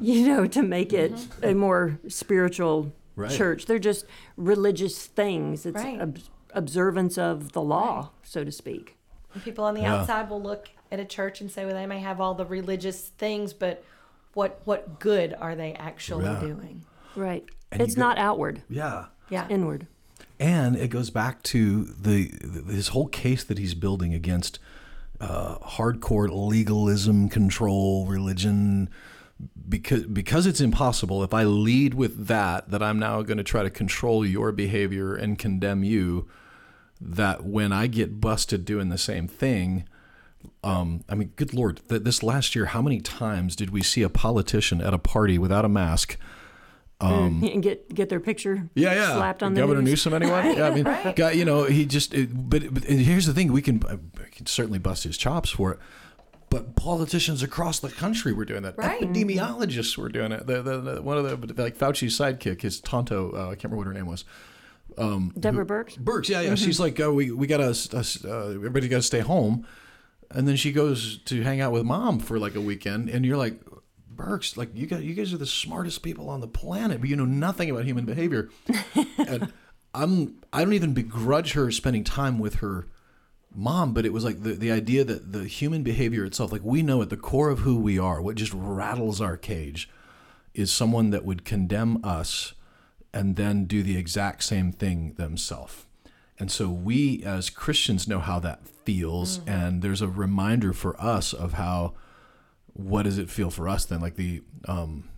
you 0.00 0.26
know, 0.26 0.46
to 0.46 0.62
make 0.62 0.92
it 0.92 1.12
a 1.42 1.54
more 1.54 1.98
spiritual 2.08 2.92
Right. 3.16 3.32
church. 3.32 3.66
They're 3.66 3.80
just 3.80 4.04
religious 4.36 5.06
things. 5.06 5.66
It's 5.66 5.82
Right. 5.82 6.00
ob- 6.00 6.18
observance 6.58 7.16
of 7.16 7.52
the 7.52 7.62
law, 7.62 8.10
so 8.22 8.44
to 8.44 8.52
speak. 8.52 8.96
And 9.34 9.42
people 9.42 9.64
on 9.64 9.74
the 9.74 9.84
outside 9.84 10.28
will 10.28 10.42
look 10.42 10.68
at 10.90 10.98
a 11.00 11.04
church 11.04 11.40
and 11.40 11.50
say, 11.50 11.64
well, 11.64 11.74
they 11.74 11.86
may 11.86 12.00
have 12.00 12.20
all 12.20 12.34
the 12.34 12.46
religious 12.46 13.00
things, 13.08 13.52
but 13.52 13.84
what 14.34 14.60
what 14.64 14.98
good 15.00 15.34
are 15.38 15.54
they 15.54 15.72
actually 15.74 16.24
Yeah. 16.24 16.40
doing? 16.40 16.84
Right. 17.16 17.44
And 17.72 17.80
it's 17.82 17.94
go- 17.94 18.00
not 18.00 18.18
outward, 18.18 18.62
Yeah. 18.68 19.06
Yeah. 19.30 19.46
inward. 19.48 19.86
And 20.40 20.76
it 20.76 20.88
goes 20.88 21.10
back 21.10 21.42
to 21.44 21.84
the 21.84 22.30
his 22.70 22.88
whole 22.88 23.08
case 23.08 23.44
that 23.44 23.58
he's 23.58 23.74
building 23.74 24.14
against 24.14 24.58
uh, 25.20 25.58
hardcore 25.58 26.28
legalism, 26.30 27.28
control, 27.28 28.06
religion, 28.06 28.88
because 29.68 30.04
because 30.06 30.46
it's 30.46 30.60
impossible. 30.60 31.24
If 31.24 31.34
I 31.34 31.42
lead 31.44 31.94
with 31.94 32.26
that, 32.28 32.70
that 32.70 32.82
I'm 32.82 32.98
now 33.00 33.22
going 33.22 33.38
to 33.38 33.44
try 33.44 33.62
to 33.64 33.70
control 33.70 34.24
your 34.24 34.52
behavior 34.52 35.14
and 35.16 35.36
condemn 35.38 35.82
you. 35.84 36.28
That 37.00 37.44
when 37.44 37.72
I 37.72 37.86
get 37.86 38.20
busted 38.20 38.64
doing 38.64 38.88
the 38.88 38.98
same 38.98 39.28
thing, 39.28 39.84
um, 40.64 41.04
I 41.08 41.14
mean, 41.14 41.32
good 41.36 41.54
lord, 41.54 41.80
th- 41.88 42.02
this 42.02 42.22
last 42.22 42.54
year, 42.56 42.66
how 42.66 42.82
many 42.82 43.00
times 43.00 43.54
did 43.54 43.70
we 43.70 43.82
see 43.82 44.02
a 44.02 44.08
politician 44.08 44.80
at 44.80 44.92
a 44.92 44.98
party 44.98 45.38
without 45.38 45.64
a 45.64 45.68
mask? 45.68 46.16
Um, 47.00 47.42
and 47.52 47.62
get 47.62 47.94
get 47.94 48.08
their 48.08 48.18
picture 48.18 48.68
Yeah, 48.74 48.92
yeah. 48.94 49.14
slapped 49.14 49.42
on 49.44 49.54
the 49.54 49.60
Governor 49.60 49.82
news. 49.82 49.90
Newsom, 50.04 50.14
anyone? 50.14 50.44
yeah, 50.56 50.66
I 50.66 50.74
mean, 50.74 51.14
guy, 51.14 51.30
you 51.32 51.44
know, 51.44 51.64
he 51.64 51.86
just. 51.86 52.12
It, 52.12 52.30
but, 52.32 52.74
but 52.74 52.84
here's 52.84 53.26
the 53.26 53.34
thing: 53.34 53.52
we 53.52 53.62
can, 53.62 53.80
we 54.18 54.30
can 54.32 54.46
certainly 54.46 54.80
bust 54.80 55.04
his 55.04 55.16
chops 55.16 55.50
for 55.50 55.72
it. 55.72 55.78
But 56.50 56.76
politicians 56.76 57.42
across 57.42 57.78
the 57.78 57.90
country 57.90 58.32
were 58.32 58.46
doing 58.46 58.62
that. 58.62 58.78
Right. 58.78 59.02
Epidemiologists 59.02 59.98
were 59.98 60.08
doing 60.08 60.32
it. 60.32 60.46
The, 60.46 60.62
the, 60.62 60.80
the, 60.80 61.02
one 61.02 61.18
of 61.18 61.24
the 61.24 61.62
like 61.62 61.76
Fauci's 61.76 62.18
sidekick, 62.18 62.62
his 62.62 62.80
Tonto, 62.80 63.32
uh, 63.34 63.50
I 63.50 63.54
can't 63.54 63.64
remember 63.64 63.76
what 63.76 63.86
her 63.88 63.92
name 63.92 64.06
was. 64.06 64.24
Um, 64.98 65.32
Deborah 65.38 65.66
Birx. 65.66 65.98
Birx, 65.98 66.28
yeah, 66.28 66.40
yeah. 66.40 66.48
Mm-hmm. 66.48 66.56
She's 66.56 66.80
like, 66.80 66.98
oh, 67.00 67.12
we 67.12 67.30
we 67.30 67.46
gotta, 67.46 67.70
uh, 67.92 68.02
uh, 68.28 68.48
everybody 68.50 68.88
gotta 68.88 69.02
stay 69.02 69.20
home, 69.20 69.66
and 70.30 70.48
then 70.48 70.56
she 70.56 70.72
goes 70.72 71.18
to 71.26 71.42
hang 71.42 71.60
out 71.60 71.72
with 71.72 71.84
mom 71.84 72.18
for 72.18 72.38
like 72.38 72.54
a 72.54 72.60
weekend, 72.60 73.08
and 73.08 73.24
you're 73.24 73.36
like, 73.36 73.60
Birx, 74.14 74.56
like 74.56 74.70
you 74.74 74.86
got, 74.86 75.02
you 75.02 75.14
guys 75.14 75.32
are 75.32 75.38
the 75.38 75.46
smartest 75.46 76.02
people 76.02 76.28
on 76.28 76.40
the 76.40 76.48
planet, 76.48 77.00
but 77.00 77.08
you 77.08 77.16
know 77.16 77.24
nothing 77.24 77.70
about 77.70 77.84
human 77.84 78.04
behavior, 78.04 78.50
and 79.18 79.52
I'm, 79.94 80.40
I 80.52 80.64
don't 80.64 80.74
even 80.74 80.94
begrudge 80.94 81.52
her 81.52 81.70
spending 81.70 82.04
time 82.04 82.38
with 82.38 82.56
her 82.56 82.88
mom, 83.54 83.94
but 83.94 84.04
it 84.04 84.12
was 84.12 84.24
like 84.24 84.42
the 84.42 84.52
the 84.54 84.72
idea 84.72 85.04
that 85.04 85.32
the 85.32 85.44
human 85.44 85.82
behavior 85.82 86.24
itself, 86.24 86.52
like 86.52 86.64
we 86.64 86.82
know 86.82 87.02
at 87.02 87.10
the 87.10 87.16
core 87.16 87.50
of 87.50 87.60
who 87.60 87.78
we 87.78 87.98
are, 87.98 88.20
what 88.20 88.36
just 88.36 88.52
rattles 88.52 89.20
our 89.20 89.36
cage, 89.36 89.88
is 90.54 90.72
someone 90.72 91.10
that 91.10 91.24
would 91.24 91.44
condemn 91.44 92.04
us 92.04 92.54
and 93.12 93.36
then 93.36 93.64
do 93.64 93.82
the 93.82 93.96
exact 93.96 94.42
same 94.42 94.72
thing 94.72 95.14
themselves. 95.14 95.84
And 96.38 96.50
so 96.50 96.68
we 96.68 97.22
as 97.24 97.50
Christians 97.50 98.06
know 98.06 98.20
how 98.20 98.38
that 98.40 98.66
feels, 98.66 99.40
and 99.46 99.82
there's 99.82 100.02
a 100.02 100.08
reminder 100.08 100.72
for 100.72 101.00
us 101.00 101.32
of 101.32 101.54
how 101.54 101.94
what 102.72 103.02
does 103.02 103.18
it 103.18 103.28
feel 103.28 103.50
for 103.50 103.68
us 103.68 103.84
then? 103.84 104.00
Like 104.00 104.14
the 104.14 104.42
um, 104.66 105.08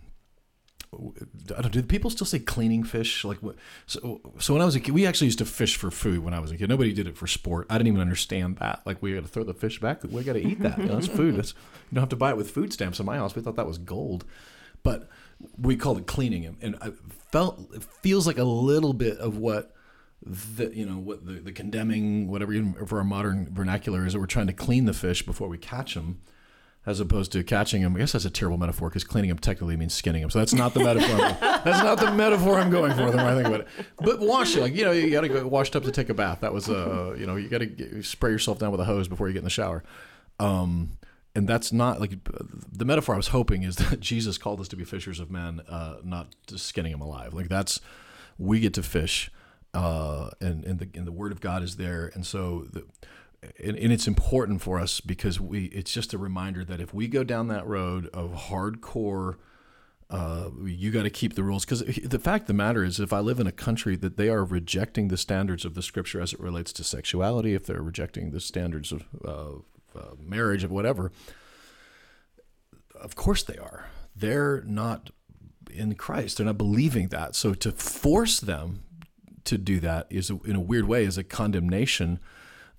I 0.93 1.61
don't, 1.61 1.71
do 1.71 1.81
people 1.83 2.09
still 2.09 2.25
say 2.25 2.39
cleaning 2.39 2.83
fish? 2.83 3.23
Like 3.23 3.37
what? 3.37 3.55
So, 3.85 4.19
so 4.39 4.53
when 4.53 4.61
I 4.61 4.65
was 4.65 4.75
a 4.75 4.79
kid, 4.79 4.93
we 4.93 5.05
actually 5.05 5.27
used 5.27 5.39
to 5.39 5.45
fish 5.45 5.77
for 5.77 5.89
food. 5.89 6.19
When 6.19 6.33
I 6.33 6.39
was 6.39 6.51
a 6.51 6.57
kid, 6.57 6.67
nobody 6.67 6.91
did 6.91 7.07
it 7.07 7.15
for 7.15 7.27
sport. 7.27 7.67
I 7.69 7.77
didn't 7.77 7.87
even 7.87 8.01
understand 8.01 8.57
that. 8.57 8.81
Like 8.85 9.01
we 9.01 9.13
got 9.13 9.21
to 9.21 9.27
throw 9.27 9.43
the 9.43 9.53
fish 9.53 9.79
back. 9.79 10.03
We 10.03 10.23
got 10.23 10.33
to 10.33 10.45
eat 10.45 10.59
that. 10.61 10.77
You 10.79 10.85
know, 10.85 10.97
it's 10.97 11.07
food. 11.07 11.39
It's, 11.39 11.51
you 11.51 11.95
don't 11.95 12.01
have 12.01 12.09
to 12.09 12.17
buy 12.17 12.31
it 12.31 12.37
with 12.37 12.51
food 12.51 12.73
stamps 12.73 12.99
in 12.99 13.05
my 13.05 13.17
house. 13.17 13.35
We 13.35 13.41
thought 13.41 13.55
that 13.55 13.67
was 13.67 13.77
gold, 13.77 14.25
but 14.83 15.07
we 15.57 15.75
called 15.75 15.97
it 15.97 16.07
cleaning 16.07 16.43
him. 16.43 16.57
And 16.61 16.75
I 16.81 16.91
felt 17.31 17.73
it 17.73 17.83
feels 17.83 18.27
like 18.27 18.37
a 18.37 18.43
little 18.43 18.93
bit 18.93 19.17
of 19.17 19.37
what 19.37 19.73
the 20.23 20.71
you 20.75 20.85
know 20.85 20.97
what 20.97 21.25
the, 21.25 21.33
the 21.33 21.51
condemning 21.51 22.27
whatever 22.27 22.53
for 22.85 22.99
our 22.99 23.03
modern 23.03 23.51
vernacular 23.51 24.05
is 24.05 24.13
that 24.13 24.19
we're 24.19 24.27
trying 24.27 24.47
to 24.47 24.53
clean 24.53 24.85
the 24.85 24.93
fish 24.93 25.25
before 25.25 25.47
we 25.47 25.57
catch 25.57 25.95
them 25.95 26.21
as 26.85 26.99
opposed 26.99 27.31
to 27.31 27.43
catching 27.43 27.83
them. 27.83 27.95
I 27.95 27.99
guess 27.99 28.13
that's 28.13 28.25
a 28.25 28.29
terrible 28.29 28.57
metaphor 28.57 28.89
because 28.89 29.03
cleaning 29.03 29.29
them 29.29 29.37
technically 29.37 29.77
means 29.77 29.93
skinning 29.93 30.21
them. 30.21 30.31
So 30.31 30.39
that's 30.39 30.53
not 30.53 30.73
the 30.73 30.79
metaphor. 30.79 31.37
That's 31.63 31.83
not 31.83 31.99
the 31.99 32.11
metaphor 32.11 32.57
I'm 32.59 32.71
going 32.71 32.91
for. 32.93 33.11
The 33.11 33.17
more 33.17 33.27
I 33.27 33.35
think 33.35 33.45
about 33.45 33.59
it, 33.61 33.67
but 33.99 34.19
wash 34.19 34.55
it 34.55 34.61
like 34.61 34.73
you 34.73 34.83
know 34.83 34.91
you 34.91 35.11
got 35.11 35.21
to 35.21 35.29
go 35.29 35.45
washed 35.45 35.75
up 35.75 35.83
to 35.83 35.91
take 35.91 36.09
a 36.09 36.13
bath. 36.15 36.39
That 36.41 36.53
was 36.53 36.69
uh 36.69 37.15
you 37.17 37.27
know 37.27 37.35
you 37.35 37.49
got 37.49 37.59
to 37.59 38.01
spray 38.01 38.31
yourself 38.31 38.57
down 38.57 38.71
with 38.71 38.79
a 38.79 38.85
hose 38.85 39.07
before 39.07 39.27
you 39.27 39.33
get 39.33 39.39
in 39.39 39.43
the 39.43 39.51
shower. 39.51 39.83
Um, 40.39 40.97
and 41.35 41.47
that's 41.47 41.71
not 41.71 41.99
like 41.99 42.11
the 42.71 42.85
metaphor 42.85 43.15
I 43.15 43.17
was 43.17 43.29
hoping 43.29 43.63
is 43.63 43.75
that 43.77 43.99
Jesus 43.99 44.37
called 44.37 44.59
us 44.59 44.67
to 44.69 44.75
be 44.75 44.83
fishers 44.83 45.19
of 45.19 45.31
men, 45.31 45.61
uh, 45.67 45.97
not 46.03 46.27
just 46.47 46.65
skinning 46.65 46.91
them 46.91 47.01
alive. 47.01 47.33
Like 47.33 47.49
that's 47.49 47.79
we 48.37 48.59
get 48.59 48.73
to 48.75 48.83
fish, 48.83 49.31
uh, 49.73 50.31
and 50.39 50.63
and 50.65 50.79
the 50.79 50.89
and 50.95 51.07
the 51.07 51.11
Word 51.11 51.31
of 51.31 51.41
God 51.41 51.63
is 51.63 51.77
there, 51.77 52.11
and 52.13 52.25
so 52.25 52.67
the. 52.71 52.85
And, 53.59 53.75
and 53.75 53.91
it's 53.91 54.05
important 54.05 54.61
for 54.61 54.79
us 54.79 55.01
because 55.01 55.39
we 55.39 55.65
it's 55.65 55.91
just 55.91 56.13
a 56.13 56.19
reminder 56.19 56.63
that 56.63 56.79
if 56.79 56.93
we 56.93 57.07
go 57.07 57.23
down 57.23 57.47
that 57.47 57.65
road 57.65 58.07
of 58.13 58.33
hardcore 58.33 59.37
uh, 60.11 60.49
you 60.63 60.91
got 60.91 61.03
to 61.03 61.09
keep 61.09 61.33
the 61.33 61.41
rules 61.41 61.65
because 61.65 61.79
the 61.79 62.19
fact 62.19 62.43
of 62.43 62.47
the 62.47 62.53
matter 62.53 62.83
is 62.83 62.99
if 62.99 63.11
i 63.11 63.19
live 63.19 63.39
in 63.39 63.47
a 63.47 63.51
country 63.51 63.95
that 63.95 64.15
they 64.15 64.29
are 64.29 64.43
rejecting 64.43 65.07
the 65.07 65.17
standards 65.17 65.65
of 65.65 65.73
the 65.73 65.81
scripture 65.81 66.21
as 66.21 66.33
it 66.33 66.39
relates 66.39 66.71
to 66.71 66.83
sexuality 66.83 67.55
if 67.55 67.65
they're 67.65 67.81
rejecting 67.81 68.29
the 68.29 68.39
standards 68.39 68.91
of 68.91 69.05
uh, 69.25 69.61
uh, 69.95 70.15
marriage 70.19 70.63
of 70.63 70.71
whatever 70.71 71.11
of 72.99 73.15
course 73.15 73.43
they 73.43 73.57
are 73.57 73.87
they're 74.15 74.61
not 74.65 75.09
in 75.71 75.95
christ 75.95 76.37
they're 76.37 76.45
not 76.45 76.57
believing 76.57 77.07
that 77.07 77.35
so 77.35 77.53
to 77.53 77.71
force 77.71 78.39
them 78.39 78.83
to 79.43 79.57
do 79.57 79.79
that 79.79 80.07
is 80.09 80.29
in 80.45 80.55
a 80.55 80.59
weird 80.59 80.85
way 80.85 81.03
is 81.03 81.17
a 81.17 81.23
condemnation 81.23 82.19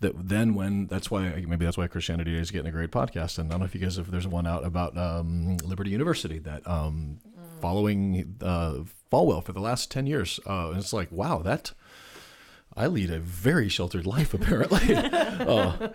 that 0.03 0.29
then 0.29 0.55
when 0.55 0.87
that's 0.89 1.11
why 1.11 1.45
maybe 1.49 1.65
that's 1.65 1.79
why 1.79 1.87
Christianity 1.87 2.37
is 2.37 2.51
getting 2.51 2.69
a 2.69 2.73
great 2.73 2.91
podcast. 2.91 3.39
And 3.39 3.49
I 3.49 3.53
don't 3.53 3.61
know 3.61 3.67
if 3.67 3.75
you 3.75 3.81
guys 3.81 3.97
if 3.99 4.09
there's 4.09 4.29
one 4.29 4.47
out 4.47 4.65
about 4.65 4.97
um, 4.99 5.57
Liberty 5.65 5.91
University 5.91 6.39
that 6.41 6.67
um, 6.69 7.19
following 7.61 8.37
uh, 8.43 8.81
Falwell 9.11 9.43
for 9.43 9.53
the 9.53 9.61
last 9.61 9.91
ten 9.91 10.07
years. 10.07 10.39
Uh, 10.47 10.71
and 10.71 10.79
it's 10.79 10.93
like 10.93 11.11
wow 11.11 11.39
that. 11.39 11.73
I 12.77 12.87
lead 12.87 13.11
a 13.11 13.19
very 13.19 13.69
sheltered 13.69 14.07
life, 14.07 14.35
apparently. 14.35 14.95
uh, 14.95 15.89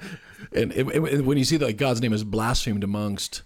and, 0.53 0.71
and, 0.71 0.91
and, 0.91 1.25
when 1.25 1.37
you 1.37 1.43
see 1.43 1.57
that 1.57 1.77
God's 1.77 2.01
name 2.01 2.13
is 2.13 2.23
blasphemed 2.23 2.83
amongst 2.83 3.41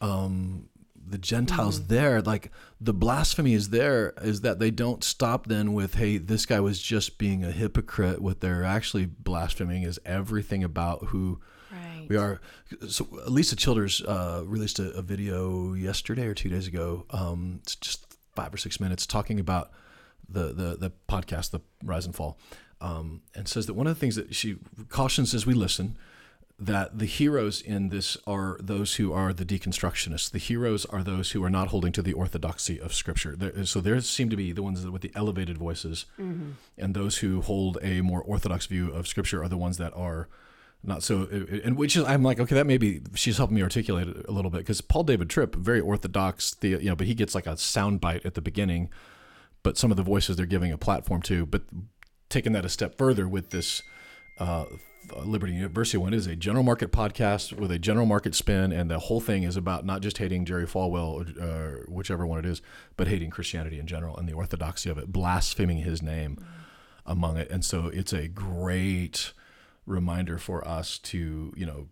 um, 0.00 0.68
the 1.10 1.18
Gentiles 1.18 1.80
mm-hmm. 1.80 1.94
there, 1.94 2.22
like 2.22 2.50
the 2.80 2.92
blasphemy 2.92 3.54
is 3.54 3.70
there, 3.70 4.14
is 4.22 4.42
that 4.42 4.58
they 4.58 4.70
don't 4.70 5.02
stop 5.02 5.46
then 5.46 5.72
with, 5.72 5.94
hey, 5.94 6.18
this 6.18 6.46
guy 6.46 6.60
was 6.60 6.80
just 6.80 7.18
being 7.18 7.44
a 7.44 7.50
hypocrite. 7.50 8.20
What 8.20 8.40
they're 8.40 8.64
actually 8.64 9.06
blaspheming 9.06 9.82
is 9.82 9.98
everything 10.04 10.62
about 10.62 11.06
who 11.06 11.40
right. 11.72 12.06
we 12.08 12.16
are. 12.16 12.40
So 12.88 13.04
Alisa 13.04 13.56
Childers 13.56 14.02
uh, 14.02 14.42
released 14.46 14.78
a, 14.78 14.90
a, 14.92 15.02
video 15.02 15.74
yesterday 15.74 16.26
or 16.26 16.34
two 16.34 16.48
days 16.48 16.66
ago. 16.66 17.06
Um, 17.10 17.60
it's 17.62 17.74
just 17.76 18.06
five 18.34 18.54
or 18.54 18.58
six 18.58 18.78
minutes 18.80 19.06
talking 19.06 19.40
about 19.40 19.72
the 20.30 20.52
the, 20.52 20.76
the 20.76 20.92
podcast, 21.08 21.50
the 21.50 21.60
Rise 21.82 22.06
and 22.06 22.14
Fall, 22.14 22.38
um, 22.80 23.22
and 23.34 23.48
says 23.48 23.66
that 23.66 23.74
one 23.74 23.86
of 23.86 23.94
the 23.94 24.00
things 24.00 24.16
that 24.16 24.34
she 24.34 24.56
cautions 24.88 25.34
as 25.34 25.46
we 25.46 25.54
listen 25.54 25.96
that 26.60 26.98
the 26.98 27.06
heroes 27.06 27.62
in 27.62 27.88
this 27.88 28.18
are 28.26 28.58
those 28.60 28.96
who 28.96 29.14
are 29.14 29.32
the 29.32 29.46
deconstructionists. 29.46 30.30
The 30.30 30.38
heroes 30.38 30.84
are 30.84 31.02
those 31.02 31.30
who 31.30 31.42
are 31.42 31.48
not 31.48 31.68
holding 31.68 31.90
to 31.92 32.02
the 32.02 32.12
orthodoxy 32.12 32.78
of 32.78 32.92
Scripture. 32.92 33.34
There, 33.34 33.64
so 33.64 33.80
there 33.80 33.98
seem 34.02 34.28
to 34.28 34.36
be 34.36 34.52
the 34.52 34.62
ones 34.62 34.86
with 34.86 35.00
the 35.00 35.10
elevated 35.14 35.56
voices, 35.56 36.04
mm-hmm. 36.20 36.50
and 36.76 36.94
those 36.94 37.18
who 37.18 37.40
hold 37.40 37.78
a 37.82 38.02
more 38.02 38.20
orthodox 38.20 38.66
view 38.66 38.92
of 38.92 39.08
Scripture 39.08 39.42
are 39.42 39.48
the 39.48 39.56
ones 39.56 39.78
that 39.78 39.96
are 39.96 40.28
not 40.84 41.02
so. 41.02 41.28
And 41.64 41.76
which 41.78 41.96
is, 41.96 42.04
I'm 42.04 42.22
like, 42.22 42.38
okay, 42.38 42.54
that 42.54 42.66
maybe 42.66 43.00
she's 43.14 43.38
helping 43.38 43.56
me 43.56 43.62
articulate 43.62 44.08
it 44.08 44.26
a 44.28 44.32
little 44.32 44.50
bit 44.50 44.58
because 44.58 44.82
Paul 44.82 45.04
David 45.04 45.30
Tripp, 45.30 45.54
very 45.54 45.80
orthodox, 45.80 46.54
the 46.54 46.68
you 46.68 46.90
know, 46.90 46.96
but 46.96 47.06
he 47.06 47.14
gets 47.14 47.34
like 47.34 47.46
a 47.46 47.54
soundbite 47.54 48.26
at 48.26 48.34
the 48.34 48.42
beginning, 48.42 48.90
but 49.62 49.76
some 49.76 49.90
of 49.90 49.96
the 49.96 50.02
voices 50.02 50.36
they're 50.36 50.46
giving 50.46 50.72
a 50.72 50.78
platform 50.78 51.22
to, 51.22 51.46
but 51.46 51.62
taking 52.28 52.52
that 52.52 52.64
a 52.64 52.68
step 52.68 52.96
further 52.96 53.28
with 53.28 53.50
this. 53.50 53.82
Uh, 54.38 54.64
Liberty 55.24 55.54
University 55.54 55.98
one 55.98 56.14
is 56.14 56.26
a 56.26 56.36
general 56.36 56.62
market 56.62 56.92
podcast 56.92 57.52
with 57.52 57.70
a 57.70 57.78
general 57.78 58.06
market 58.06 58.34
spin, 58.34 58.70
and 58.70 58.90
the 58.90 58.98
whole 58.98 59.20
thing 59.20 59.42
is 59.42 59.56
about 59.56 59.84
not 59.84 60.02
just 60.02 60.18
hating 60.18 60.44
Jerry 60.44 60.66
Falwell, 60.66 61.38
or 61.38 61.42
uh, 61.42 61.82
whichever 61.88 62.26
one 62.26 62.38
it 62.38 62.46
is, 62.46 62.62
but 62.96 63.08
hating 63.08 63.30
Christianity 63.30 63.78
in 63.78 63.86
general 63.86 64.16
and 64.16 64.28
the 64.28 64.34
orthodoxy 64.34 64.88
of 64.88 64.98
it, 64.98 65.10
blaspheming 65.10 65.78
His 65.78 66.00
name 66.02 66.38
among 67.06 67.38
it. 67.38 67.50
And 67.50 67.64
so 67.64 67.86
it's 67.86 68.12
a 68.12 68.28
great 68.28 69.32
reminder 69.86 70.38
for 70.38 70.66
us 70.66 70.98
to, 70.98 71.52
you 71.56 71.66
know, 71.66 71.88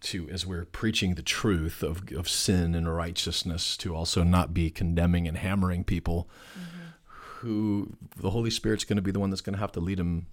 to 0.00 0.28
as 0.30 0.46
we're 0.46 0.64
preaching 0.64 1.14
the 1.14 1.22
truth 1.22 1.82
of, 1.82 2.10
of 2.12 2.28
sin 2.28 2.74
and 2.74 2.92
righteousness, 2.92 3.76
to 3.78 3.94
also 3.94 4.22
not 4.22 4.54
be 4.54 4.70
condemning 4.70 5.28
and 5.28 5.38
hammering 5.38 5.84
people. 5.84 6.28
Mm-hmm 6.58 6.80
who 7.40 7.96
the 8.18 8.28
Holy 8.30 8.50
Spirit's 8.50 8.84
going 8.84 8.96
to 8.96 9.02
be 9.02 9.10
the 9.10 9.18
one 9.18 9.30
that's 9.30 9.40
going 9.40 9.54
to 9.54 9.60
have 9.60 9.72
to 9.72 9.80
lead 9.80 9.98
them 9.98 10.26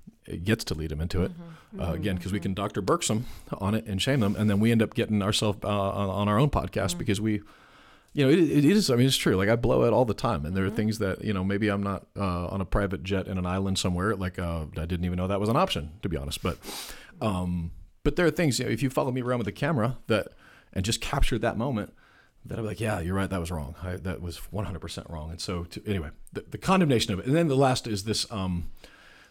gets 0.43 0.65
to 0.65 0.74
lead 0.74 0.89
them 0.89 0.99
into 0.99 1.24
it. 1.24 1.32
Mm-hmm. 1.32 1.82
Uh, 1.82 1.93
again, 1.93 2.15
because 2.18 2.34
we 2.34 2.39
can 2.39 2.53
Dr. 2.53 2.82
Birx 2.82 3.07
them 3.07 3.26
on 3.59 3.76
it 3.76 3.86
and 3.86 4.01
shame 4.01 4.20
them, 4.20 4.36
and 4.36 4.49
then 4.49 4.59
we 4.59 4.72
end 4.72 4.82
up 4.82 4.93
getting 4.93 5.22
ourselves 5.22 5.59
uh, 5.63 5.68
on 5.70 6.28
our 6.28 6.38
own 6.38 6.49
podcast 6.49 6.89
mm-hmm. 6.89 6.99
because 6.99 7.22
we, 7.22 7.41
you 8.13 8.26
know, 8.26 8.30
it, 8.30 8.39
it 8.39 8.65
is. 8.65 8.89
I 8.89 8.95
mean, 8.95 9.07
it's 9.07 9.15
true. 9.15 9.38
Like 9.38 9.47
I 9.47 9.55
blow 9.55 9.84
it 9.84 9.93
all 9.93 10.03
the 10.03 10.13
time, 10.13 10.45
and 10.45 10.55
there 10.55 10.65
are 10.65 10.68
mm-hmm. 10.68 10.76
things 10.76 10.99
that 10.99 11.24
you 11.24 11.34
know 11.34 11.45
maybe 11.45 11.70
I'm 11.70 11.84
not 11.84 12.07
uh, 12.18 12.47
on 12.47 12.59
a 12.59 12.65
private 12.65 13.03
jet 13.03 13.28
in 13.28 13.38
an 13.38 13.45
island 13.45 13.80
somewhere. 13.80 14.15
Like 14.15 14.38
uh, 14.38 14.65
I 14.76 14.86
didn't 14.86 15.05
even 15.05 15.18
know 15.18 15.28
that 15.28 15.39
was 15.39 15.49
an 15.49 15.55
option, 15.55 15.91
to 16.01 16.09
be 16.09 16.18
honest. 16.18 16.43
But, 16.43 16.57
um, 17.22 17.72
but 18.07 18.15
there 18.15 18.25
are 18.25 18.31
things. 18.31 18.57
You 18.57 18.63
know, 18.63 18.71
if 18.71 18.81
you 18.81 18.89
follow 18.89 19.11
me 19.11 19.21
around 19.21 19.39
with 19.39 19.49
a 19.49 19.51
camera 19.51 19.97
that 20.07 20.29
and 20.71 20.85
just 20.85 21.01
capture 21.01 21.37
that 21.39 21.57
moment 21.57 21.93
that 22.45 22.57
I'd 22.57 22.61
be 22.61 22.67
like, 22.69 22.79
yeah, 22.79 23.01
you're 23.01 23.13
right, 23.15 23.29
that 23.29 23.39
was 23.41 23.51
wrong. 23.51 23.75
I, 23.83 23.97
that 23.97 24.21
was 24.21 24.39
100% 24.53 25.11
wrong. 25.11 25.29
And 25.31 25.41
so, 25.41 25.65
to, 25.65 25.83
anyway, 25.85 26.11
the, 26.31 26.45
the, 26.49 26.57
condemnation 26.57 27.11
of 27.11 27.19
it. 27.19 27.25
And 27.25 27.35
then 27.35 27.49
the 27.49 27.57
last 27.57 27.85
is 27.85 28.05
this 28.05 28.25
um, 28.31 28.69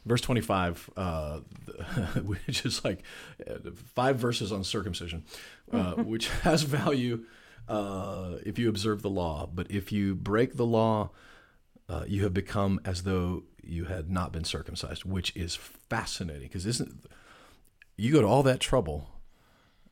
verse 0.04 0.20
25, 0.20 0.90
uh, 0.94 1.38
which 2.22 2.66
is 2.66 2.84
like 2.84 3.02
uh, 3.48 3.70
five 3.94 4.18
verses 4.18 4.52
on 4.52 4.62
circumcision, 4.62 5.24
uh, 5.72 5.94
which 5.94 6.28
has 6.42 6.60
value 6.60 7.24
uh, 7.70 8.32
if 8.44 8.58
you 8.58 8.68
observe 8.68 9.00
the 9.00 9.08
law. 9.08 9.48
But 9.50 9.70
if 9.70 9.90
you 9.90 10.14
break 10.14 10.58
the 10.58 10.66
law, 10.66 11.12
uh, 11.88 12.04
you 12.06 12.24
have 12.24 12.34
become 12.34 12.82
as 12.84 13.04
though 13.04 13.44
you 13.62 13.86
had 13.86 14.10
not 14.10 14.32
been 14.32 14.44
circumcised, 14.44 15.06
which 15.06 15.34
is 15.34 15.56
fascinating 15.56 16.42
because 16.42 16.66
isn't 16.66 17.06
you 17.96 18.12
go 18.12 18.20
to 18.20 18.26
all 18.26 18.42
that 18.42 18.60
trouble 18.60 19.16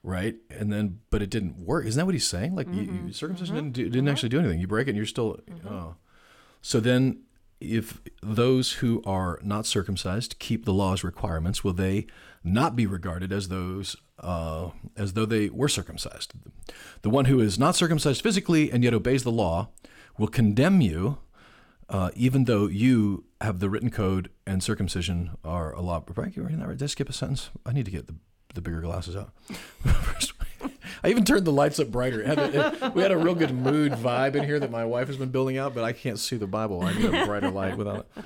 right? 0.05 0.37
And 0.51 0.73
then, 0.73 1.01
but 1.11 1.23
it 1.23 1.31
didn't 1.31 1.59
work. 1.59 1.87
Isn't 1.87 1.99
that 1.99 2.05
what 2.05 2.15
he's 2.15 2.27
saying? 2.27 2.55
Like, 2.55 2.69
mm-hmm. 2.69 3.07
you, 3.07 3.13
circumcision 3.13 3.57
mm-hmm. 3.57 3.65
didn't, 3.65 3.73
do, 3.73 3.85
didn't 3.89 4.09
actually 4.09 4.29
do 4.29 4.39
anything. 4.39 4.61
You 4.61 4.69
break 4.69 4.87
it, 4.87 4.91
and 4.91 4.97
you're 4.97 5.07
still. 5.07 5.41
Mm-hmm. 5.51 5.67
Oh. 5.67 5.97
So 6.61 6.79
then, 6.79 7.23
if 7.61 8.01
those 8.23 8.73
who 8.75 9.03
are 9.05 9.41
not 9.43 9.67
circumcised 9.67 10.39
keep 10.39 10.67
the 10.67 10.75
law's 10.75 11.03
requirements, 11.03 11.65
will 11.65 11.73
they 11.73 12.07
not 12.45 12.77
be 12.77 12.87
regarded 12.87 13.33
as 13.33 13.49
those 13.49 13.97
uh, 14.21 14.71
as 14.97 15.15
though 15.15 15.25
they 15.25 15.49
were 15.49 15.69
circumcised? 15.69 16.33
The 17.03 17.11
one 17.11 17.25
who 17.25 17.41
is 17.41 17.59
not 17.59 17.75
circumcised 17.75 18.23
physically 18.23 18.71
and 18.71 18.85
yet 18.85 18.95
obeys 18.95 19.25
the 19.25 19.33
law 19.33 19.71
will 20.19 20.29
condemn 20.29 20.81
you, 20.83 21.19
uh, 21.89 22.11
even 22.15 22.45
though 22.45 22.67
you 22.67 23.25
have 23.45 23.61
the 23.61 23.71
written 23.71 23.91
code 23.91 24.31
and 24.47 24.63
circumcision 24.63 25.37
are 25.45 25.73
a 25.73 25.81
law. 25.81 26.01
Did 26.01 26.83
I 26.83 26.87
skip 26.87 27.09
a 27.09 27.13
sentence? 27.13 27.51
I 27.65 27.73
need 27.73 27.85
to 27.85 27.91
get 27.91 28.07
the 28.07 28.17
the 28.55 28.61
bigger 28.61 28.81
glasses 28.81 29.17
out. 29.17 29.31
I 31.05 31.09
even 31.09 31.25
turned 31.25 31.45
the 31.45 31.53
lights 31.53 31.79
up 31.79 31.89
brighter. 31.89 32.25
Had 32.25 32.39
a, 32.39 32.93
we 32.95 33.03
had 33.03 33.13
a 33.13 33.19
real 33.19 33.35
good 33.35 33.53
mood 33.53 33.93
vibe 33.93 34.37
in 34.37 34.45
here 34.45 34.59
that 34.59 34.71
my 34.71 34.85
wife 34.85 35.09
has 35.09 35.17
been 35.17 35.29
building 35.29 35.59
out, 35.59 35.75
but 35.75 35.85
I 35.85 35.93
can't 35.93 36.19
see 36.19 36.37
the 36.37 36.47
Bible. 36.47 36.83
I 36.83 36.95
need 36.95 37.13
a 37.13 37.27
brighter 37.27 37.51
light 37.51 37.77
without 37.77 38.07
it. 38.17 38.25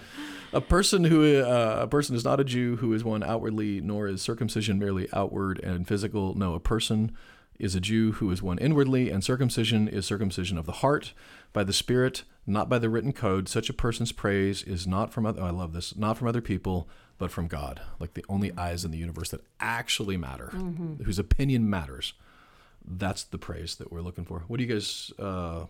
A 0.53 0.61
person 0.61 1.05
who 1.05 1.43
uh, 1.43 1.81
a 1.83 1.87
person 1.89 2.14
is 2.14 2.25
not 2.25 2.41
a 2.41 2.45
Jew 2.45 2.77
who 2.77 2.93
is 2.93 3.05
one 3.05 3.23
outwardly, 3.23 3.81
nor 3.81 4.07
is 4.07 4.23
circumcision 4.23 4.79
merely 4.79 5.09
outward 5.12 5.59
and 5.61 5.89
physical. 5.89 6.35
No, 6.35 6.55
a 6.55 6.61
person 6.61 7.12
is 7.59 7.75
a 7.75 7.81
Jew 7.81 8.12
who 8.12 8.31
is 8.31 8.43
one 8.43 8.59
inwardly, 8.59 9.11
and 9.11 9.25
circumcision 9.25 9.89
is 9.89 10.07
circumcision 10.07 10.57
of 10.57 10.64
the 10.64 10.73
heart 10.73 11.12
by 11.53 11.64
the 11.64 11.72
Spirit, 11.72 12.24
not 12.46 12.68
by 12.68 12.78
the 12.78 12.88
written 12.88 13.12
code. 13.12 13.49
Such 13.49 13.68
a 13.68 13.74
person's 13.74 14.12
praise 14.12 14.62
is 14.62 14.86
not 14.86 15.12
from 15.12 15.26
other. 15.26 15.42
Oh, 15.42 15.46
I 15.46 15.51
love 15.51 15.72
this. 15.72 15.96
Not 15.96 16.18
from 16.18 16.28
other 16.28 16.40
people, 16.40 16.88
but 17.18 17.30
from 17.30 17.49
God, 17.49 17.80
like 17.99 18.14
the 18.14 18.24
only 18.28 18.57
eyes 18.57 18.84
in 18.84 18.90
the 18.90 18.99
universe 18.99 19.30
that 19.30 19.42
actually 19.61 20.16
matter, 20.16 20.51
mm-hmm. 20.55 21.03
whose 21.03 21.18
opinion 21.18 21.68
matters. 21.68 22.14
That's 22.84 23.24
the 23.24 23.38
praise 23.38 23.74
that 23.76 23.92
we're 23.92 24.01
looking 24.01 24.24
for. 24.24 24.44
What 24.46 24.59
do 24.59 24.64
you 24.64 24.72
guys? 24.72 25.12
Uh, 25.18 25.66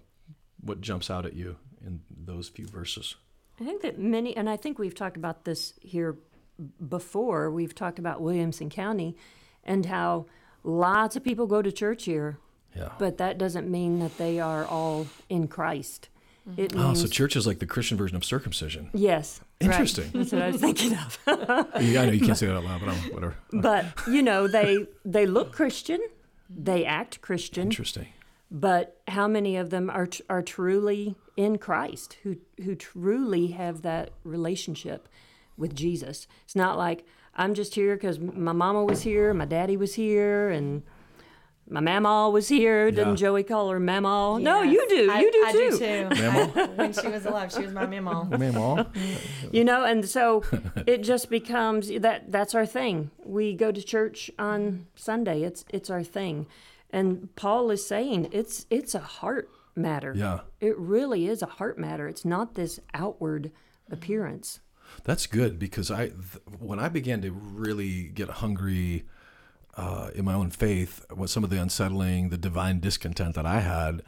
what 0.61 0.81
jumps 0.81 1.11
out 1.11 1.24
at 1.24 1.35
you 1.35 1.57
in 1.85 2.01
those 2.11 2.49
few 2.49 2.66
verses? 2.66 3.16
I 3.61 3.64
think 3.64 3.83
that 3.83 3.99
many, 3.99 4.37
and 4.37 4.49
I 4.49 4.57
think 4.57 4.79
we've 4.79 4.95
talked 4.95 5.16
about 5.16 5.45
this 5.45 5.74
here 5.81 6.16
before. 6.89 7.51
We've 7.51 7.74
talked 7.74 7.99
about 7.99 8.20
Williamson 8.20 8.70
County 8.70 9.16
and 9.64 9.87
how 9.87 10.26
lots 10.62 11.16
of 11.16 11.24
people 11.24 11.47
go 11.47 11.62
to 11.62 11.72
church 11.72 12.05
here. 12.05 12.39
Yeah. 12.77 12.91
But 12.99 13.19
that 13.19 13.39
doesn't 13.39 13.71
mean 13.71 13.99
that 14.01 14.19
they 14.19 14.41
are 14.41 14.64
all 14.64 15.07
in 15.29 15.49
Christ. 15.49 16.09
Mm-hmm. 16.49 16.61
It 16.61 16.73
oh, 16.77 16.95
so 16.95 17.07
church 17.07 17.37
is 17.37 17.47
like 17.47 17.59
the 17.59 17.66
Christian 17.66 17.97
version 17.99 18.16
of 18.16 18.25
circumcision. 18.25 18.91
Yes. 18.95 19.41
Interesting. 19.61 20.05
Right. 20.05 20.12
That's 20.14 20.33
what 20.33 20.43
I 20.43 20.49
was 20.49 20.61
thinking 20.61 20.97
of. 20.97 21.19
yeah, 21.27 22.03
I 22.03 22.07
know 22.07 22.12
you 22.12 22.25
can't 22.25 22.39
say 22.39 22.47
that 22.47 22.57
out 22.57 22.64
loud, 22.64 22.81
but 22.81 22.91
I'm, 22.91 22.97
whatever. 23.12 23.37
But 23.53 23.87
you 24.07 24.23
know, 24.23 24.47
they 24.47 24.87
they 25.05 25.27
look 25.27 25.53
Christian, 25.53 26.01
they 26.49 26.85
act 26.85 27.21
Christian. 27.21 27.64
Interesting. 27.64 28.09
But 28.51 29.01
how 29.09 29.29
many 29.29 29.57
of 29.57 29.71
them 29.71 29.91
are 29.91 30.09
are 30.31 30.43
truly 30.43 31.16
in 31.37 31.59
Christ, 31.59 32.19
who 32.23 32.37
who 32.64 32.75
truly 32.75 33.49
have 33.49 33.83
that 33.83 34.11
relationship 34.25 35.09
with 35.57 35.75
Jesus? 35.75 36.27
It's 36.45 36.57
not 36.57 36.79
like 36.79 37.05
I'm 37.35 37.55
just 37.55 37.75
here 37.75 37.97
because 37.97 38.19
my 38.19 38.53
mama 38.53 38.85
was 38.85 39.03
here, 39.03 39.35
my 39.35 39.45
daddy 39.45 39.77
was 39.77 39.95
here, 39.95 40.49
and 40.49 40.83
my 41.71 41.81
mama 41.81 42.31
was 42.31 42.49
here. 42.49 42.91
Didn't 42.91 43.11
Yeah. 43.11 43.16
Joey 43.16 43.43
call 43.43 43.69
her 43.71 43.79
mama? 43.81 44.39
No, 44.41 44.62
you 44.62 44.87
do. 44.89 45.11
I, 45.11 45.21
you 45.21 45.33
do 45.33 45.45
I 45.47 45.53
too. 45.53 45.71
do 45.71 45.79
too. 45.79 46.09
Memo? 46.23 46.66
when 46.77 46.93
she 46.93 47.09
was 47.09 47.27
alive, 47.27 47.53
she 47.53 47.62
was 47.62 47.73
my 47.73 47.87
memo. 47.87 48.25
Memo. 48.25 48.87
You 49.53 49.64
know, 49.64 49.85
and 49.85 50.07
so 50.07 50.43
it 50.87 50.99
just 51.03 51.31
becomes 51.31 51.89
that 52.01 52.31
that's 52.31 52.55
our 52.55 52.66
thing. 52.66 53.11
We 53.25 53.55
go 53.55 53.73
to 53.73 53.83
church 53.83 54.31
on 54.39 54.87
Sunday. 54.95 55.43
It's 55.43 55.64
it's 55.71 55.89
our 55.91 56.03
thing. 56.03 56.47
And 56.91 57.35
Paul 57.37 57.71
is 57.71 57.87
saying 57.87 58.29
it's 58.33 58.66
it's 58.71 58.95
a 58.95 59.01
heart 59.01 59.49
matter. 59.75 60.12
Yeah. 60.14 60.41
It 60.61 60.77
really 60.79 61.29
is 61.29 61.41
a 61.43 61.47
heart 61.47 61.79
matter. 61.79 62.09
It's 62.09 62.25
not 62.25 62.55
this 62.55 62.79
outward 62.93 63.51
appearance. 63.91 64.61
That's 65.05 65.27
good 65.27 65.59
because 65.59 65.91
I, 65.91 66.07
th- 66.09 66.19
when 66.59 66.79
I 66.79 66.89
began 66.89 67.21
to 67.23 67.31
really 67.31 68.05
get 68.05 68.29
hungry 68.29 69.05
uh, 69.79 70.11
in 70.14 70.24
my 70.24 70.35
own 70.35 70.51
faith, 70.51 71.07
what 71.14 71.31
some 71.31 71.45
of 71.45 71.51
the 71.51 71.62
unsettling, 71.62 72.31
the 72.31 72.37
divine 72.37 72.81
discontent 72.81 73.37
that 73.37 73.47
I 73.47 73.61
had 73.61 74.03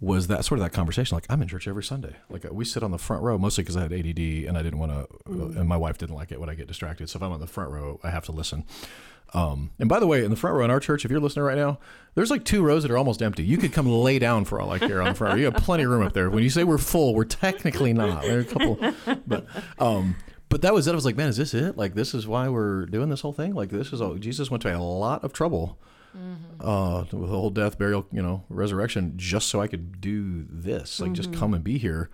was 0.00 0.28
that 0.28 0.44
sort 0.44 0.60
of 0.60 0.64
that 0.64 0.70
conversation. 0.70 1.16
Like 1.16 1.26
I'm 1.28 1.42
in 1.42 1.48
church 1.48 1.66
every 1.66 1.82
Sunday. 1.82 2.14
Like 2.30 2.46
we 2.52 2.64
sit 2.64 2.84
on 2.84 2.92
the 2.92 2.98
front 2.98 3.24
row 3.24 3.36
mostly 3.36 3.64
because 3.64 3.76
I 3.76 3.82
had 3.82 3.92
ADD 3.92 4.18
and 4.46 4.56
I 4.56 4.62
didn't 4.62 4.78
want 4.78 4.92
to, 4.92 5.32
and 5.58 5.68
my 5.68 5.76
wife 5.76 5.98
didn't 5.98 6.14
like 6.14 6.30
it 6.30 6.38
when 6.38 6.48
I 6.48 6.54
get 6.54 6.68
distracted. 6.68 7.10
So 7.10 7.16
if 7.16 7.22
I'm 7.24 7.32
on 7.32 7.40
the 7.40 7.48
front 7.48 7.72
row, 7.72 7.98
I 8.04 8.10
have 8.10 8.24
to 8.26 8.32
listen. 8.32 8.64
Um, 9.34 9.72
and 9.80 9.88
by 9.88 9.98
the 9.98 10.06
way, 10.06 10.24
in 10.24 10.30
the 10.30 10.36
front 10.36 10.56
row 10.56 10.64
in 10.64 10.70
our 10.70 10.78
church, 10.78 11.04
if 11.04 11.10
you're 11.10 11.20
listening 11.20 11.44
right 11.44 11.58
now, 11.58 11.80
there's 12.14 12.30
like 12.30 12.44
two 12.44 12.62
rows 12.62 12.84
that 12.84 12.92
are 12.92 12.96
almost 12.96 13.20
empty. 13.20 13.42
You 13.42 13.58
could 13.58 13.72
come 13.72 13.86
lay 13.86 14.20
down 14.20 14.44
for 14.44 14.60
all 14.60 14.70
I 14.70 14.78
care 14.78 15.02
on 15.02 15.08
the 15.08 15.14
front 15.14 15.34
row. 15.34 15.38
You 15.38 15.46
have 15.46 15.56
plenty 15.56 15.82
of 15.82 15.90
room 15.90 16.06
up 16.06 16.12
there. 16.12 16.30
When 16.30 16.44
you 16.44 16.50
say 16.50 16.62
we're 16.62 16.78
full, 16.78 17.12
we're 17.12 17.24
technically 17.24 17.92
not. 17.92 18.22
There 18.22 18.38
are 18.38 18.42
a 18.42 18.44
couple, 18.44 18.94
but 19.26 19.46
um, 19.80 20.14
but 20.48 20.62
that 20.62 20.72
was 20.74 20.86
it. 20.86 20.92
I 20.92 20.94
was 20.94 21.04
like, 21.04 21.16
man, 21.16 21.28
is 21.28 21.36
this 21.36 21.54
it? 21.54 21.76
Like 21.76 21.94
this 21.94 22.14
is 22.14 22.26
why 22.26 22.48
we're 22.48 22.86
doing 22.86 23.08
this 23.08 23.20
whole 23.20 23.32
thing? 23.32 23.54
Like 23.54 23.70
this 23.70 23.92
is 23.92 24.00
all 24.00 24.14
Jesus 24.14 24.50
went 24.50 24.62
to 24.62 24.74
a 24.74 24.78
lot 24.78 25.24
of 25.24 25.32
trouble 25.32 25.78
uh, 26.60 27.04
with 27.12 27.30
the 27.30 27.36
whole 27.36 27.50
death, 27.50 27.78
burial, 27.78 28.06
you 28.12 28.22
know, 28.22 28.44
resurrection, 28.48 29.12
just 29.16 29.48
so 29.48 29.60
I 29.60 29.68
could 29.68 30.00
do 30.00 30.44
this, 30.48 31.00
like 31.00 31.12
just 31.12 31.32
come 31.32 31.54
and 31.54 31.62
be 31.62 31.78
here. 31.78 32.10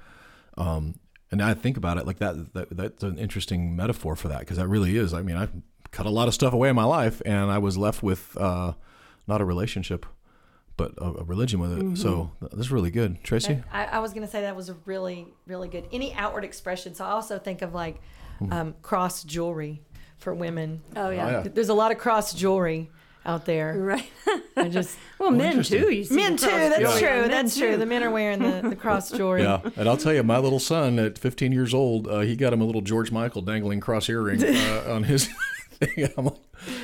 Um, 0.58 0.96
and 1.30 1.38
now 1.38 1.48
I 1.48 1.54
think 1.54 1.76
about 1.76 1.98
it, 1.98 2.06
like 2.06 2.18
that, 2.18 2.52
that 2.54 2.76
that's 2.76 3.02
an 3.02 3.18
interesting 3.18 3.74
metaphor 3.74 4.14
for 4.14 4.28
that 4.28 4.40
because 4.40 4.58
that 4.58 4.68
really 4.68 4.96
is. 4.96 5.14
I 5.14 5.22
mean, 5.22 5.36
I 5.36 5.48
cut 5.90 6.06
a 6.06 6.10
lot 6.10 6.28
of 6.28 6.34
stuff 6.34 6.52
away 6.52 6.68
in 6.68 6.76
my 6.76 6.84
life, 6.84 7.22
and 7.24 7.50
I 7.50 7.58
was 7.58 7.78
left 7.78 8.02
with 8.02 8.36
uh, 8.36 8.72
not 9.26 9.40
a 9.40 9.44
relationship, 9.44 10.04
but 10.76 10.92
a, 10.98 11.04
a 11.04 11.24
religion 11.24 11.60
with 11.60 11.72
it. 11.72 11.96
So 11.98 12.32
this 12.40 12.66
is 12.66 12.70
really 12.70 12.90
good, 12.90 13.22
Tracey. 13.24 13.62
I, 13.72 13.86
I 13.86 13.98
was 14.00 14.12
going 14.12 14.26
to 14.26 14.30
say 14.30 14.42
that 14.42 14.54
was 14.54 14.70
really, 14.84 15.28
really 15.46 15.68
good. 15.68 15.88
Any 15.92 16.12
outward 16.14 16.44
expression. 16.44 16.94
So 16.94 17.04
I 17.04 17.10
also 17.10 17.38
think 17.38 17.62
of 17.62 17.72
like 17.74 18.00
um, 18.50 18.74
cross 18.82 19.24
jewelry 19.24 19.82
for 20.18 20.34
women. 20.34 20.82
Oh 20.96 21.10
yeah. 21.10 21.30
yeah. 21.30 21.48
There's 21.52 21.68
a 21.68 21.74
lot 21.74 21.92
of 21.92 21.98
cross 21.98 22.34
jewelry 22.34 22.90
out 23.26 23.44
there. 23.46 23.74
Right. 23.76 24.10
I 24.56 24.68
just 24.68 24.96
well, 25.18 25.30
men 25.30 25.62
too. 25.62 25.92
You 25.92 26.04
see 26.04 26.16
men 26.16 26.36
too. 26.36 26.46
That's 26.46 26.78
jewelry 26.78 27.00
true. 27.00 27.08
on 27.08 27.20
men, 27.20 27.30
That's 27.30 27.56
true. 27.56 27.72
too. 27.72 27.76
The 27.76 27.86
men 27.86 28.02
are 28.02 28.10
wearing 28.10 28.40
the, 28.40 28.68
the 28.70 28.76
cross 28.76 29.10
jewelry. 29.16 29.42
Yeah, 29.42 29.60
and 29.76 29.88
I'll 29.88 29.96
tell 29.96 30.12
you, 30.12 30.22
my 30.22 30.38
little 30.38 30.60
son 30.60 30.98
at 30.98 31.18
15 31.18 31.52
years 31.52 31.74
old, 31.74 32.06
uh, 32.08 32.20
he 32.20 32.36
got 32.36 32.52
him 32.52 32.60
a 32.60 32.64
little 32.64 32.82
George 32.82 33.10
Michael 33.10 33.42
dangling 33.42 33.80
cross 33.80 34.08
earring 34.08 34.42
uh, 34.44 34.84
on 34.88 35.04
his 35.04 35.28
thing. 35.72 36.08
I'm 36.16 36.26
like, 36.26 36.34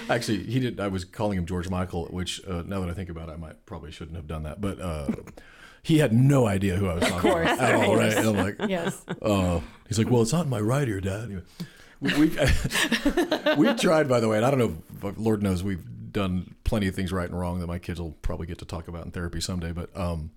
actually, 0.09 0.45
he 0.45 0.61
did. 0.61 0.81
I 0.81 0.89
was 0.89 1.05
calling 1.05 1.39
him 1.39 1.47
George 1.47 1.69
Michael, 1.69 2.07
which 2.07 2.41
uh, 2.47 2.63
now 2.67 2.81
that 2.81 2.91
I 2.91 2.95
think 2.95 3.11
about 3.11 3.29
it, 3.29 3.33
I 3.33 3.37
might 3.37 3.67
probably 3.67 3.91
shouldn't 3.91 4.17
have 4.17 4.27
done 4.27 4.45
that. 4.45 4.61
But 4.61 4.81
uh, 4.81 5.09
he 5.83 5.99
had 5.99 6.13
no 6.13 6.47
idea 6.47 6.77
who 6.77 6.87
I 6.89 6.95
was 6.95 7.03
talking 7.05 7.31
course, 7.31 7.51
about 7.51 7.61
at 7.61 7.75
all, 7.75 7.97
right? 7.97 8.13
And 8.17 8.29
I'm 8.29 8.37
like, 8.37 8.57
Yes. 8.69 9.03
uh, 9.23 9.61
he's 9.89 9.99
like, 9.99 10.11
well, 10.11 10.23
it's 10.23 10.33
not 10.33 10.45
in 10.45 10.51
my 10.51 10.61
right 10.61 10.87
ear, 10.89 11.01
Dad. 11.01 11.25
Anyway, 11.25 11.43
we, 12.01 12.13
we, 13.57 13.75
tried, 13.79 14.09
by 14.09 14.21
the 14.21 14.29
way, 14.29 14.37
and 14.37 14.47
I 14.47 14.51
don't 14.51 14.59
know, 14.59 15.13
Lord 15.17 15.43
knows 15.43 15.63
we've 15.63 15.85
done 16.13 16.55
plenty 16.65 16.89
of 16.89 16.95
things 16.95 17.13
right 17.13 17.29
and 17.29 17.39
wrong 17.39 17.61
that 17.61 17.67
my 17.67 17.79
kids 17.79 18.01
will 18.01 18.13
probably 18.23 18.47
get 18.47 18.59
to 18.59 18.65
talk 18.65 18.89
about 18.89 19.05
in 19.05 19.11
therapy 19.11 19.41
someday. 19.41 19.73
But 19.73 19.95
um, 19.97 20.31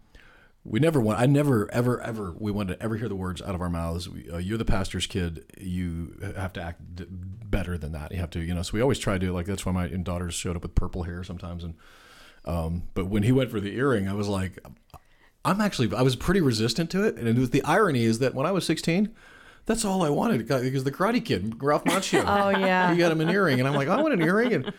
we 0.64 0.80
never 0.80 1.00
want, 1.02 1.20
I 1.20 1.26
never, 1.26 1.70
ever, 1.74 2.00
ever, 2.02 2.34
we 2.38 2.52
wanted 2.52 2.78
to 2.78 2.84
ever 2.84 2.96
hear 2.98 3.10
the 3.10 3.16
words 3.16 3.42
out 3.42 3.56
of 3.56 3.62
our 3.62 3.70
mouths. 3.70 4.08
We, 4.10 4.30
uh, 4.30 4.38
you're 4.38 4.58
the 4.58 4.66
pastor's 4.66 5.08
kid. 5.08 5.46
You 5.58 6.34
have 6.36 6.54
to 6.54 6.62
act 6.62 6.96
d- 6.96 7.06
better 7.10 7.78
than 7.78 7.92
that. 7.94 8.12
You 8.12 8.18
have 8.20 8.30
to, 8.32 8.40
you 8.40 8.54
know, 8.54 8.62
so 8.62 8.72
we 8.74 8.82
always 8.82 9.00
try 9.00 9.18
to, 9.18 9.32
like, 9.34 9.46
that's 9.46 9.66
why 9.66 9.72
my 9.72 9.88
daughters 9.88 10.34
showed 10.36 10.56
up 10.56 10.64
with 10.64 10.76
purple 10.76 11.04
hair 11.04 11.24
sometimes. 11.24 11.64
And, 11.64 11.74
um, 12.46 12.84
but 12.94 13.08
when 13.08 13.24
he 13.24 13.32
went 13.32 13.52
for 13.52 13.60
the 13.60 13.76
earring, 13.76 14.08
I 14.08 14.14
was 14.14 14.28
like, 14.28 14.60
I'm 15.46 15.62
actually, 15.62 15.94
I 15.96 16.02
was 16.02 16.16
pretty 16.16 16.42
resistant 16.42 16.90
to 16.92 17.04
it. 17.04 17.18
And 17.18 17.28
it 17.28 17.38
was, 17.38 17.50
the 17.50 17.64
irony 17.64 18.04
is 18.04 18.20
that 18.20 18.34
when 18.34 18.46
I 18.46 18.52
was 18.52 18.66
16, 18.66 19.14
that's 19.66 19.86
all 19.86 20.04
I 20.04 20.10
wanted 20.10 20.40
because 20.40 20.84
the 20.84 20.92
Karate 20.92 21.24
Kid, 21.24 21.62
Ralph 21.64 21.86
Macchio. 21.86 22.24
Oh 22.34 22.50
yeah. 22.50 22.92
he 22.92 22.98
got 22.98 23.12
him 23.12 23.22
an 23.22 23.30
earring, 23.30 23.60
and 23.60 23.68
I'm 23.68 23.76
like, 23.76 23.88
I 23.88 24.02
want 24.02 24.14
an 24.14 24.22
earring, 24.22 24.54
and 24.54 24.74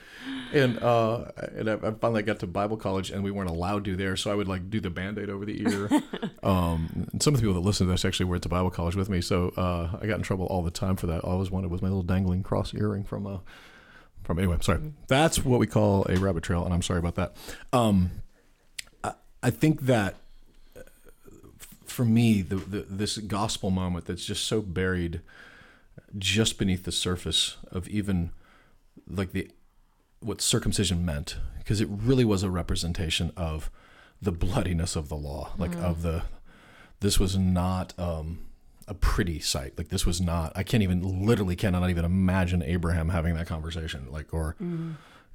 and 0.53 0.83
uh, 0.83 1.25
and 1.57 1.71
I, 1.71 1.77
finally 1.93 2.23
got 2.23 2.41
to 2.41 2.47
Bible 2.47 2.77
college, 2.77 3.11
and 3.11 3.25
we 3.25 3.31
weren't 3.31 3.49
allowed 3.49 3.85
to 3.87 3.97
there, 3.97 4.17
so 4.17 4.31
I 4.31 4.35
would 4.35 4.49
like 4.49 4.69
do 4.69 4.81
the 4.81 4.91
band-aid 4.91 5.31
over 5.31 5.45
the 5.45 5.63
ear. 5.63 5.89
um, 6.43 7.09
and 7.13 7.23
some 7.23 7.35
of 7.35 7.41
the 7.41 7.47
people 7.47 7.55
that 7.55 7.67
listen 7.67 7.87
to 7.87 7.93
this 7.93 8.05
actually 8.05 8.27
went 8.27 8.43
to 8.43 8.49
Bible 8.49 8.71
college 8.71 8.95
with 8.95 9.09
me, 9.09 9.21
so 9.21 9.53
uh, 9.57 9.99
I 10.01 10.07
got 10.07 10.17
in 10.17 10.23
trouble 10.23 10.47
all 10.47 10.63
the 10.63 10.71
time 10.71 10.97
for 10.97 11.07
that. 11.07 11.21
All 11.23 11.31
I 11.31 11.35
always 11.35 11.51
wanted 11.51 11.71
was 11.71 11.81
my 11.81 11.89
little 11.89 12.03
dangling 12.03 12.43
cross 12.43 12.75
earring 12.75 13.05
from 13.05 13.27
uh, 13.27 13.39
from 14.23 14.39
anyway. 14.39 14.59
Sorry, 14.61 14.81
that's 15.09 15.45
what 15.45 15.61
we 15.61 15.67
call 15.67 16.05
a 16.11 16.17
rabbit 16.17 16.43
trail, 16.43 16.65
and 16.65 16.75
I'm 16.75 16.83
sorry 16.83 16.99
about 16.99 17.15
that. 17.15 17.37
Um, 17.73 18.11
I, 19.03 19.15
I 19.43 19.51
think 19.51 19.83
that 19.83 20.17
for 21.95 22.05
me, 22.05 22.43
the, 22.43 22.57
the 22.57 22.87
this 22.89 23.19
gospel 23.19 23.71
moment 23.71 24.07
that's 24.07 24.25
just 24.25 24.45
so 24.45 24.61
buried 24.61 25.21
just 26.19 26.59
beneath 26.59 26.85
the 26.85 26.93
surface 26.93 27.57
of 27.71 27.89
even 27.89 28.31
like 29.09 29.33
the 29.33 29.51
what 30.21 30.41
circumcision 30.41 31.05
meant 31.05 31.37
because 31.59 31.81
it 31.81 31.89
really 31.91 32.25
was 32.25 32.43
a 32.43 32.51
representation 32.51 33.33
of 33.37 33.71
the 34.21 34.33
bloodiness 34.33 34.97
of 34.97 35.09
the 35.09 35.17
law 35.17 35.53
like 35.59 35.75
of 35.77 36.03
the 36.03 36.23
this 37.01 37.19
was 37.21 37.37
not 37.37 37.93
um 37.99 38.39
a 38.87 38.95
pretty 38.95 39.41
sight. 39.41 39.77
Like 39.77 39.89
this 39.89 40.07
was 40.07 40.21
not 40.21 40.53
i 40.57 40.63
can't 40.63 40.83
even 40.83 41.27
literally 41.27 41.57
cannot 41.57 41.89
even 41.91 42.05
imagine 42.05 42.63
abraham 42.63 43.09
having 43.11 43.35
that 43.35 43.47
conversation 43.47 44.07
like 44.11 44.33
or 44.33 44.57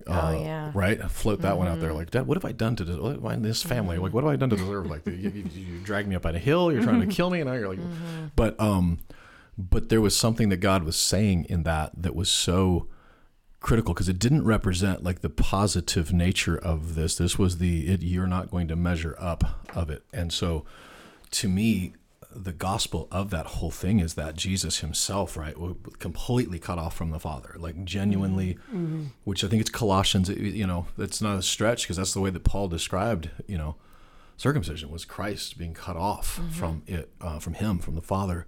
uh, 0.07 0.33
Oh, 0.35 0.41
yeah. 0.43 0.71
right? 0.73 0.99
Float 1.11 1.41
that 1.41 1.57
one 1.57 1.67
out 1.67 1.79
there 1.79 1.93
like 1.93 2.09
dad 2.11 2.25
what 2.27 2.35
have 2.37 2.45
i 2.45 2.51
done 2.51 2.75
to 2.77 2.83
this, 2.83 2.97
what 2.97 3.15
have 3.15 3.25
I- 3.25 3.35
this 3.35 3.61
family? 3.63 3.97
Like 3.97 4.13
what 4.13 4.23
have 4.23 4.31
i 4.33 4.35
done 4.35 4.49
to 4.49 4.55
deserve? 4.55 4.85
Like 4.87 5.05
you, 5.05 5.13
you, 5.13 5.43
you 5.53 5.79
dragged 5.79 6.07
me 6.07 6.15
up 6.15 6.25
on 6.25 6.35
a 6.35 6.39
hill 6.39 6.71
you're 6.71 6.83
trying 6.83 7.01
to 7.01 7.07
kill 7.07 7.29
me 7.29 7.41
and 7.41 7.49
now 7.49 7.55
you're 7.55 7.69
like 7.69 7.79
but 8.35 8.59
um 8.59 8.99
but 9.57 9.89
there 9.89 9.99
was 10.01 10.15
something 10.15 10.47
that 10.49 10.57
God 10.57 10.83
was 10.83 10.95
saying 10.95 11.45
in 11.49 11.63
that 11.63 11.91
that 12.01 12.15
was 12.15 12.29
so 12.29 12.87
critical 13.59 13.93
because 13.93 14.07
it 14.07 14.17
didn't 14.17 14.45
represent 14.45 15.03
like 15.03 15.19
the 15.19 15.29
positive 15.29 16.13
nature 16.13 16.57
of 16.57 16.95
this. 16.95 17.17
This 17.17 17.37
was 17.37 17.57
the 17.57 17.87
it, 17.89 18.01
you're 18.01 18.25
not 18.25 18.49
going 18.49 18.69
to 18.69 18.77
measure 18.77 19.17
up 19.19 19.43
of 19.75 19.89
it. 19.89 20.03
And 20.13 20.31
so 20.31 20.63
to 21.31 21.49
me, 21.49 21.91
the 22.35 22.53
gospel 22.53 23.07
of 23.11 23.31
that 23.31 23.45
whole 23.47 23.71
thing 23.71 23.99
is 23.99 24.13
that 24.13 24.35
Jesus 24.35 24.79
himself, 24.79 25.35
right, 25.35 25.55
completely 25.97 26.59
cut 26.59 26.77
off 26.77 26.95
from 26.95 27.09
the 27.11 27.19
Father, 27.19 27.55
like 27.57 27.83
genuinely, 27.85 28.57
which 29.23 29.43
I 29.43 29.47
think 29.47 29.61
it's 29.61 29.71
Colossians, 29.71 30.29
you 30.29 30.67
know, 30.67 30.85
it's 30.97 31.21
not 31.21 31.37
a 31.37 31.41
stretch 31.41 31.83
because 31.83 31.97
that's 31.97 32.13
the 32.13 32.21
way 32.21 32.29
that 32.29 32.43
Paul 32.43 32.67
described, 32.67 33.29
you 33.47 33.57
know, 33.57 33.75
circumcision 34.37 34.91
was 34.91 35.05
Christ 35.05 35.57
being 35.57 35.73
cut 35.73 35.97
off 35.97 36.39
from 36.51 36.83
it, 36.87 37.09
uh, 37.19 37.39
from 37.39 37.53
him, 37.55 37.79
from 37.79 37.95
the 37.95 38.01
Father 38.01 38.45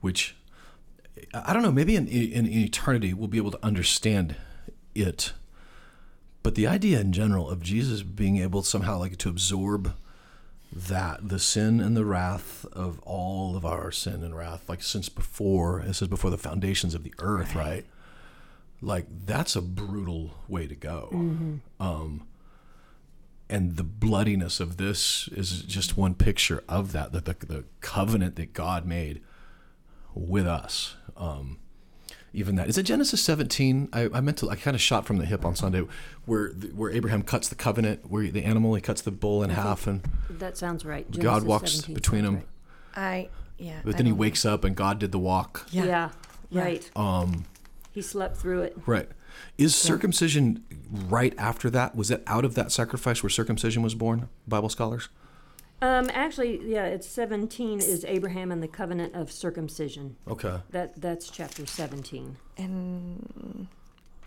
which 0.00 0.36
I 1.34 1.52
don't 1.52 1.62
know, 1.62 1.72
maybe 1.72 1.96
in, 1.96 2.06
in, 2.06 2.46
in 2.46 2.58
eternity 2.58 3.14
we'll 3.14 3.28
be 3.28 3.38
able 3.38 3.50
to 3.50 3.64
understand 3.64 4.36
it. 4.94 5.32
But 6.42 6.54
the 6.54 6.66
idea 6.66 7.00
in 7.00 7.12
general 7.12 7.50
of 7.50 7.60
Jesus 7.60 8.02
being 8.02 8.36
able 8.36 8.62
somehow 8.62 8.98
like 8.98 9.16
to 9.18 9.28
absorb 9.28 9.94
that 10.72 11.28
the 11.28 11.38
sin 11.38 11.80
and 11.80 11.96
the 11.96 12.04
wrath 12.04 12.66
of 12.72 13.00
all 13.00 13.56
of 13.56 13.64
our 13.64 13.90
sin 13.90 14.22
and 14.24 14.36
wrath, 14.36 14.68
like 14.68 14.82
since 14.82 15.08
before, 15.08 15.80
it 15.80 15.94
says 15.94 16.08
before 16.08 16.30
the 16.30 16.38
foundations 16.38 16.94
of 16.94 17.02
the 17.04 17.14
earth, 17.18 17.54
right? 17.54 17.84
Like 18.82 19.06
that's 19.24 19.56
a 19.56 19.62
brutal 19.62 20.34
way 20.48 20.66
to 20.66 20.74
go. 20.74 21.08
Um, 21.80 22.26
and 23.48 23.76
the 23.76 23.84
bloodiness 23.84 24.58
of 24.58 24.76
this 24.76 25.28
is 25.28 25.62
just 25.62 25.96
one 25.96 26.14
picture 26.14 26.64
of 26.68 26.92
that, 26.92 27.12
the, 27.12 27.20
the, 27.20 27.36
the 27.46 27.64
covenant 27.80 28.36
that 28.36 28.52
God 28.52 28.84
made 28.84 29.22
with 30.14 30.46
us. 30.46 30.96
Um, 31.16 31.58
even 32.36 32.54
that 32.56 32.68
is 32.68 32.76
it 32.78 32.84
Genesis 32.84 33.22
17. 33.22 33.88
I, 33.92 34.08
I 34.12 34.20
meant 34.20 34.36
to. 34.38 34.50
I 34.50 34.56
kind 34.56 34.74
of 34.74 34.80
shot 34.80 35.06
from 35.06 35.16
the 35.18 35.24
hip 35.24 35.44
on 35.44 35.56
Sunday, 35.56 35.82
where 36.26 36.48
where 36.50 36.90
Abraham 36.90 37.22
cuts 37.22 37.48
the 37.48 37.54
covenant, 37.54 38.10
where 38.10 38.28
the 38.28 38.44
animal 38.44 38.74
he 38.74 38.80
cuts 38.80 39.00
the 39.00 39.10
bull 39.10 39.42
in 39.42 39.50
half, 39.50 39.86
and 39.86 40.02
That 40.30 40.56
sounds 40.56 40.84
right. 40.84 41.10
God 41.18 41.42
walks 41.44 41.80
between 41.82 42.24
them. 42.24 42.34
right. 42.36 42.46
I 42.94 43.28
yeah. 43.58 43.80
But 43.84 43.94
I 43.94 43.96
then 43.98 44.06
he 44.06 44.12
don't- 44.12 44.18
wakes 44.18 44.44
up, 44.44 44.64
and 44.64 44.76
God 44.76 44.98
did 44.98 45.12
the 45.12 45.18
walk. 45.18 45.66
Yeah. 45.70 45.84
Yeah. 45.84 46.10
Yeah. 46.50 46.62
right. 46.62 46.90
Um, 46.94 47.44
He 47.92 48.02
slept 48.02 48.36
through 48.36 48.62
it. 48.62 48.76
right. 48.86 49.08
Is 49.58 49.74
circumcision 49.74 50.64
right 51.08 51.34
after 51.38 51.68
that? 51.70 51.94
Was 51.96 52.10
it 52.10 52.22
out 52.26 52.44
of 52.44 52.54
that 52.54 52.70
sacrifice 52.72 53.22
where 53.22 53.30
circumcision 53.30 53.82
was 53.82 53.94
born? 53.94 54.28
Bible 54.46 54.68
scholars. 54.68 55.08
Um, 55.82 56.08
actually, 56.14 56.60
yeah, 56.66 56.86
it's 56.86 57.06
17 57.06 57.80
is 57.80 58.04
Abraham 58.06 58.50
and 58.50 58.62
the 58.62 58.68
covenant 58.68 59.14
of 59.14 59.30
circumcision. 59.30 60.16
Okay. 60.26 60.56
That 60.70 61.00
that's 61.00 61.28
chapter 61.30 61.66
17. 61.66 62.36
And 62.56 63.68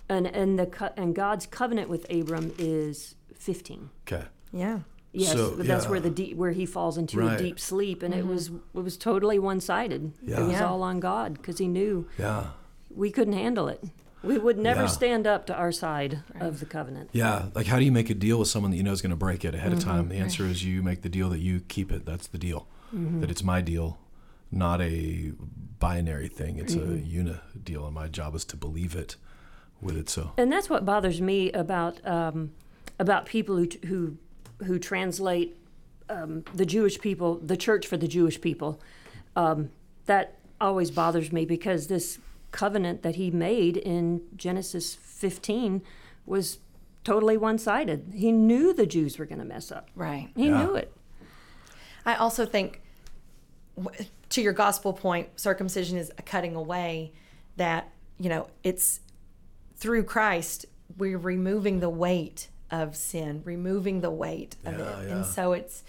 And 0.08 0.28
and 0.28 0.60
the 0.60 0.68
co- 0.68 0.94
and 0.96 1.16
God's 1.16 1.46
covenant 1.46 1.90
with 1.90 2.06
Abram 2.12 2.54
is 2.58 3.16
15. 3.36 3.90
Okay. 4.08 4.26
Yeah. 4.52 4.80
Yes, 5.12 5.32
So, 5.34 5.56
but 5.58 5.66
that's 5.66 5.86
yeah. 5.86 5.90
where 5.92 6.00
the 6.00 6.12
deep, 6.12 6.38
where 6.38 6.52
he 6.52 6.68
falls 6.68 6.96
into 6.98 7.18
Right. 7.18 7.40
a 7.40 7.44
deep 7.44 7.60
sleep, 7.60 8.04
and 8.04 8.14
it 8.14 8.28
was 8.28 8.50
it 8.76 8.84
was 8.84 8.96
totally 8.98 9.40
one 9.40 9.60
sided. 9.60 10.14
Yeah. 10.22 10.42
It 10.42 10.44
was 10.44 10.52
Yeah. 10.54 10.68
all 10.68 10.84
on 10.84 11.00
God 11.00 11.34
because 11.34 11.58
he 11.58 11.68
knew 11.68 12.08
Yeah. 12.20 12.52
we 12.96 13.10
couldn't 13.10 13.34
handle 13.34 13.68
it. 13.70 13.84
We 14.24 14.38
would 14.38 14.58
never 14.58 14.82
Yeah. 14.82 14.88
stand 14.88 15.26
up 15.28 15.46
to 15.48 15.56
our 15.56 15.72
side 15.72 16.20
of 16.40 16.60
the 16.60 16.66
covenant. 16.66 17.10
Yeah. 17.14 17.46
Like, 17.56 17.68
how 17.68 17.80
do 17.80 17.86
you 17.86 17.92
make 17.92 18.10
a 18.10 18.14
deal 18.14 18.40
with 18.40 18.50
someone 18.50 18.72
that 18.72 18.78
you 18.78 18.84
know 18.84 18.92
is 18.92 19.02
going 19.02 19.12
to 19.12 19.16
break 19.16 19.46
it 19.46 19.56
ahead 19.56 19.72
of 19.72 19.80
Mm-hmm. 19.80 19.90
time? 19.90 20.10
The 20.10 20.16
answer 20.16 20.46
is 20.46 20.64
you 20.66 20.84
make 20.84 21.02
the 21.04 21.10
deal 21.10 21.30
that 21.30 21.40
you 21.40 21.62
keep 21.62 21.92
it. 21.92 22.06
That's 22.06 22.28
the 22.28 22.38
deal. 22.38 22.68
Mm-hmm. 22.94 23.22
That 23.22 23.32
it's 23.32 23.44
my 23.44 23.62
deal, 23.62 23.98
not 24.52 24.82
a 24.82 25.32
binary 25.80 26.28
thing. 26.28 26.58
It's 26.58 26.76
Mm-hmm. 26.76 26.94
a 26.94 26.98
uni 26.98 27.36
deal, 27.64 27.86
and 27.86 27.96
my 27.96 28.08
job 28.08 28.36
is 28.36 28.44
to 28.46 28.58
believe 28.58 28.96
it 28.96 29.16
with 29.82 29.96
it. 29.96 30.10
So, 30.10 30.32
And 30.38 30.52
that's 30.52 30.70
what 30.70 30.84
bothers 30.86 31.22
me 31.22 31.52
about 31.54 32.06
um, 32.06 32.52
about 33.00 33.26
people 33.26 33.56
who 33.58 33.68
who 33.88 34.18
who 34.66 34.78
translate 34.80 35.56
um, 36.10 36.44
the 36.54 36.66
Jewish 36.66 37.00
people, 37.00 37.36
the 37.38 37.56
church 37.56 37.88
for 37.88 37.96
the 37.96 38.08
Jewish 38.08 38.42
people. 38.42 38.82
Um, 39.38 39.70
that 40.08 40.36
always 40.60 40.92
bothers 40.92 41.32
me 41.32 41.46
because 41.46 41.88
this 41.88 42.20
covenant 42.52 43.04
that 43.04 43.16
he 43.16 43.32
made 43.32 43.78
in 43.78 44.22
Genesis 44.36 44.96
15 44.96 45.82
was 46.26 46.60
totally 47.04 47.38
one 47.38 47.58
sided. 47.58 48.12
He 48.16 48.32
knew 48.32 48.74
the 48.74 48.86
Jews 48.86 49.18
were 49.18 49.26
going 49.26 49.40
to 49.40 49.46
mess 49.46 49.72
up. 49.72 49.90
Right. 49.96 50.30
He 50.36 50.48
Yeah. 50.48 50.64
knew 50.66 50.76
it. 50.76 50.92
I 52.06 52.16
also 52.16 52.46
think, 52.46 52.82
to 54.30 54.42
your 54.42 54.54
gospel 54.54 54.94
point, 54.94 55.30
circumcision 55.40 55.98
is 55.98 56.12
a 56.18 56.22
cutting 56.22 56.56
away 56.56 57.12
that, 57.58 57.92
you 58.20 58.30
know, 58.30 58.48
it's 58.64 59.00
through 59.78 60.04
Christ, 60.04 60.66
we're 60.98 61.18
removing 61.18 61.80
the 61.80 61.90
weight 61.90 62.50
of 62.72 62.96
sin, 62.96 63.42
removing 63.46 64.02
the 64.02 64.12
weight 64.12 64.56
of 64.66 64.78
Yeah, 64.78 65.00
it. 65.00 65.08
yeah. 65.08 65.16
And 65.16 65.26
so 65.26 65.54
it's, 65.54 65.84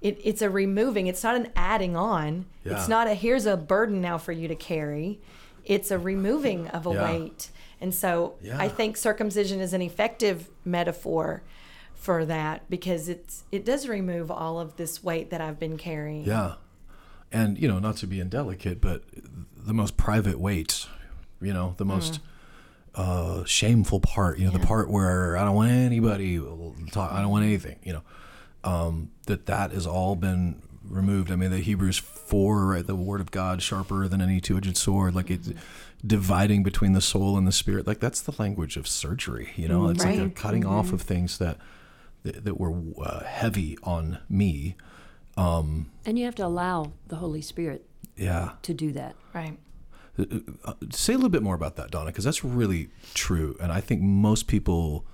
it, 0.00 0.18
it's 0.22 0.42
a 0.42 0.50
removing, 0.50 1.06
it's 1.06 1.22
not 1.24 1.36
an 1.36 1.48
adding 1.56 1.96
on. 1.96 2.46
Yeah. 2.64 2.74
It's 2.78 2.88
not 2.88 3.06
a 3.06 3.14
here's 3.14 3.46
a 3.46 3.56
burden 3.56 4.00
now 4.00 4.18
for 4.18 4.32
you 4.32 4.48
to 4.48 4.54
carry. 4.54 5.20
It's 5.64 5.90
a 5.90 5.98
removing 5.98 6.68
of 6.68 6.86
a 6.86 6.92
Yeah. 6.92 7.04
weight. 7.12 7.50
And 7.80 7.94
so 7.94 8.34
Yeah. 8.42 8.58
I 8.58 8.68
think 8.68 8.96
circumcision 8.96 9.60
is 9.60 9.72
an 9.72 9.82
effective 9.82 10.48
metaphor 10.64 11.42
for 11.94 12.24
that 12.24 12.68
because 12.70 13.08
it's 13.08 13.44
it 13.52 13.64
does 13.64 13.88
remove 13.88 14.30
all 14.30 14.58
of 14.60 14.76
this 14.76 15.02
weight 15.04 15.30
that 15.30 15.40
I've 15.40 15.58
been 15.58 15.76
carrying. 15.76 16.24
yeah. 16.24 16.54
And, 17.34 17.58
you 17.58 17.66
know, 17.66 17.78
not 17.78 17.96
to 17.98 18.06
be 18.06 18.20
indelicate, 18.20 18.78
but 18.80 19.04
the 19.56 19.72
most 19.72 19.96
private 19.96 20.38
weight, 20.38 20.86
you 21.40 21.52
know, 21.54 21.74
the 21.78 21.84
most 21.86 22.20
uh, 22.94 23.42
shameful 23.44 24.00
part, 24.00 24.38
you 24.38 24.44
know, 24.44 24.50
the 24.50 24.58
part 24.58 24.90
where 24.90 25.34
I 25.38 25.44
don't 25.44 25.54
want 25.54 25.70
anybody 25.70 26.38
talk, 26.90 27.10
I 27.10 27.22
don't 27.22 27.30
want 27.30 27.44
anything, 27.46 27.78
you 27.82 27.94
know, 27.94 28.02
um, 28.64 29.10
that 29.28 29.46
that 29.46 29.70
has 29.72 29.86
all 29.86 30.14
been 30.14 30.60
removed. 30.92 31.30
I 31.30 31.36
mean, 31.36 31.50
the 31.50 31.58
Hebrews 31.58 31.98
4, 31.98 32.66
right, 32.66 32.86
the 32.86 32.94
word 32.94 33.20
of 33.20 33.30
God 33.30 33.62
sharper 33.62 34.06
than 34.08 34.20
any 34.20 34.40
two-edged 34.40 34.76
sword, 34.76 35.14
like 35.14 35.30
it's 35.30 35.50
dividing 36.06 36.62
between 36.62 36.92
the 36.92 37.00
soul 37.00 37.36
and 37.38 37.46
the 37.46 37.52
spirit. 37.52 37.86
Like 37.86 37.98
that's 38.00 38.20
the 38.20 38.34
language 38.38 38.76
of 38.76 38.86
surgery, 38.86 39.50
you 39.56 39.68
know, 39.68 39.88
it's 39.88 40.04
like 40.04 40.18
a 40.18 40.22
Right. 40.24 40.34
cutting 40.34 40.64
off 40.66 40.92
of 40.92 41.02
things 41.02 41.38
that, 41.38 41.58
that, 42.24 42.44
that 42.44 42.60
were 42.60 42.74
uh, 43.02 43.24
heavy 43.24 43.78
on 43.82 44.18
me. 44.28 44.76
Um, 45.36 45.90
And 46.04 46.18
you 46.18 46.24
have 46.26 46.34
to 46.36 46.46
allow 46.46 46.92
the 47.08 47.16
Holy 47.16 47.40
Spirit 47.40 47.86
Yeah. 48.16 48.52
to 48.62 48.74
do 48.74 48.92
that. 48.92 49.16
Right. 49.34 49.58
Uh, 50.18 50.74
say 50.90 51.14
a 51.14 51.16
little 51.16 51.30
bit 51.30 51.42
more 51.42 51.54
about 51.54 51.76
that, 51.76 51.90
Donna, 51.90 52.06
because 52.10 52.24
that's 52.24 52.44
really 52.44 52.90
true, 53.14 53.56
and 53.60 53.72
I 53.72 53.80
think 53.80 54.02
most 54.02 54.46
people 54.46 55.06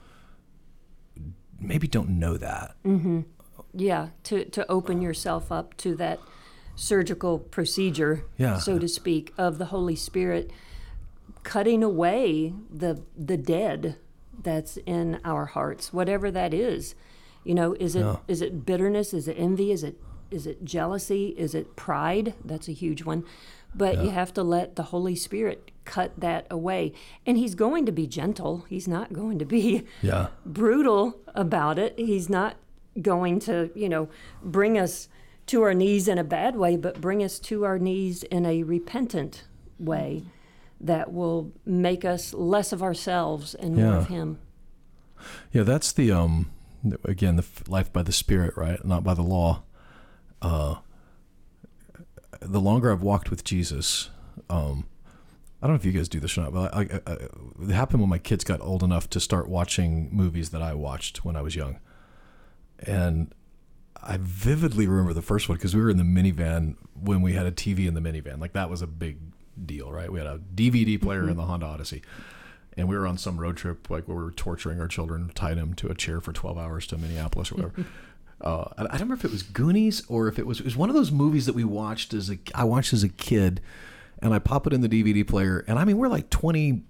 maybe 1.60 1.86
don't 1.86 2.08
know 2.10 2.36
that. 2.36 2.74
Yeah, 3.80 4.08
to, 4.24 4.44
to 4.46 4.70
open 4.70 5.00
yourself 5.00 5.50
up 5.52 5.76
to 5.78 5.94
that 5.96 6.18
surgical 6.74 7.38
procedure, 7.38 8.24
Yeah. 8.36 8.58
so 8.58 8.78
to 8.78 8.88
speak, 8.88 9.32
of 9.38 9.58
the 9.58 9.66
Holy 9.66 9.96
Spirit 9.96 10.50
cutting 11.44 11.82
away 11.82 12.52
the 12.70 13.02
the 13.16 13.36
dead 13.36 13.96
that's 14.42 14.76
in 14.78 15.18
our 15.24 15.46
hearts, 15.46 15.92
whatever 15.92 16.30
that 16.30 16.52
is. 16.52 16.94
You 17.44 17.54
know, 17.54 17.74
is 17.74 17.94
it 17.96 18.06
is 18.26 18.40
Yeah. 18.40 18.48
it 18.48 18.66
bitterness? 18.66 19.14
Is 19.14 19.28
it 19.28 19.36
envy? 19.38 19.72
Is 19.72 19.82
it 19.82 19.96
is 20.30 20.46
it 20.46 20.64
jealousy? 20.64 21.28
Is 21.38 21.54
it 21.54 21.74
pride? 21.76 22.34
That's 22.44 22.68
a 22.68 22.72
huge 22.72 23.04
one. 23.04 23.24
But 23.74 24.02
you 24.02 24.10
have 24.10 24.32
to 24.34 24.42
let 24.42 24.76
the 24.76 24.84
Holy 24.84 25.14
Spirit 25.14 25.70
cut 25.84 26.12
that 26.18 26.46
away. 26.50 26.92
And 27.26 27.36
he's 27.38 27.54
going 27.54 27.86
to 27.86 27.92
be 27.92 28.06
gentle. 28.06 28.64
He's 28.68 28.88
not 28.88 29.12
going 29.12 29.38
to 29.38 29.44
be 29.44 29.84
Yeah. 30.02 30.28
brutal 30.44 31.16
about 31.34 31.78
it. 31.78 31.94
He's 31.98 32.28
not 32.28 32.56
going 33.00 33.38
to, 33.40 33.70
you 33.74 33.88
know, 33.88 34.08
bring 34.42 34.78
us 34.78 35.08
to 35.46 35.62
our 35.62 35.74
knees 35.74 36.08
in 36.08 36.18
a 36.18 36.24
bad 36.24 36.56
way, 36.56 36.76
but 36.76 37.00
bring 37.00 37.22
us 37.22 37.38
to 37.38 37.64
our 37.64 37.78
knees 37.78 38.22
in 38.24 38.44
a 38.44 38.62
repentant 38.62 39.44
way 39.78 40.24
that 40.80 41.12
will 41.12 41.52
make 41.64 42.04
us 42.04 42.32
less 42.34 42.72
of 42.72 42.82
ourselves 42.82 43.54
and 43.54 43.74
more 43.76 43.84
Yeah. 43.86 43.98
of 43.98 44.06
Him. 44.08 44.38
Yeah, 45.52 45.62
that's 45.64 45.92
the 45.92 46.12
um 46.12 46.50
again 47.04 47.36
the 47.36 47.44
life 47.66 47.92
by 47.92 48.02
the 48.02 48.12
spirit, 48.12 48.56
right? 48.56 48.84
Not 48.84 49.02
by 49.02 49.14
the 49.14 49.22
law. 49.22 49.62
Uh 50.40 50.76
the 52.40 52.60
longer 52.60 52.92
I've 52.92 53.02
walked 53.02 53.30
with 53.30 53.42
Jesus, 53.44 54.10
um 54.48 54.84
I 55.60 55.66
don't 55.66 55.74
know 55.74 55.80
if 55.80 55.84
you 55.84 55.90
guys 55.90 56.08
do 56.08 56.20
this 56.20 56.38
or 56.38 56.42
not, 56.42 56.52
but 56.54 56.72
I, 56.72 56.80
I, 56.82 57.00
I, 57.06 57.12
it 57.62 57.70
happened 57.70 58.00
when 58.00 58.08
my 58.10 58.18
kids 58.18 58.44
got 58.44 58.60
old 58.60 58.84
enough 58.84 59.10
to 59.10 59.18
start 59.18 59.48
watching 59.48 60.08
movies 60.12 60.50
that 60.50 60.62
I 60.62 60.72
watched 60.74 61.24
when 61.24 61.34
I 61.34 61.42
was 61.42 61.56
young. 61.56 61.80
And 62.86 63.32
I 64.02 64.18
vividly 64.20 64.86
remember 64.86 65.12
the 65.12 65.22
first 65.22 65.48
one 65.48 65.58
because 65.58 65.74
we 65.74 65.82
were 65.82 65.90
in 65.90 65.96
the 65.96 66.04
minivan 66.04 66.76
when 66.94 67.22
we 67.22 67.32
had 67.32 67.46
a 67.46 67.52
TV 67.52 67.86
in 67.86 67.94
the 67.94 68.00
minivan. 68.00 68.40
Like 68.40 68.52
that 68.52 68.70
was 68.70 68.82
a 68.82 68.86
big 68.86 69.18
deal, 69.64 69.90
right? 69.90 70.10
We 70.10 70.18
had 70.18 70.28
a 70.28 70.38
DVD 70.54 71.00
player 71.00 71.28
in 71.28 71.36
the 71.36 71.44
Honda 71.44 71.66
Odyssey 71.66 72.02
and 72.78 72.88
we 72.88 72.96
were 72.96 73.06
on 73.06 73.18
some 73.18 73.38
road 73.38 73.56
trip 73.56 73.90
like 73.90 74.06
where 74.06 74.16
we 74.16 74.22
were 74.22 74.30
torturing 74.30 74.80
our 74.80 74.86
children, 74.86 75.30
tied 75.34 75.58
them 75.58 75.74
to 75.74 75.88
a 75.88 75.94
chair 75.94 76.20
for 76.20 76.32
12 76.32 76.56
hours 76.56 76.86
to 76.86 76.96
Minneapolis 76.96 77.50
or 77.50 77.56
whatever. 77.56 77.84
uh, 78.40 78.64
I 78.78 78.82
I 78.82 78.84
don't 78.84 78.92
remember 78.92 79.14
if 79.14 79.24
it 79.24 79.32
was 79.32 79.42
Goonies 79.42 80.04
or 80.08 80.28
if 80.28 80.38
it 80.38 80.46
was 80.46 80.60
it 80.60 80.64
was 80.64 80.76
one 80.76 80.88
of 80.88 80.94
those 80.94 81.10
movies 81.10 81.44
that 81.46 81.54
we 81.54 81.64
watched 81.64 82.14
as 82.14 82.30
a 82.30 82.38
I 82.54 82.64
watched 82.64 82.92
as 82.92 83.02
a 83.02 83.08
kid, 83.08 83.60
and 84.22 84.32
I 84.32 84.38
pop 84.38 84.66
it 84.68 84.72
in 84.72 84.80
the 84.80 84.88
DVD 84.88 85.26
player, 85.26 85.64
and 85.66 85.78
I 85.78 85.84
mean 85.84 85.98
we're 85.98 86.08
like 86.08 86.30
20 86.30 86.84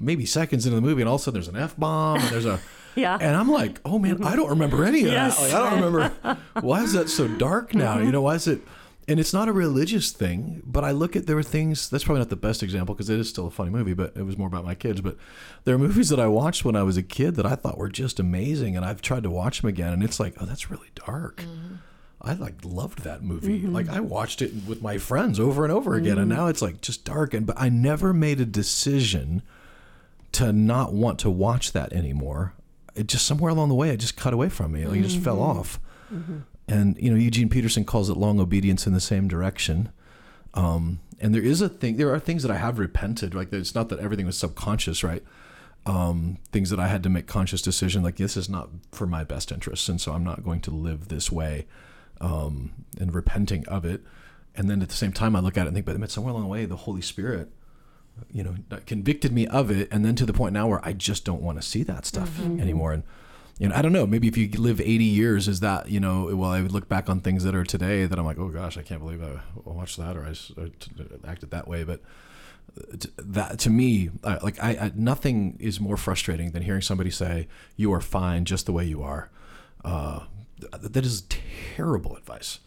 maybe 0.00 0.26
seconds 0.26 0.66
into 0.66 0.74
the 0.74 0.82
movie, 0.82 1.00
and 1.00 1.08
all 1.08 1.14
of 1.14 1.20
a 1.20 1.24
sudden 1.24 1.40
there's 1.40 1.48
an 1.48 1.56
f 1.56 1.76
bomb 1.78 2.18
and 2.18 2.28
there's 2.30 2.44
a 2.44 2.60
Yeah. 2.96 3.18
and 3.20 3.36
I'm 3.36 3.50
like, 3.50 3.80
oh 3.84 3.98
man, 3.98 4.22
I 4.22 4.36
don't 4.36 4.50
remember 4.50 4.84
any 4.84 5.00
of 5.00 5.12
Yes. 5.12 5.36
that. 5.36 5.52
Like, 5.52 5.54
I 5.54 5.70
don't 5.70 5.92
remember 5.92 6.38
why 6.60 6.82
is 6.82 6.92
that 6.92 7.08
so 7.08 7.26
dark 7.26 7.74
now? 7.74 7.98
You 7.98 8.12
know, 8.12 8.22
why 8.22 8.34
is 8.34 8.46
it? 8.46 8.60
And 9.06 9.20
it's 9.20 9.34
not 9.34 9.48
a 9.48 9.52
religious 9.52 10.12
thing, 10.12 10.62
but 10.64 10.82
I 10.82 10.92
look 10.92 11.14
at 11.14 11.26
there 11.26 11.36
were 11.36 11.42
things. 11.42 11.90
That's 11.90 12.04
probably 12.04 12.20
not 12.20 12.30
the 12.30 12.36
best 12.36 12.62
example 12.62 12.94
because 12.94 13.10
it 13.10 13.18
is 13.18 13.28
still 13.28 13.46
a 13.46 13.50
funny 13.50 13.70
movie, 13.70 13.92
but 13.92 14.16
it 14.16 14.22
was 14.22 14.38
more 14.38 14.46
about 14.48 14.64
my 14.64 14.74
kids. 14.74 15.02
But 15.02 15.16
there 15.64 15.74
are 15.74 15.78
movies 15.78 16.08
that 16.08 16.18
I 16.18 16.26
watched 16.26 16.64
when 16.64 16.74
I 16.74 16.84
was 16.84 16.96
a 16.96 17.02
kid 17.02 17.34
that 17.36 17.44
I 17.44 17.54
thought 17.54 17.76
were 17.76 17.90
just 17.90 18.18
amazing, 18.18 18.76
and 18.76 18.84
I've 18.84 19.02
tried 19.02 19.24
to 19.24 19.30
watch 19.30 19.60
them 19.60 19.68
again, 19.68 19.92
and 19.92 20.02
it's 20.02 20.18
like, 20.18 20.34
oh, 20.40 20.46
that's 20.46 20.70
really 20.70 20.90
dark. 20.94 21.44
I 22.22 22.32
like 22.32 22.64
loved 22.64 23.00
that 23.00 23.22
movie. 23.22 23.60
Mm-hmm. 23.60 23.74
Like 23.74 23.88
I 23.90 24.00
watched 24.00 24.40
it 24.40 24.52
with 24.66 24.80
my 24.80 24.96
friends 24.96 25.38
over 25.38 25.64
and 25.64 25.72
over 25.72 25.94
again, 25.94 26.16
and 26.16 26.30
mm-hmm. 26.30 26.40
now 26.40 26.46
it's 26.46 26.62
like 26.62 26.80
just 26.80 27.04
dark. 27.04 27.34
And 27.34 27.46
but 27.46 27.60
I 27.60 27.68
never 27.68 28.14
made 28.14 28.40
a 28.40 28.46
decision 28.46 29.42
to 30.32 30.52
not 30.52 30.92
want 30.92 31.18
to 31.20 31.30
watch 31.30 31.72
that 31.72 31.92
anymore. 31.92 32.54
It 32.94 33.06
just 33.08 33.26
somewhere 33.26 33.50
along 33.50 33.68
the 33.70 33.74
way, 33.74 33.90
it 33.90 33.98
just 33.98 34.16
cut 34.16 34.32
away 34.32 34.48
from 34.48 34.72
me. 34.72 34.86
Like 34.86 35.00
it 35.00 35.02
just 35.02 35.18
fell 35.18 35.40
off. 35.42 35.80
And 36.68 36.96
you 36.98 37.10
know, 37.10 37.16
Eugene 37.16 37.48
Peterson 37.48 37.84
calls 37.84 38.08
it 38.08 38.16
long 38.16 38.40
obedience 38.40 38.86
in 38.86 38.92
the 38.92 39.00
same 39.00 39.28
direction. 39.28 39.90
Um, 40.54 41.00
and 41.20 41.34
there 41.34 41.42
is 41.42 41.60
a 41.60 41.68
thing. 41.68 41.96
There 41.96 42.12
are 42.14 42.20
things 42.20 42.42
that 42.42 42.50
I 42.52 42.56
have 42.56 42.78
repented. 42.78 43.34
Like 43.34 43.52
it's 43.52 43.74
not 43.74 43.88
that 43.88 43.98
everything 43.98 44.26
was 44.26 44.38
subconscious, 44.38 45.02
right? 45.02 45.22
Um, 45.86 46.38
things 46.52 46.70
that 46.70 46.80
I 46.80 46.88
had 46.88 47.02
to 47.02 47.08
make 47.10 47.26
conscious 47.26 47.60
decision. 47.60 48.02
Like 48.02 48.16
this 48.16 48.36
is 48.36 48.48
not 48.48 48.70
for 48.92 49.06
my 49.06 49.24
best 49.24 49.52
interests, 49.52 49.88
and 49.88 50.00
so 50.00 50.12
I'm 50.12 50.24
not 50.24 50.44
going 50.44 50.60
to 50.62 50.70
live 50.70 51.08
this 51.08 51.30
way. 51.30 51.66
Um, 52.20 52.72
and 53.00 53.12
repenting 53.14 53.66
of 53.66 53.84
it. 53.84 54.02
And 54.54 54.70
then 54.70 54.80
at 54.82 54.88
the 54.88 54.94
same 54.94 55.12
time, 55.12 55.34
I 55.34 55.40
look 55.40 55.58
at 55.58 55.66
it 55.66 55.74
and 55.74 55.76
think, 55.76 55.84
but 55.84 56.10
somewhere 56.10 56.30
along 56.30 56.44
the 56.44 56.48
way, 56.48 56.64
the 56.64 56.76
Holy 56.76 57.02
Spirit 57.02 57.50
you 58.30 58.42
know 58.42 58.54
convicted 58.86 59.32
me 59.32 59.46
of 59.46 59.70
it 59.70 59.88
and 59.90 60.04
then 60.04 60.14
to 60.14 60.26
the 60.26 60.32
point 60.32 60.52
now 60.52 60.66
where 60.66 60.84
i 60.84 60.92
just 60.92 61.24
don't 61.24 61.42
want 61.42 61.60
to 61.60 61.66
see 61.66 61.82
that 61.82 62.04
stuff 62.06 62.40
anymore. 62.40 62.92
And 62.92 63.02
you 63.58 63.68
know 63.68 63.74
i 63.74 63.82
don't 63.82 63.92
know 63.92 64.06
maybe 64.06 64.26
if 64.28 64.36
you 64.36 64.48
live 64.48 64.80
80 64.80 65.04
years 65.04 65.48
is 65.48 65.60
that 65.60 65.88
you 65.88 66.00
know 66.00 66.34
well 66.34 66.50
i 66.50 66.60
would 66.60 66.72
look 66.72 66.88
back 66.88 67.08
on 67.08 67.20
things 67.20 67.44
that 67.44 67.54
are 67.54 67.64
today 67.64 68.06
that 68.06 68.18
i'm 68.18 68.24
like 68.24 68.38
oh 68.38 68.48
gosh 68.48 68.76
i 68.76 68.82
can't 68.82 69.00
believe 69.00 69.22
i 69.22 69.40
watched 69.64 69.96
that 69.96 70.16
or 70.16 70.24
I 70.24 71.28
acted 71.28 71.50
that 71.50 71.68
way 71.68 71.84
but 71.84 72.00
uh, 72.76 72.96
t- 72.98 73.10
that 73.18 73.58
to 73.60 73.70
me 73.70 74.10
I, 74.24 74.38
like 74.38 74.62
I, 74.62 74.70
I 74.70 74.92
nothing 74.94 75.56
is 75.60 75.80
more 75.80 75.96
frustrating 75.96 76.50
than 76.50 76.62
hearing 76.62 76.82
somebody 76.82 77.10
say 77.10 77.46
you 77.76 77.92
are 77.92 78.00
fine 78.00 78.44
just 78.44 78.66
the 78.66 78.72
way 78.72 78.84
you 78.84 79.02
are 79.02 79.30
uh, 79.84 80.24
that 80.80 81.04
is 81.04 81.24
terrible 81.28 82.16
advice 82.16 82.58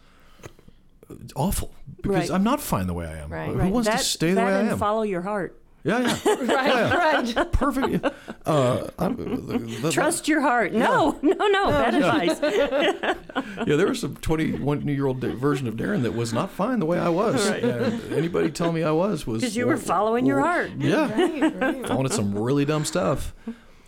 awful 1.35 1.73
because 2.01 2.29
Right. 2.29 2.35
i'm 2.35 2.43
not 2.43 2.59
fine 2.61 2.85
the 2.87 2.93
way 2.93 3.05
i 3.05 3.17
am 3.19 3.29
Right. 3.31 3.47
who 3.49 3.53
Right. 3.55 3.71
wants 3.71 3.87
that, 3.87 3.99
to 3.99 4.03
stay 4.03 4.29
the 4.29 4.35
that 4.35 4.45
way 4.45 4.53
i 4.53 4.59
am 4.71 4.77
follow 4.77 5.03
your 5.03 5.21
heart. 5.21 5.59
Yeah, 5.83 5.99
yeah. 5.99 6.35
Right, 6.43 7.33
right. 7.35 7.51
Perfect. 7.53 8.05
Uh, 8.45 8.87
I'm, 8.99 9.15
the- 9.15 9.57
the- 9.83 9.91
Trust 9.91 10.27
your 10.27 10.41
heart. 10.41 10.73
No, 10.73 11.17
no, 11.21 11.47
no. 11.47 11.69
Bad 11.69 11.93
advice. 11.95 12.39
Yeah, 13.67 13.75
there 13.77 13.87
was 13.87 14.03
a 14.03 14.09
21 14.09 14.85
year 14.89 15.05
old 15.05 15.21
version 15.21 15.65
of 15.65 15.75
Darren 15.75 16.01
that 16.03 16.13
was 16.13 16.33
not 16.33 16.51
fine 16.51 16.79
the 16.79 16.85
way 16.85 16.99
I 16.99 17.07
was. 17.07 17.47
And 17.47 18.01
anybody 18.11 18.49
tell 18.51 18.73
me 18.73 18.83
I 18.83 18.91
was 18.91 19.25
was 19.25 19.41
Because 19.41 19.55
you 19.55 19.65
were 19.65 19.77
following 19.77 20.25
your 20.25 20.41
heart. 20.41 20.71
Yeah, 20.77 21.09
Right, 21.09 21.55
right. 21.61 21.87
falling 21.87 22.11
some 22.11 22.37
really 22.37 22.65
dumb 22.65 22.83
stuff, 22.83 23.33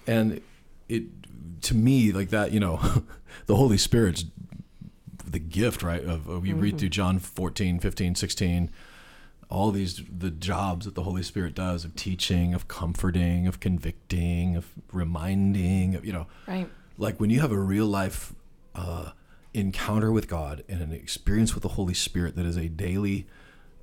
and 0.07 0.39
it 0.87 1.03
to 1.63 1.75
me 1.75 2.13
like 2.13 2.29
that. 2.29 2.53
You 2.53 2.61
know, 2.61 2.79
the 3.47 3.55
Holy 3.57 3.77
Spirit's 3.77 4.23
the 5.31 5.39
gift, 5.39 5.83
right? 5.83 6.03
Of, 6.03 6.27
of 6.27 6.45
you 6.45 6.55
read 6.55 6.77
through 6.79 6.89
John 6.89 7.19
14, 7.19 7.79
15, 7.79 8.15
16, 8.15 8.69
all 9.49 9.71
these 9.71 10.01
the 10.15 10.29
jobs 10.29 10.85
that 10.85 10.95
the 10.95 11.03
Holy 11.03 11.23
Spirit 11.23 11.55
does 11.55 11.83
of 11.85 11.95
teaching, 11.95 12.53
of 12.53 12.67
comforting, 12.67 13.47
of 13.47 13.59
convicting, 13.59 14.55
of 14.55 14.71
reminding, 14.91 15.95
of 15.95 16.05
you 16.05 16.13
know, 16.13 16.27
Right. 16.47 16.69
like 16.97 17.19
when 17.19 17.29
you 17.29 17.41
have 17.41 17.51
a 17.51 17.59
real 17.59 17.87
life 17.87 18.33
uh, 18.75 19.11
encounter 19.53 20.11
with 20.11 20.27
God 20.27 20.63
and 20.69 20.81
an 20.81 20.91
experience 20.91 21.53
with 21.55 21.63
the 21.63 21.69
Holy 21.69 21.93
Spirit 21.95 22.35
that 22.35 22.45
is 22.45 22.57
a 22.57 22.69
daily 22.69 23.25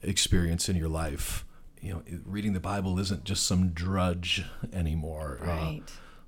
experience 0.03 0.68
in 0.68 0.76
your 0.76 0.88
life. 0.88 1.44
You 1.80 1.92
know, 1.94 2.03
reading 2.24 2.53
the 2.53 2.61
Bible 2.61 2.99
isn't 2.99 3.24
just 3.24 3.44
some 3.47 3.70
drudge 3.70 4.44
anymore. 4.72 5.38
Uh, 5.42 5.47
Right. 5.47 5.82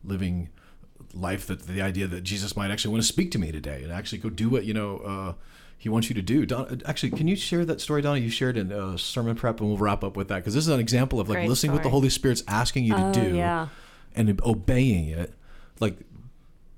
living 0.05 0.51
life 1.14 1.46
that 1.46 1.66
the 1.66 1.80
idea 1.82 2.07
that 2.07 2.22
Jesus 2.22 2.57
might 2.57 2.70
actually 2.70 2.92
want 2.92 3.03
to 3.03 3.09
speak 3.09 3.30
to 3.32 3.38
me 3.38 3.51
today 3.53 3.82
and 3.82 3.92
actually 3.92 4.18
go 4.18 4.28
do 4.30 4.49
what 4.49 4.64
you 4.64 4.74
know 4.74 4.99
uh, 4.99 5.32
He 5.76 5.88
wants 5.88 6.09
you 6.09 6.14
to 6.14 6.22
do. 6.22 6.44
Don, 6.44 6.82
actually, 6.84 7.11
can 7.11 7.28
you 7.28 7.36
share 7.36 7.64
that 7.64 7.80
story, 7.80 8.03
Donna? 8.03 8.18
You 8.20 8.30
shared 8.30 8.57
in 8.57 8.72
uh, 8.72 8.96
sermon 8.96 9.36
prep, 9.36 9.61
and 9.61 9.68
we'll 9.68 9.78
wrap 9.78 10.03
up 10.05 10.16
with 10.16 10.28
that 10.28 10.36
because 10.36 10.55
this 10.55 10.64
is 10.64 10.68
an 10.72 10.80
example 10.80 11.20
of 11.20 11.28
like 11.28 11.38
Great 11.38 11.49
listening 11.49 11.72
what 11.72 11.82
the. 11.82 11.88
Holy 11.90 12.09
Spirit's 12.11 12.42
asking 12.49 12.84
you 12.84 12.94
to 12.94 13.07
Oh, 13.09 13.12
do 13.12 13.34
yeah. 13.36 13.68
and 14.14 14.40
obeying 14.42 15.09
it. 15.09 15.32
Like 15.80 15.99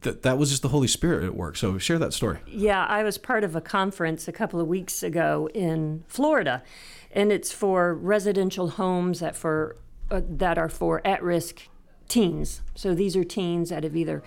that, 0.03 0.23
that 0.23 0.39
was 0.39 0.51
just 0.51 0.63
the 0.63 0.69
Holy 0.69 0.87
Spirit 0.89 1.25
at 1.25 1.35
work. 1.35 1.57
So 1.57 1.77
share 1.79 1.99
that 1.99 2.13
story. 2.13 2.39
Yeah, 2.47 2.85
I 2.87 3.03
was 3.03 3.19
part 3.19 3.45
of 3.45 3.57
a 3.57 3.61
conference 3.61 4.29
a 4.29 4.33
couple 4.33 4.61
of 4.61 4.67
weeks 4.67 5.03
ago 5.03 5.49
in 5.55 6.05
Florida, 6.07 6.63
and 7.11 7.33
it's 7.33 7.53
for 7.53 7.95
residential 7.95 8.69
homes 8.71 9.21
that 9.21 9.35
for 9.37 9.77
uh, 10.11 10.21
that 10.29 10.59
are 10.59 10.69
for 10.69 11.01
at-risk 11.07 11.69
teens. 12.11 12.61
So 12.75 12.95
these 12.95 13.17
are 13.17 13.25
teens 13.25 13.71
that 13.71 13.85
have 13.85 13.97
either 13.97 14.23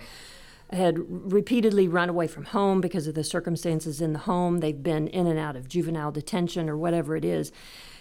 had 0.72 0.96
repeatedly 1.32 1.86
run 1.86 2.08
away 2.08 2.26
from 2.26 2.46
home 2.46 2.80
because 2.80 3.06
of 3.06 3.14
the 3.14 3.22
circumstances 3.22 4.00
in 4.00 4.12
the 4.12 4.20
home. 4.20 4.58
They've 4.58 4.82
been 4.82 5.08
in 5.08 5.26
and 5.26 5.38
out 5.38 5.56
of 5.56 5.68
juvenile 5.68 6.10
detention 6.10 6.68
or 6.68 6.76
whatever 6.76 7.16
it 7.16 7.24
is. 7.24 7.52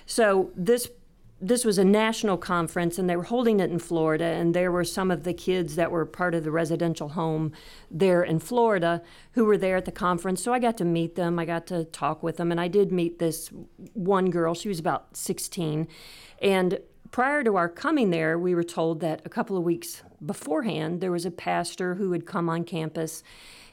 So 0.05 0.51
this 0.55 0.89
this 1.41 1.65
was 1.65 1.77
a 1.77 1.83
national 1.83 2.37
conference 2.37 2.97
and 2.97 3.09
they 3.09 3.17
were 3.17 3.23
holding 3.23 3.59
it 3.59 3.69
in 3.69 3.77
Florida 3.77 4.23
and 4.23 4.53
there 4.53 4.71
were 4.71 4.85
some 4.85 5.11
of 5.11 5.23
the 5.23 5.33
kids 5.33 5.75
that 5.75 5.91
were 5.91 6.05
part 6.05 6.33
of 6.33 6.45
the 6.45 6.51
residential 6.51 7.09
home 7.09 7.51
there 7.91 8.23
in 8.23 8.39
Florida 8.39 9.01
who 9.33 9.43
were 9.43 9.57
there 9.57 9.75
at 9.75 9.83
the 9.83 9.91
conference 9.91 10.41
so 10.41 10.53
I 10.53 10.59
got 10.59 10.77
to 10.77 10.85
meet 10.85 11.15
them 11.15 11.37
I 11.37 11.43
got 11.43 11.67
to 11.67 11.83
talk 11.83 12.23
with 12.23 12.37
them 12.37 12.49
and 12.49 12.61
I 12.61 12.69
did 12.69 12.93
meet 12.93 13.19
this 13.19 13.49
one 13.93 14.29
girl 14.29 14.53
she 14.53 14.69
was 14.69 14.79
about 14.79 15.17
16 15.17 15.85
and 16.41 16.79
prior 17.13 17.43
to 17.43 17.55
our 17.55 17.69
coming 17.69 18.09
there 18.09 18.39
we 18.39 18.55
were 18.55 18.63
told 18.63 18.99
that 18.99 19.21
a 19.23 19.29
couple 19.29 19.55
of 19.55 19.63
weeks 19.63 20.01
beforehand 20.25 20.99
there 20.99 21.11
was 21.11 21.27
a 21.27 21.31
pastor 21.31 21.93
who 21.93 22.11
had 22.11 22.25
come 22.25 22.49
on 22.49 22.63
campus 22.63 23.21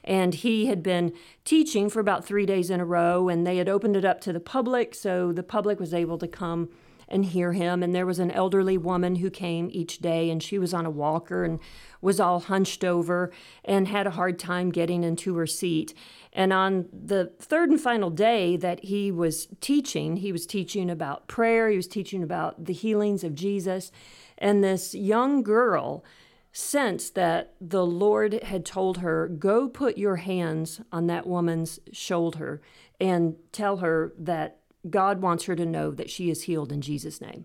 and 0.04 0.34
he 0.34 0.66
had 0.66 0.82
been 0.82 1.10
teaching 1.42 1.88
for 1.88 2.00
about 2.00 2.22
three 2.22 2.44
days 2.44 2.68
in 2.68 2.80
a 2.80 2.84
row 2.84 3.30
and 3.30 3.46
they 3.46 3.56
had 3.56 3.66
opened 3.66 3.96
it 3.96 4.04
up 4.04 4.20
to 4.20 4.30
the 4.30 4.38
public 4.38 4.94
so 4.94 5.32
the 5.32 5.42
public 5.42 5.80
was 5.80 5.94
able 5.94 6.18
to 6.18 6.28
come 6.28 6.68
and 7.10 7.24
hear 7.24 7.52
him. 7.52 7.82
And 7.82 7.94
there 7.94 8.06
was 8.06 8.18
an 8.18 8.30
elderly 8.30 8.78
woman 8.78 9.16
who 9.16 9.30
came 9.30 9.68
each 9.72 9.98
day 9.98 10.30
and 10.30 10.42
she 10.42 10.58
was 10.58 10.72
on 10.72 10.86
a 10.86 10.90
walker 10.90 11.44
and 11.44 11.58
was 12.00 12.20
all 12.20 12.40
hunched 12.40 12.84
over 12.84 13.32
and 13.64 13.88
had 13.88 14.06
a 14.06 14.12
hard 14.12 14.38
time 14.38 14.70
getting 14.70 15.02
into 15.02 15.36
her 15.36 15.46
seat. 15.46 15.92
And 16.32 16.52
on 16.52 16.88
the 16.92 17.32
third 17.40 17.70
and 17.70 17.80
final 17.80 18.10
day 18.10 18.56
that 18.56 18.84
he 18.84 19.10
was 19.10 19.48
teaching 19.60 20.16
he 20.16 20.32
was 20.32 20.46
teaching 20.46 20.88
about 20.88 21.26
prayer 21.26 21.68
he 21.68 21.76
was 21.76 21.88
teaching 21.88 22.22
about 22.22 22.64
the 22.64 22.72
healings 22.72 23.24
of 23.24 23.34
jesus. 23.34 23.90
And 24.38 24.62
this 24.62 24.94
young 24.94 25.42
girl 25.42 26.04
sensed 26.52 27.14
that 27.14 27.54
the 27.60 27.84
Lord 27.84 28.42
had 28.42 28.64
told 28.64 28.98
her, 28.98 29.28
Go 29.28 29.68
put 29.68 29.98
your 29.98 30.16
hands 30.16 30.80
on 30.90 31.06
that 31.06 31.26
woman's 31.26 31.78
shoulder 31.92 32.60
and 33.00 33.36
tell 33.52 33.78
her 33.78 34.12
that 34.18 34.59
God 34.88 35.20
wants 35.20 35.44
her 35.44 35.56
to 35.56 35.66
know 35.66 35.90
that 35.90 36.10
she 36.10 36.30
is 36.30 36.42
healed 36.44 36.72
in 36.72 36.80
Jesus' 36.80 37.20
name. 37.20 37.44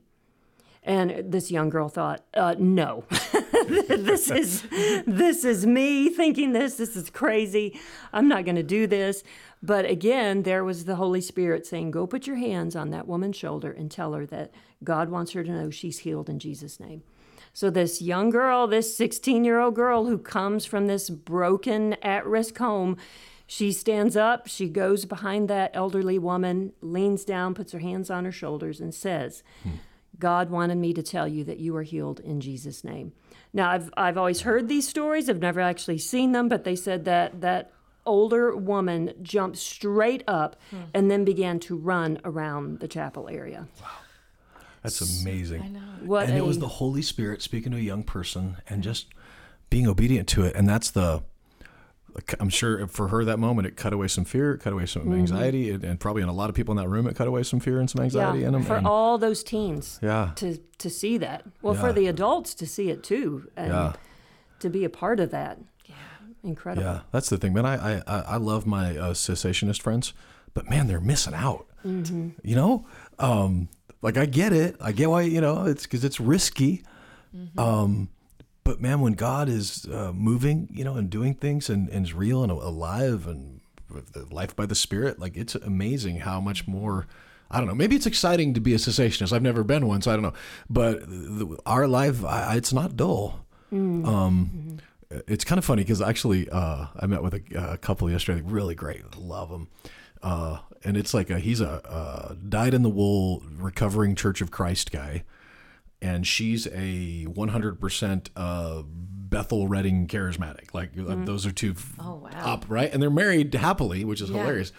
And 0.84 1.32
this 1.32 1.50
young 1.50 1.70
girl 1.70 1.90
thought, 1.90 2.24
uh, 2.36 2.56
no, 2.60 3.06
this 3.68 4.30
is 4.30 4.64
this 5.08 5.44
is 5.44 5.66
me 5.66 6.10
thinking 6.10 6.54
this. 6.54 6.76
This 6.76 6.96
is 6.96 7.10
crazy. 7.10 7.80
I'm 8.14 8.28
not 8.28 8.46
going 8.46 8.56
to 8.56 8.64
do 8.64 8.86
this. 8.86 9.24
But 9.64 9.86
again, 9.86 10.44
there 10.44 10.64
was 10.64 10.86
the 10.86 10.98
Holy 10.98 11.22
Spirit 11.22 11.66
saying, 11.66 11.90
"Go 11.90 12.06
put 12.06 12.28
your 12.28 12.36
hands 12.36 12.76
on 12.76 12.92
that 12.92 13.08
woman's 13.08 13.36
shoulder 13.36 13.72
and 13.72 13.90
tell 13.90 14.14
her 14.14 14.28
that 14.28 14.52
God 14.84 15.10
wants 15.10 15.32
her 15.32 15.44
to 15.44 15.52
know 15.52 15.70
she's 15.72 16.00
healed 16.00 16.30
in 16.30 16.38
Jesus' 16.38 16.80
name." 16.80 17.02
So 17.52 17.72
this 17.72 18.02
young 18.02 18.30
girl, 18.30 18.68
this 18.68 19.00
16-year-old 19.00 19.76
girl 19.76 20.06
who 20.06 20.18
comes 20.18 20.66
from 20.66 20.88
this 20.88 21.10
broken, 21.10 21.94
at-risk 22.04 22.58
home, 22.58 22.98
she 23.48 23.72
stands 23.72 24.16
up, 24.16 24.48
she 24.48 24.68
goes 24.70 25.06
behind 25.06 25.50
that 25.50 25.72
elderly 25.74 26.18
woman, 26.18 26.74
leans 26.82 27.24
down, 27.26 27.54
puts 27.54 27.72
her 27.74 27.80
hands 27.80 28.10
on 28.10 28.26
her 28.26 28.32
shoulders, 28.32 28.80
and 28.80 28.93
says, 28.93 29.43
God 30.18 30.50
wanted 30.50 30.78
me 30.78 30.93
to 30.93 31.04
tell 31.04 31.28
you 31.28 31.43
that 31.43 31.60
you 31.60 31.76
are 31.76 31.84
healed 31.84 32.20
in 32.20 32.41
Jesus' 32.41 32.84
name. 32.84 33.14
Now, 33.54 33.70
I've, 33.70 33.93
I've 33.96 34.18
always 34.18 34.41
heard 34.41 34.68
these 34.68 34.88
stories, 34.88 35.30
I've 35.30 35.39
never 35.39 35.62
actually 35.62 36.00
seen 36.00 36.32
them, 36.32 36.50
but 36.50 36.64
they 36.64 36.76
said 36.76 37.06
that 37.06 37.41
that 37.41 37.72
older 38.06 38.56
woman 38.56 39.14
jumped 39.22 39.58
straight 39.58 40.24
up 40.28 40.56
hmm. 40.70 40.82
and 40.93 41.10
then 41.10 41.26
began 41.26 41.60
to 41.60 41.76
run 41.76 42.20
around 42.24 42.80
the 42.80 42.88
chapel 42.88 43.30
area. 43.30 43.68
Wow. 43.82 43.88
That's 44.84 45.22
amazing. 45.22 45.62
What 46.02 46.28
and 46.28 46.34
a, 46.34 46.38
it 46.38 46.46
was 46.46 46.60
the 46.60 46.68
Holy 46.68 47.02
Spirit 47.02 47.41
speaking 47.41 47.72
to 47.72 47.78
a 47.78 47.82
young 47.82 48.04
person 48.04 48.58
and 48.70 48.84
just 48.84 49.08
being 49.72 49.88
obedient 49.88 50.28
to 50.30 50.43
it. 50.43 50.56
And 50.56 50.70
that's 50.70 50.91
the, 50.91 51.24
I'm 52.39 52.49
sure 52.49 52.88
for 52.88 53.09
her 53.09 53.26
that 53.26 53.39
moment, 53.39 53.68
it 53.68 53.76
cut 53.76 53.91
away 53.93 54.07
some 54.07 54.24
fear, 54.26 54.53
it 54.53 54.59
cut 54.59 54.72
away 54.74 54.86
some 54.86 55.11
anxiety, 55.13 55.70
and, 55.72 55.84
and 55.84 55.99
probably 55.99 56.22
in 56.22 56.30
a 56.30 56.34
lot 56.34 56.49
of 56.49 56.55
people 56.55 56.72
in 56.72 56.78
that 56.78 56.88
room, 56.88 57.07
it 57.07 57.16
cut 57.16 57.28
away 57.28 57.43
some 57.43 57.59
fear 57.59 57.80
and 57.80 57.89
some 57.89 58.01
anxiety 58.01 58.39
yeah, 58.39 58.47
in 58.47 58.53
them. 58.53 58.63
for 58.63 58.78
and- 58.78 58.88
all 58.88 59.18
those 59.18 59.43
teens 59.43 59.99
yeah. 60.01 60.32
to, 60.36 60.57
to 60.78 60.89
see 60.89 61.18
that. 61.18 61.43
Well, 61.61 61.74
Yeah. 61.76 61.82
for 61.82 61.93
the 61.93 62.07
adults 62.07 62.53
to 62.55 62.66
see 62.66 62.89
it 62.89 63.03
too 63.03 63.49
and 63.57 63.68
Yeah. 63.74 63.93
to 64.59 64.70
be 64.70 64.86
a 64.86 64.89
part 64.89 65.20
of 65.20 65.32
that. 65.32 65.59
Yeah. 65.86 65.95
Incredible. 66.43 66.84
Yeah, 66.88 66.99
that's 67.11 67.30
the 67.30 67.38
thing, 67.38 67.53
man. 67.53 67.66
I 67.66 67.97
I, 67.97 68.03
I 68.07 68.20
I 68.22 68.38
love 68.38 68.66
my 68.66 68.95
uh, 68.97 69.13
cessationist 69.13 69.82
friends, 69.82 70.13
but 70.53 70.70
man, 70.70 70.88
they're 70.88 71.01
missing 71.01 71.34
out. 71.34 71.66
Mm-hmm. 71.86 72.30
You 72.43 72.55
know, 72.55 72.86
um, 73.20 73.68
like 74.01 74.16
I 74.18 74.26
get 74.26 74.53
it. 74.53 74.76
I 74.80 74.91
get 74.91 75.09
why 75.09 75.22
you 75.24 75.41
know 75.41 75.66
it's 75.66 75.84
because 75.84 76.03
it's 76.05 76.20
risky. 76.20 76.84
Mm-hmm. 77.36 77.59
Um, 77.59 78.09
but 78.66 78.82
man, 78.82 78.99
when 78.99 79.13
God 79.13 79.47
is 79.47 79.86
uh, 79.86 80.11
moving, 80.13 80.68
you 80.72 80.84
know, 80.84 80.95
and 80.95 81.09
doing 81.09 81.36
things 81.36 81.70
and, 81.70 81.88
and 81.89 82.03
is 82.05 82.13
real 82.13 82.43
and 82.43 82.51
alive 82.51 83.28
and 83.28 83.61
life 84.30 84.53
by 84.55 84.66
the 84.66 84.76
Spirit, 84.76 85.20
like 85.20 85.38
it's 85.38 85.55
amazing 85.55 86.18
how 86.18 86.41
much 86.41 86.68
more. 86.68 87.07
I 87.49 87.59
don't 87.59 87.68
know. 87.68 87.76
Maybe 87.76 87.95
it's 87.95 88.07
exciting 88.07 88.55
to 88.55 88.59
be 88.59 88.74
a 88.74 88.78
cessationist. 88.78 89.32
I've 89.32 89.43
never 89.43 89.63
been 89.63 89.88
one, 89.88 90.01
so 90.01 90.11
I 90.11 90.16
don't 90.16 90.24
know. 90.24 90.34
But 90.68 91.01
the, 91.07 91.57
our 91.66 91.88
life, 91.88 92.26
I, 92.26 92.55
it's 92.55 92.74
not 92.74 92.97
dull. 92.97 93.45
Um, 93.72 94.80
it's 95.28 95.45
kind 95.45 95.59
of 95.59 95.63
funny 95.63 95.84
because 95.84 96.01
actually, 96.01 96.49
uh, 96.49 96.88
I 96.99 97.05
met 97.05 97.22
with 97.22 97.36
a, 97.36 97.74
a 97.74 97.78
couple 97.78 98.09
yesterday, 98.09 98.41
really 98.43 98.74
great, 98.74 99.16
love 99.16 99.49
them. 99.49 99.68
Uh, 100.24 100.57
and 100.84 100.97
it's 100.97 101.13
like 101.13 101.30
a, 101.30 101.38
he's 101.39 101.61
a, 101.61 101.88
uh 101.88 102.34
dyed 102.49 102.74
in 102.74 102.82
the 102.82 102.89
wool 102.89 103.43
recovering 103.57 104.16
Church 104.16 104.41
of 104.41 104.49
Christ 104.49 104.91
guy, 104.91 105.24
and 106.02 106.26
she's 106.28 106.68
a 106.68 107.26
100% 107.30 108.28
uh, 108.36 108.84
Bethel 108.86 109.68
Redding 109.68 110.08
charismatic. 110.08 110.74
Like 110.74 110.91
uh, 110.98 111.16
those 111.26 111.46
are 111.46 111.52
two 111.52 111.76
Oh, 112.00 112.16
wow. 112.16 112.30
up 112.54 112.66
right, 112.68 112.91
and 112.93 113.02
they're 113.02 113.10
married 113.10 113.54
happily, 113.54 114.04
which 114.06 114.22
is 114.22 114.30
Yeah. 114.30 114.38
hilarious. 114.39 114.72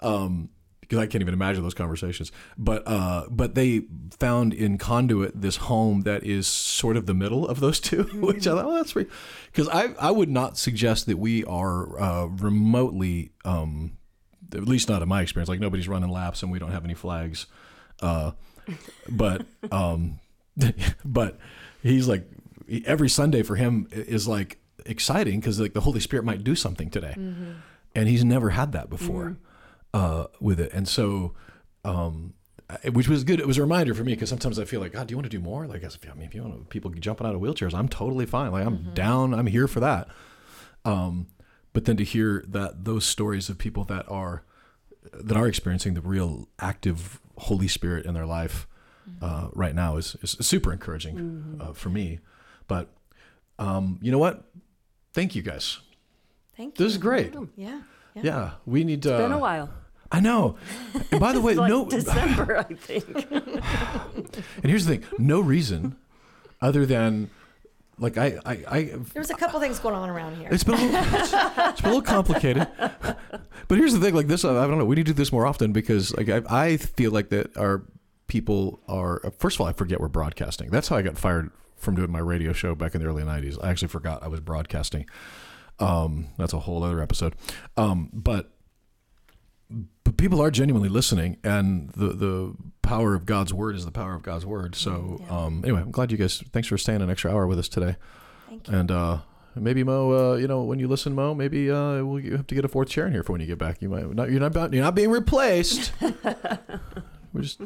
Um, 0.00 0.50
because 0.80 1.00
I 1.00 1.06
can't 1.06 1.20
even 1.20 1.34
imagine 1.34 1.62
those 1.62 1.74
conversations. 1.74 2.32
But 2.56 2.82
uh, 2.86 3.26
but 3.28 3.54
they 3.54 3.82
found 4.18 4.54
in 4.54 4.78
Conduit 4.78 5.38
this 5.38 5.56
home 5.56 6.00
that 6.02 6.24
is 6.24 6.46
sort 6.46 6.96
of 6.96 7.04
the 7.04 7.12
middle 7.12 7.46
of 7.46 7.60
those 7.60 7.78
2 7.78 8.04
which 8.14 8.46
I 8.46 8.52
thought, 8.52 8.64
oh, 8.64 8.74
that's 8.74 8.94
pretty. 8.94 9.10
Because 9.52 9.68
I 9.68 9.92
I 10.00 10.10
would 10.10 10.30
not 10.30 10.56
suggest 10.56 11.04
that 11.06 11.18
we 11.18 11.44
are 11.44 12.00
uh, 12.00 12.24
remotely, 12.26 13.32
um, 13.44 13.98
at 14.54 14.64
least 14.66 14.88
not 14.88 15.02
in 15.02 15.08
my 15.10 15.20
experience. 15.20 15.50
Like 15.50 15.60
nobody's 15.60 15.88
running 15.88 16.08
laps 16.08 16.42
and 16.42 16.50
we 16.50 16.58
don't 16.58 16.72
have 16.72 16.84
any 16.86 16.94
flags. 16.94 17.46
Uh, 18.00 18.30
but 19.10 19.44
um, 19.70 20.20
but 21.04 21.38
he's 21.82 22.08
like 22.08 22.28
every 22.84 23.08
Sunday 23.08 23.42
for 23.42 23.56
him 23.56 23.88
is 23.90 24.26
like 24.28 24.58
exciting 24.84 25.40
because 25.40 25.60
like 25.60 25.72
the 25.74 25.80
Holy 25.80 26.00
Spirit 26.00 26.24
might 26.24 26.44
do 26.44 26.54
something 26.54 26.90
today, 26.90 27.14
and 27.94 28.08
he's 28.08 28.24
never 28.24 28.50
had 28.50 28.72
that 28.72 28.90
before 28.90 29.38
uh, 29.94 30.26
with 30.40 30.60
it, 30.60 30.72
and 30.72 30.88
so 30.88 31.34
um, 31.84 32.34
which 32.92 33.08
was 33.08 33.24
good. 33.24 33.40
It 33.40 33.46
was 33.46 33.56
a 33.58 33.62
reminder 33.62 33.94
for 33.94 34.04
me 34.04 34.12
because 34.12 34.28
sometimes 34.28 34.58
I 34.58 34.64
feel 34.64 34.80
like, 34.80 34.92
God, 34.92 35.06
do 35.06 35.12
you 35.12 35.16
want 35.16 35.24
to 35.30 35.36
do 35.36 35.40
more? 35.42 35.66
Like, 35.66 35.82
I 35.84 36.14
mean, 36.14 36.26
if 36.26 36.34
you 36.34 36.42
want 36.42 36.68
people 36.68 36.90
jumping 36.90 37.26
out 37.26 37.34
of 37.34 37.40
wheelchairs, 37.40 37.72
I'm 37.72 37.88
totally 37.88 38.26
fine. 38.26 38.52
Like, 38.52 38.66
I'm 38.66 38.92
down. 38.94 39.32
I'm 39.32 39.46
here 39.46 39.66
for 39.66 39.80
that. 39.80 40.08
Um, 40.84 41.28
but 41.72 41.86
then 41.86 41.96
to 41.96 42.04
hear 42.04 42.44
that 42.48 42.84
those 42.84 43.04
stories 43.04 43.48
of 43.48 43.56
people 43.58 43.84
that 43.84 44.06
are 44.08 44.44
that 45.12 45.36
are 45.36 45.46
experiencing 45.46 45.94
the 45.94 46.00
real 46.02 46.48
active 46.58 47.20
Holy 47.38 47.68
Spirit 47.68 48.04
in 48.04 48.14
their 48.14 48.26
life 48.26 48.66
uh, 49.22 49.48
right 49.54 49.74
now 49.74 49.96
is, 49.96 50.16
is 50.22 50.36
super 50.40 50.72
encouraging 50.72 51.58
uh, 51.60 51.72
for 51.72 51.88
me. 51.90 52.18
But 52.66 52.88
um, 53.58 53.98
you 54.02 54.10
know 54.12 54.18
what? 54.18 54.44
Thank 55.14 55.34
you 55.34 55.42
guys. 55.42 55.78
Thank 56.56 56.78
you. 56.78 56.84
This 56.84 56.92
is 56.92 56.98
great. 56.98 57.34
Yeah. 57.56 57.80
Yeah. 58.14 58.22
Yeah, 58.22 58.50
we 58.66 58.82
need 58.84 59.02
to. 59.04 59.10
Been 59.16 59.32
a 59.32 59.38
while. 59.38 59.70
I 60.12 60.20
know. 60.20 60.56
And 61.10 61.20
by 61.20 61.32
the 61.32 61.40
way, 61.46 61.54
Like 61.54 61.68
no. 61.68 61.84
December, 61.88 62.58
I 62.58 62.74
think. 62.74 63.04
And 63.30 64.64
here's 64.64 64.86
the 64.86 64.96
thing: 64.96 65.04
no 65.18 65.40
reason 65.40 65.96
other 66.60 66.86
than 66.86 67.30
like 67.98 68.16
I 68.18 68.38
I, 68.44 68.52
I 68.68 68.82
There 69.12 69.20
was 69.20 69.30
a 69.30 69.34
couple 69.34 69.60
things 69.60 69.78
going 69.78 69.94
on 69.94 70.08
around 70.08 70.36
here. 70.36 70.48
it's 70.50 70.64
been 70.64 70.74
a 70.74 70.78
little, 70.78 70.96
it's, 71.20 71.32
it's 71.32 71.80
been 71.80 71.90
a 71.90 71.94
little 71.94 72.02
complicated. 72.02 72.66
But 73.68 73.78
here's 73.78 73.92
the 73.92 74.00
thing: 74.00 74.14
like 74.14 74.26
this, 74.28 74.44
I 74.44 74.66
don't 74.66 74.78
know. 74.78 74.84
We 74.84 74.96
need 74.96 75.06
to 75.06 75.12
do 75.12 75.16
this 75.16 75.30
more 75.32 75.46
often 75.46 75.72
because 75.72 76.16
like 76.16 76.28
I, 76.28 76.42
I 76.48 76.76
feel 76.78 77.10
like 77.12 77.28
that 77.28 77.56
our 77.56 77.82
people 78.28 78.80
are. 78.88 79.20
First 79.38 79.56
of 79.56 79.60
all, 79.62 79.66
I 79.66 79.72
forget 79.72 80.00
we're 80.00 80.08
broadcasting. 80.08 80.70
That's 80.70 80.88
how 80.88 80.96
I 80.96 81.02
got 81.02 81.18
fired 81.18 81.50
from 81.76 81.94
doing 81.96 82.10
my 82.12 82.18
radio 82.20 82.52
show 82.52 82.74
back 82.74 82.94
in 82.94 83.00
the 83.02 83.08
early 83.08 83.24
'90s. 83.24 83.58
I 83.62 83.70
actually 83.70 83.88
forgot 83.88 84.22
I 84.22 84.28
was 84.28 84.40
broadcasting. 84.40 85.06
Um, 85.80 86.28
that's 86.38 86.52
a 86.52 86.60
whole 86.60 86.82
other 86.84 87.00
episode. 87.00 87.34
Um, 87.76 88.10
but 88.12 88.50
but 90.04 90.16
people 90.16 90.40
are 90.40 90.50
genuinely 90.50 90.88
listening, 90.88 91.36
and 91.44 91.90
the 91.90 92.08
the 92.12 92.54
power 92.82 93.14
of 93.14 93.26
God's 93.26 93.52
word 93.52 93.76
is 93.76 93.84
the 93.84 93.90
power 93.92 94.14
of 94.14 94.22
God's 94.22 94.46
word. 94.46 94.74
So 94.74 95.20
um, 95.28 95.60
anyway, 95.64 95.80
I'm 95.80 95.90
glad 95.90 96.10
you 96.12 96.16
guys. 96.18 96.42
Thanks 96.52 96.68
for 96.68 96.78
staying 96.78 97.02
an 97.02 97.10
extra 97.10 97.30
hour 97.32 97.46
with 97.46 97.58
us 97.58 97.68
today. 97.68 97.96
Thank 98.48 98.66
you. 98.68 98.74
And 98.78 98.90
uh, 98.90 99.18
maybe 99.54 99.84
Mo, 99.84 100.32
uh, 100.32 100.36
you 100.36 100.48
know, 100.48 100.62
when 100.62 100.78
you 100.78 100.88
listen, 100.88 101.14
Mo, 101.14 101.34
maybe 101.34 101.70
uh, 101.70 102.02
we'll, 102.02 102.18
you 102.18 102.36
have 102.36 102.46
to 102.46 102.54
get 102.54 102.64
a 102.64 102.68
fourth 102.68 102.88
chair 102.88 103.06
in 103.06 103.12
here 103.12 103.22
for 103.22 103.32
when 103.32 103.40
you 103.42 103.46
get 103.46 103.58
back. 103.58 103.82
You 103.82 103.88
might 103.90 104.08
not. 104.14 104.30
You're 104.30 104.40
not. 104.40 104.46
about- 104.46 104.72
You're 104.72 104.82
not 104.84 104.94
being 104.94 105.10
replaced. 105.10 105.92
We're 107.32 107.42
just 107.42 107.60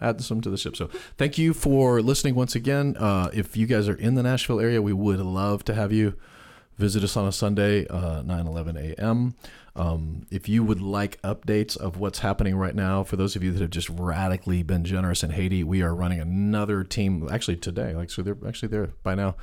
adding 0.00 0.22
some 0.22 0.40
to 0.40 0.50
the 0.50 0.56
ship. 0.56 0.76
So 0.76 0.88
thank 1.16 1.38
you 1.38 1.54
for 1.54 2.00
listening 2.02 2.34
once 2.34 2.54
again. 2.54 2.96
Uh, 2.96 3.30
if 3.32 3.56
you 3.56 3.66
guys 3.66 3.88
are 3.88 3.94
in 3.94 4.14
the 4.14 4.22
Nashville 4.22 4.60
area, 4.60 4.82
we 4.82 4.92
would 4.92 5.20
love 5.20 5.64
to 5.64 5.74
have 5.74 5.92
you 5.92 6.14
visit 6.76 7.02
us 7.02 7.16
on 7.16 7.26
a 7.26 7.32
Sunday, 7.32 7.86
uh, 7.88 8.22
9 8.22 8.46
11 8.46 8.76
a.m. 8.76 9.34
Um, 9.74 10.26
if 10.30 10.48
you 10.48 10.64
would 10.64 10.80
like 10.80 11.20
updates 11.22 11.76
of 11.76 11.98
what's 11.98 12.20
happening 12.20 12.56
right 12.56 12.74
now, 12.74 13.04
for 13.04 13.16
those 13.16 13.36
of 13.36 13.42
you 13.42 13.52
that 13.52 13.60
have 13.60 13.70
just 13.70 13.88
radically 13.90 14.62
been 14.62 14.84
generous 14.84 15.22
in 15.22 15.30
Haiti, 15.30 15.62
we 15.62 15.82
are 15.82 15.94
running 15.94 16.20
another 16.20 16.82
team 16.84 17.28
actually 17.30 17.56
today. 17.56 17.94
Like, 17.94 18.10
so 18.10 18.22
they're 18.22 18.36
actually 18.46 18.68
there 18.68 18.88
by 19.02 19.14
now 19.14 19.36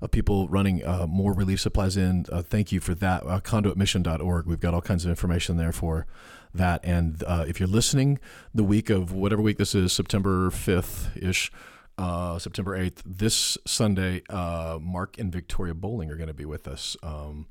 of 0.00 0.10
people 0.10 0.48
running 0.48 0.84
uh, 0.84 1.06
more 1.06 1.32
relief 1.32 1.60
supplies 1.60 1.96
in. 1.96 2.24
Uh, 2.30 2.42
thank 2.42 2.70
you 2.70 2.80
for 2.80 2.94
that. 2.94 3.26
Uh, 3.26 3.40
conduitmission.org. 3.40 4.46
We've 4.46 4.60
got 4.60 4.74
all 4.74 4.80
kinds 4.80 5.04
of 5.04 5.10
information 5.10 5.56
there 5.56 5.72
for 5.72 6.06
that. 6.54 6.80
And 6.84 7.22
uh, 7.24 7.44
if 7.46 7.60
you're 7.60 7.68
listening 7.68 8.18
the 8.54 8.64
week 8.64 8.90
of 8.90 9.12
whatever 9.12 9.42
week 9.42 9.58
this 9.58 9.74
is, 9.74 9.92
September 9.92 10.50
5th 10.50 11.16
ish, 11.22 11.50
uh, 11.96 12.38
September 12.38 12.78
8th, 12.78 13.02
this 13.04 13.58
Sunday, 13.66 14.22
uh, 14.30 14.78
Mark 14.80 15.18
and 15.18 15.32
Victoria 15.32 15.74
Bowling 15.74 16.10
are 16.10 16.16
going 16.16 16.28
to 16.28 16.34
be 16.34 16.44
with 16.44 16.68
us 16.68 16.96
um, 17.02 17.46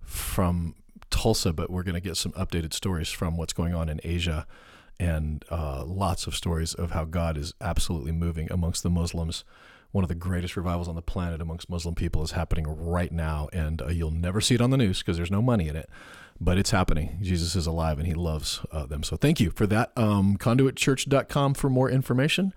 from 0.00 0.74
Tulsa, 1.10 1.52
but 1.52 1.70
we're 1.70 1.82
going 1.82 1.94
to 1.94 2.00
get 2.00 2.16
some 2.16 2.32
updated 2.32 2.72
stories 2.72 3.10
from 3.10 3.36
what's 3.36 3.52
going 3.52 3.74
on 3.74 3.88
in 3.88 4.00
Asia 4.04 4.46
and 5.00 5.44
uh, 5.50 5.82
lots 5.86 6.26
of 6.26 6.36
stories 6.36 6.74
of 6.74 6.90
how 6.90 7.04
God 7.04 7.38
is 7.38 7.54
absolutely 7.60 8.12
moving 8.12 8.48
amongst 8.50 8.82
the 8.82 8.90
Muslims. 8.90 9.44
One 9.92 10.04
of 10.04 10.08
the 10.08 10.14
greatest 10.14 10.56
revivals 10.56 10.88
on 10.88 10.94
the 10.94 11.02
planet 11.02 11.40
amongst 11.40 11.70
Muslim 11.70 11.94
people 11.94 12.22
is 12.22 12.32
happening 12.32 12.66
right 12.68 13.10
now, 13.10 13.48
and 13.52 13.80
uh, 13.80 13.88
you'll 13.88 14.10
never 14.10 14.40
see 14.40 14.54
it 14.54 14.60
on 14.60 14.70
the 14.70 14.76
news 14.76 14.98
because 14.98 15.16
there's 15.16 15.30
no 15.30 15.42
money 15.42 15.68
in 15.68 15.74
it, 15.74 15.88
but 16.40 16.56
it's 16.58 16.70
happening. 16.70 17.18
Jesus 17.20 17.54
is 17.54 17.66
alive 17.66 17.98
and 17.98 18.06
he 18.06 18.14
loves 18.14 18.60
uh, 18.72 18.86
them. 18.86 19.02
So 19.02 19.16
thank 19.16 19.40
you 19.40 19.50
for 19.50 19.66
that. 19.66 19.92
Um, 19.96 20.36
conduitchurch.com 20.38 21.54
for 21.54 21.68
more 21.68 21.90
information. 21.90 22.54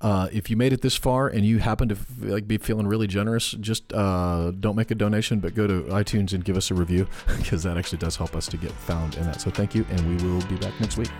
Uh, 0.00 0.28
if 0.32 0.48
you 0.48 0.56
made 0.56 0.72
it 0.72 0.80
this 0.80 0.96
far 0.96 1.28
and 1.28 1.44
you 1.44 1.58
happen 1.58 1.88
to 1.88 1.96
like 2.20 2.48
be 2.48 2.56
feeling 2.56 2.86
really 2.86 3.06
generous, 3.06 3.52
just 3.52 3.92
uh, 3.92 4.50
don't 4.58 4.74
make 4.74 4.90
a 4.90 4.94
donation, 4.94 5.40
but 5.40 5.54
go 5.54 5.66
to 5.66 5.82
iTunes 5.90 6.32
and 6.32 6.44
give 6.44 6.56
us 6.56 6.70
a 6.70 6.74
review 6.74 7.06
because 7.36 7.62
that 7.62 7.76
actually 7.76 7.98
does 7.98 8.16
help 8.16 8.34
us 8.34 8.46
to 8.48 8.56
get 8.56 8.72
found 8.72 9.16
in 9.16 9.24
that. 9.24 9.40
So 9.40 9.50
thank 9.50 9.74
you, 9.74 9.86
and 9.90 10.08
we 10.08 10.26
will 10.26 10.44
be 10.46 10.56
back 10.56 10.78
next 10.80 10.96
week. 10.96 11.10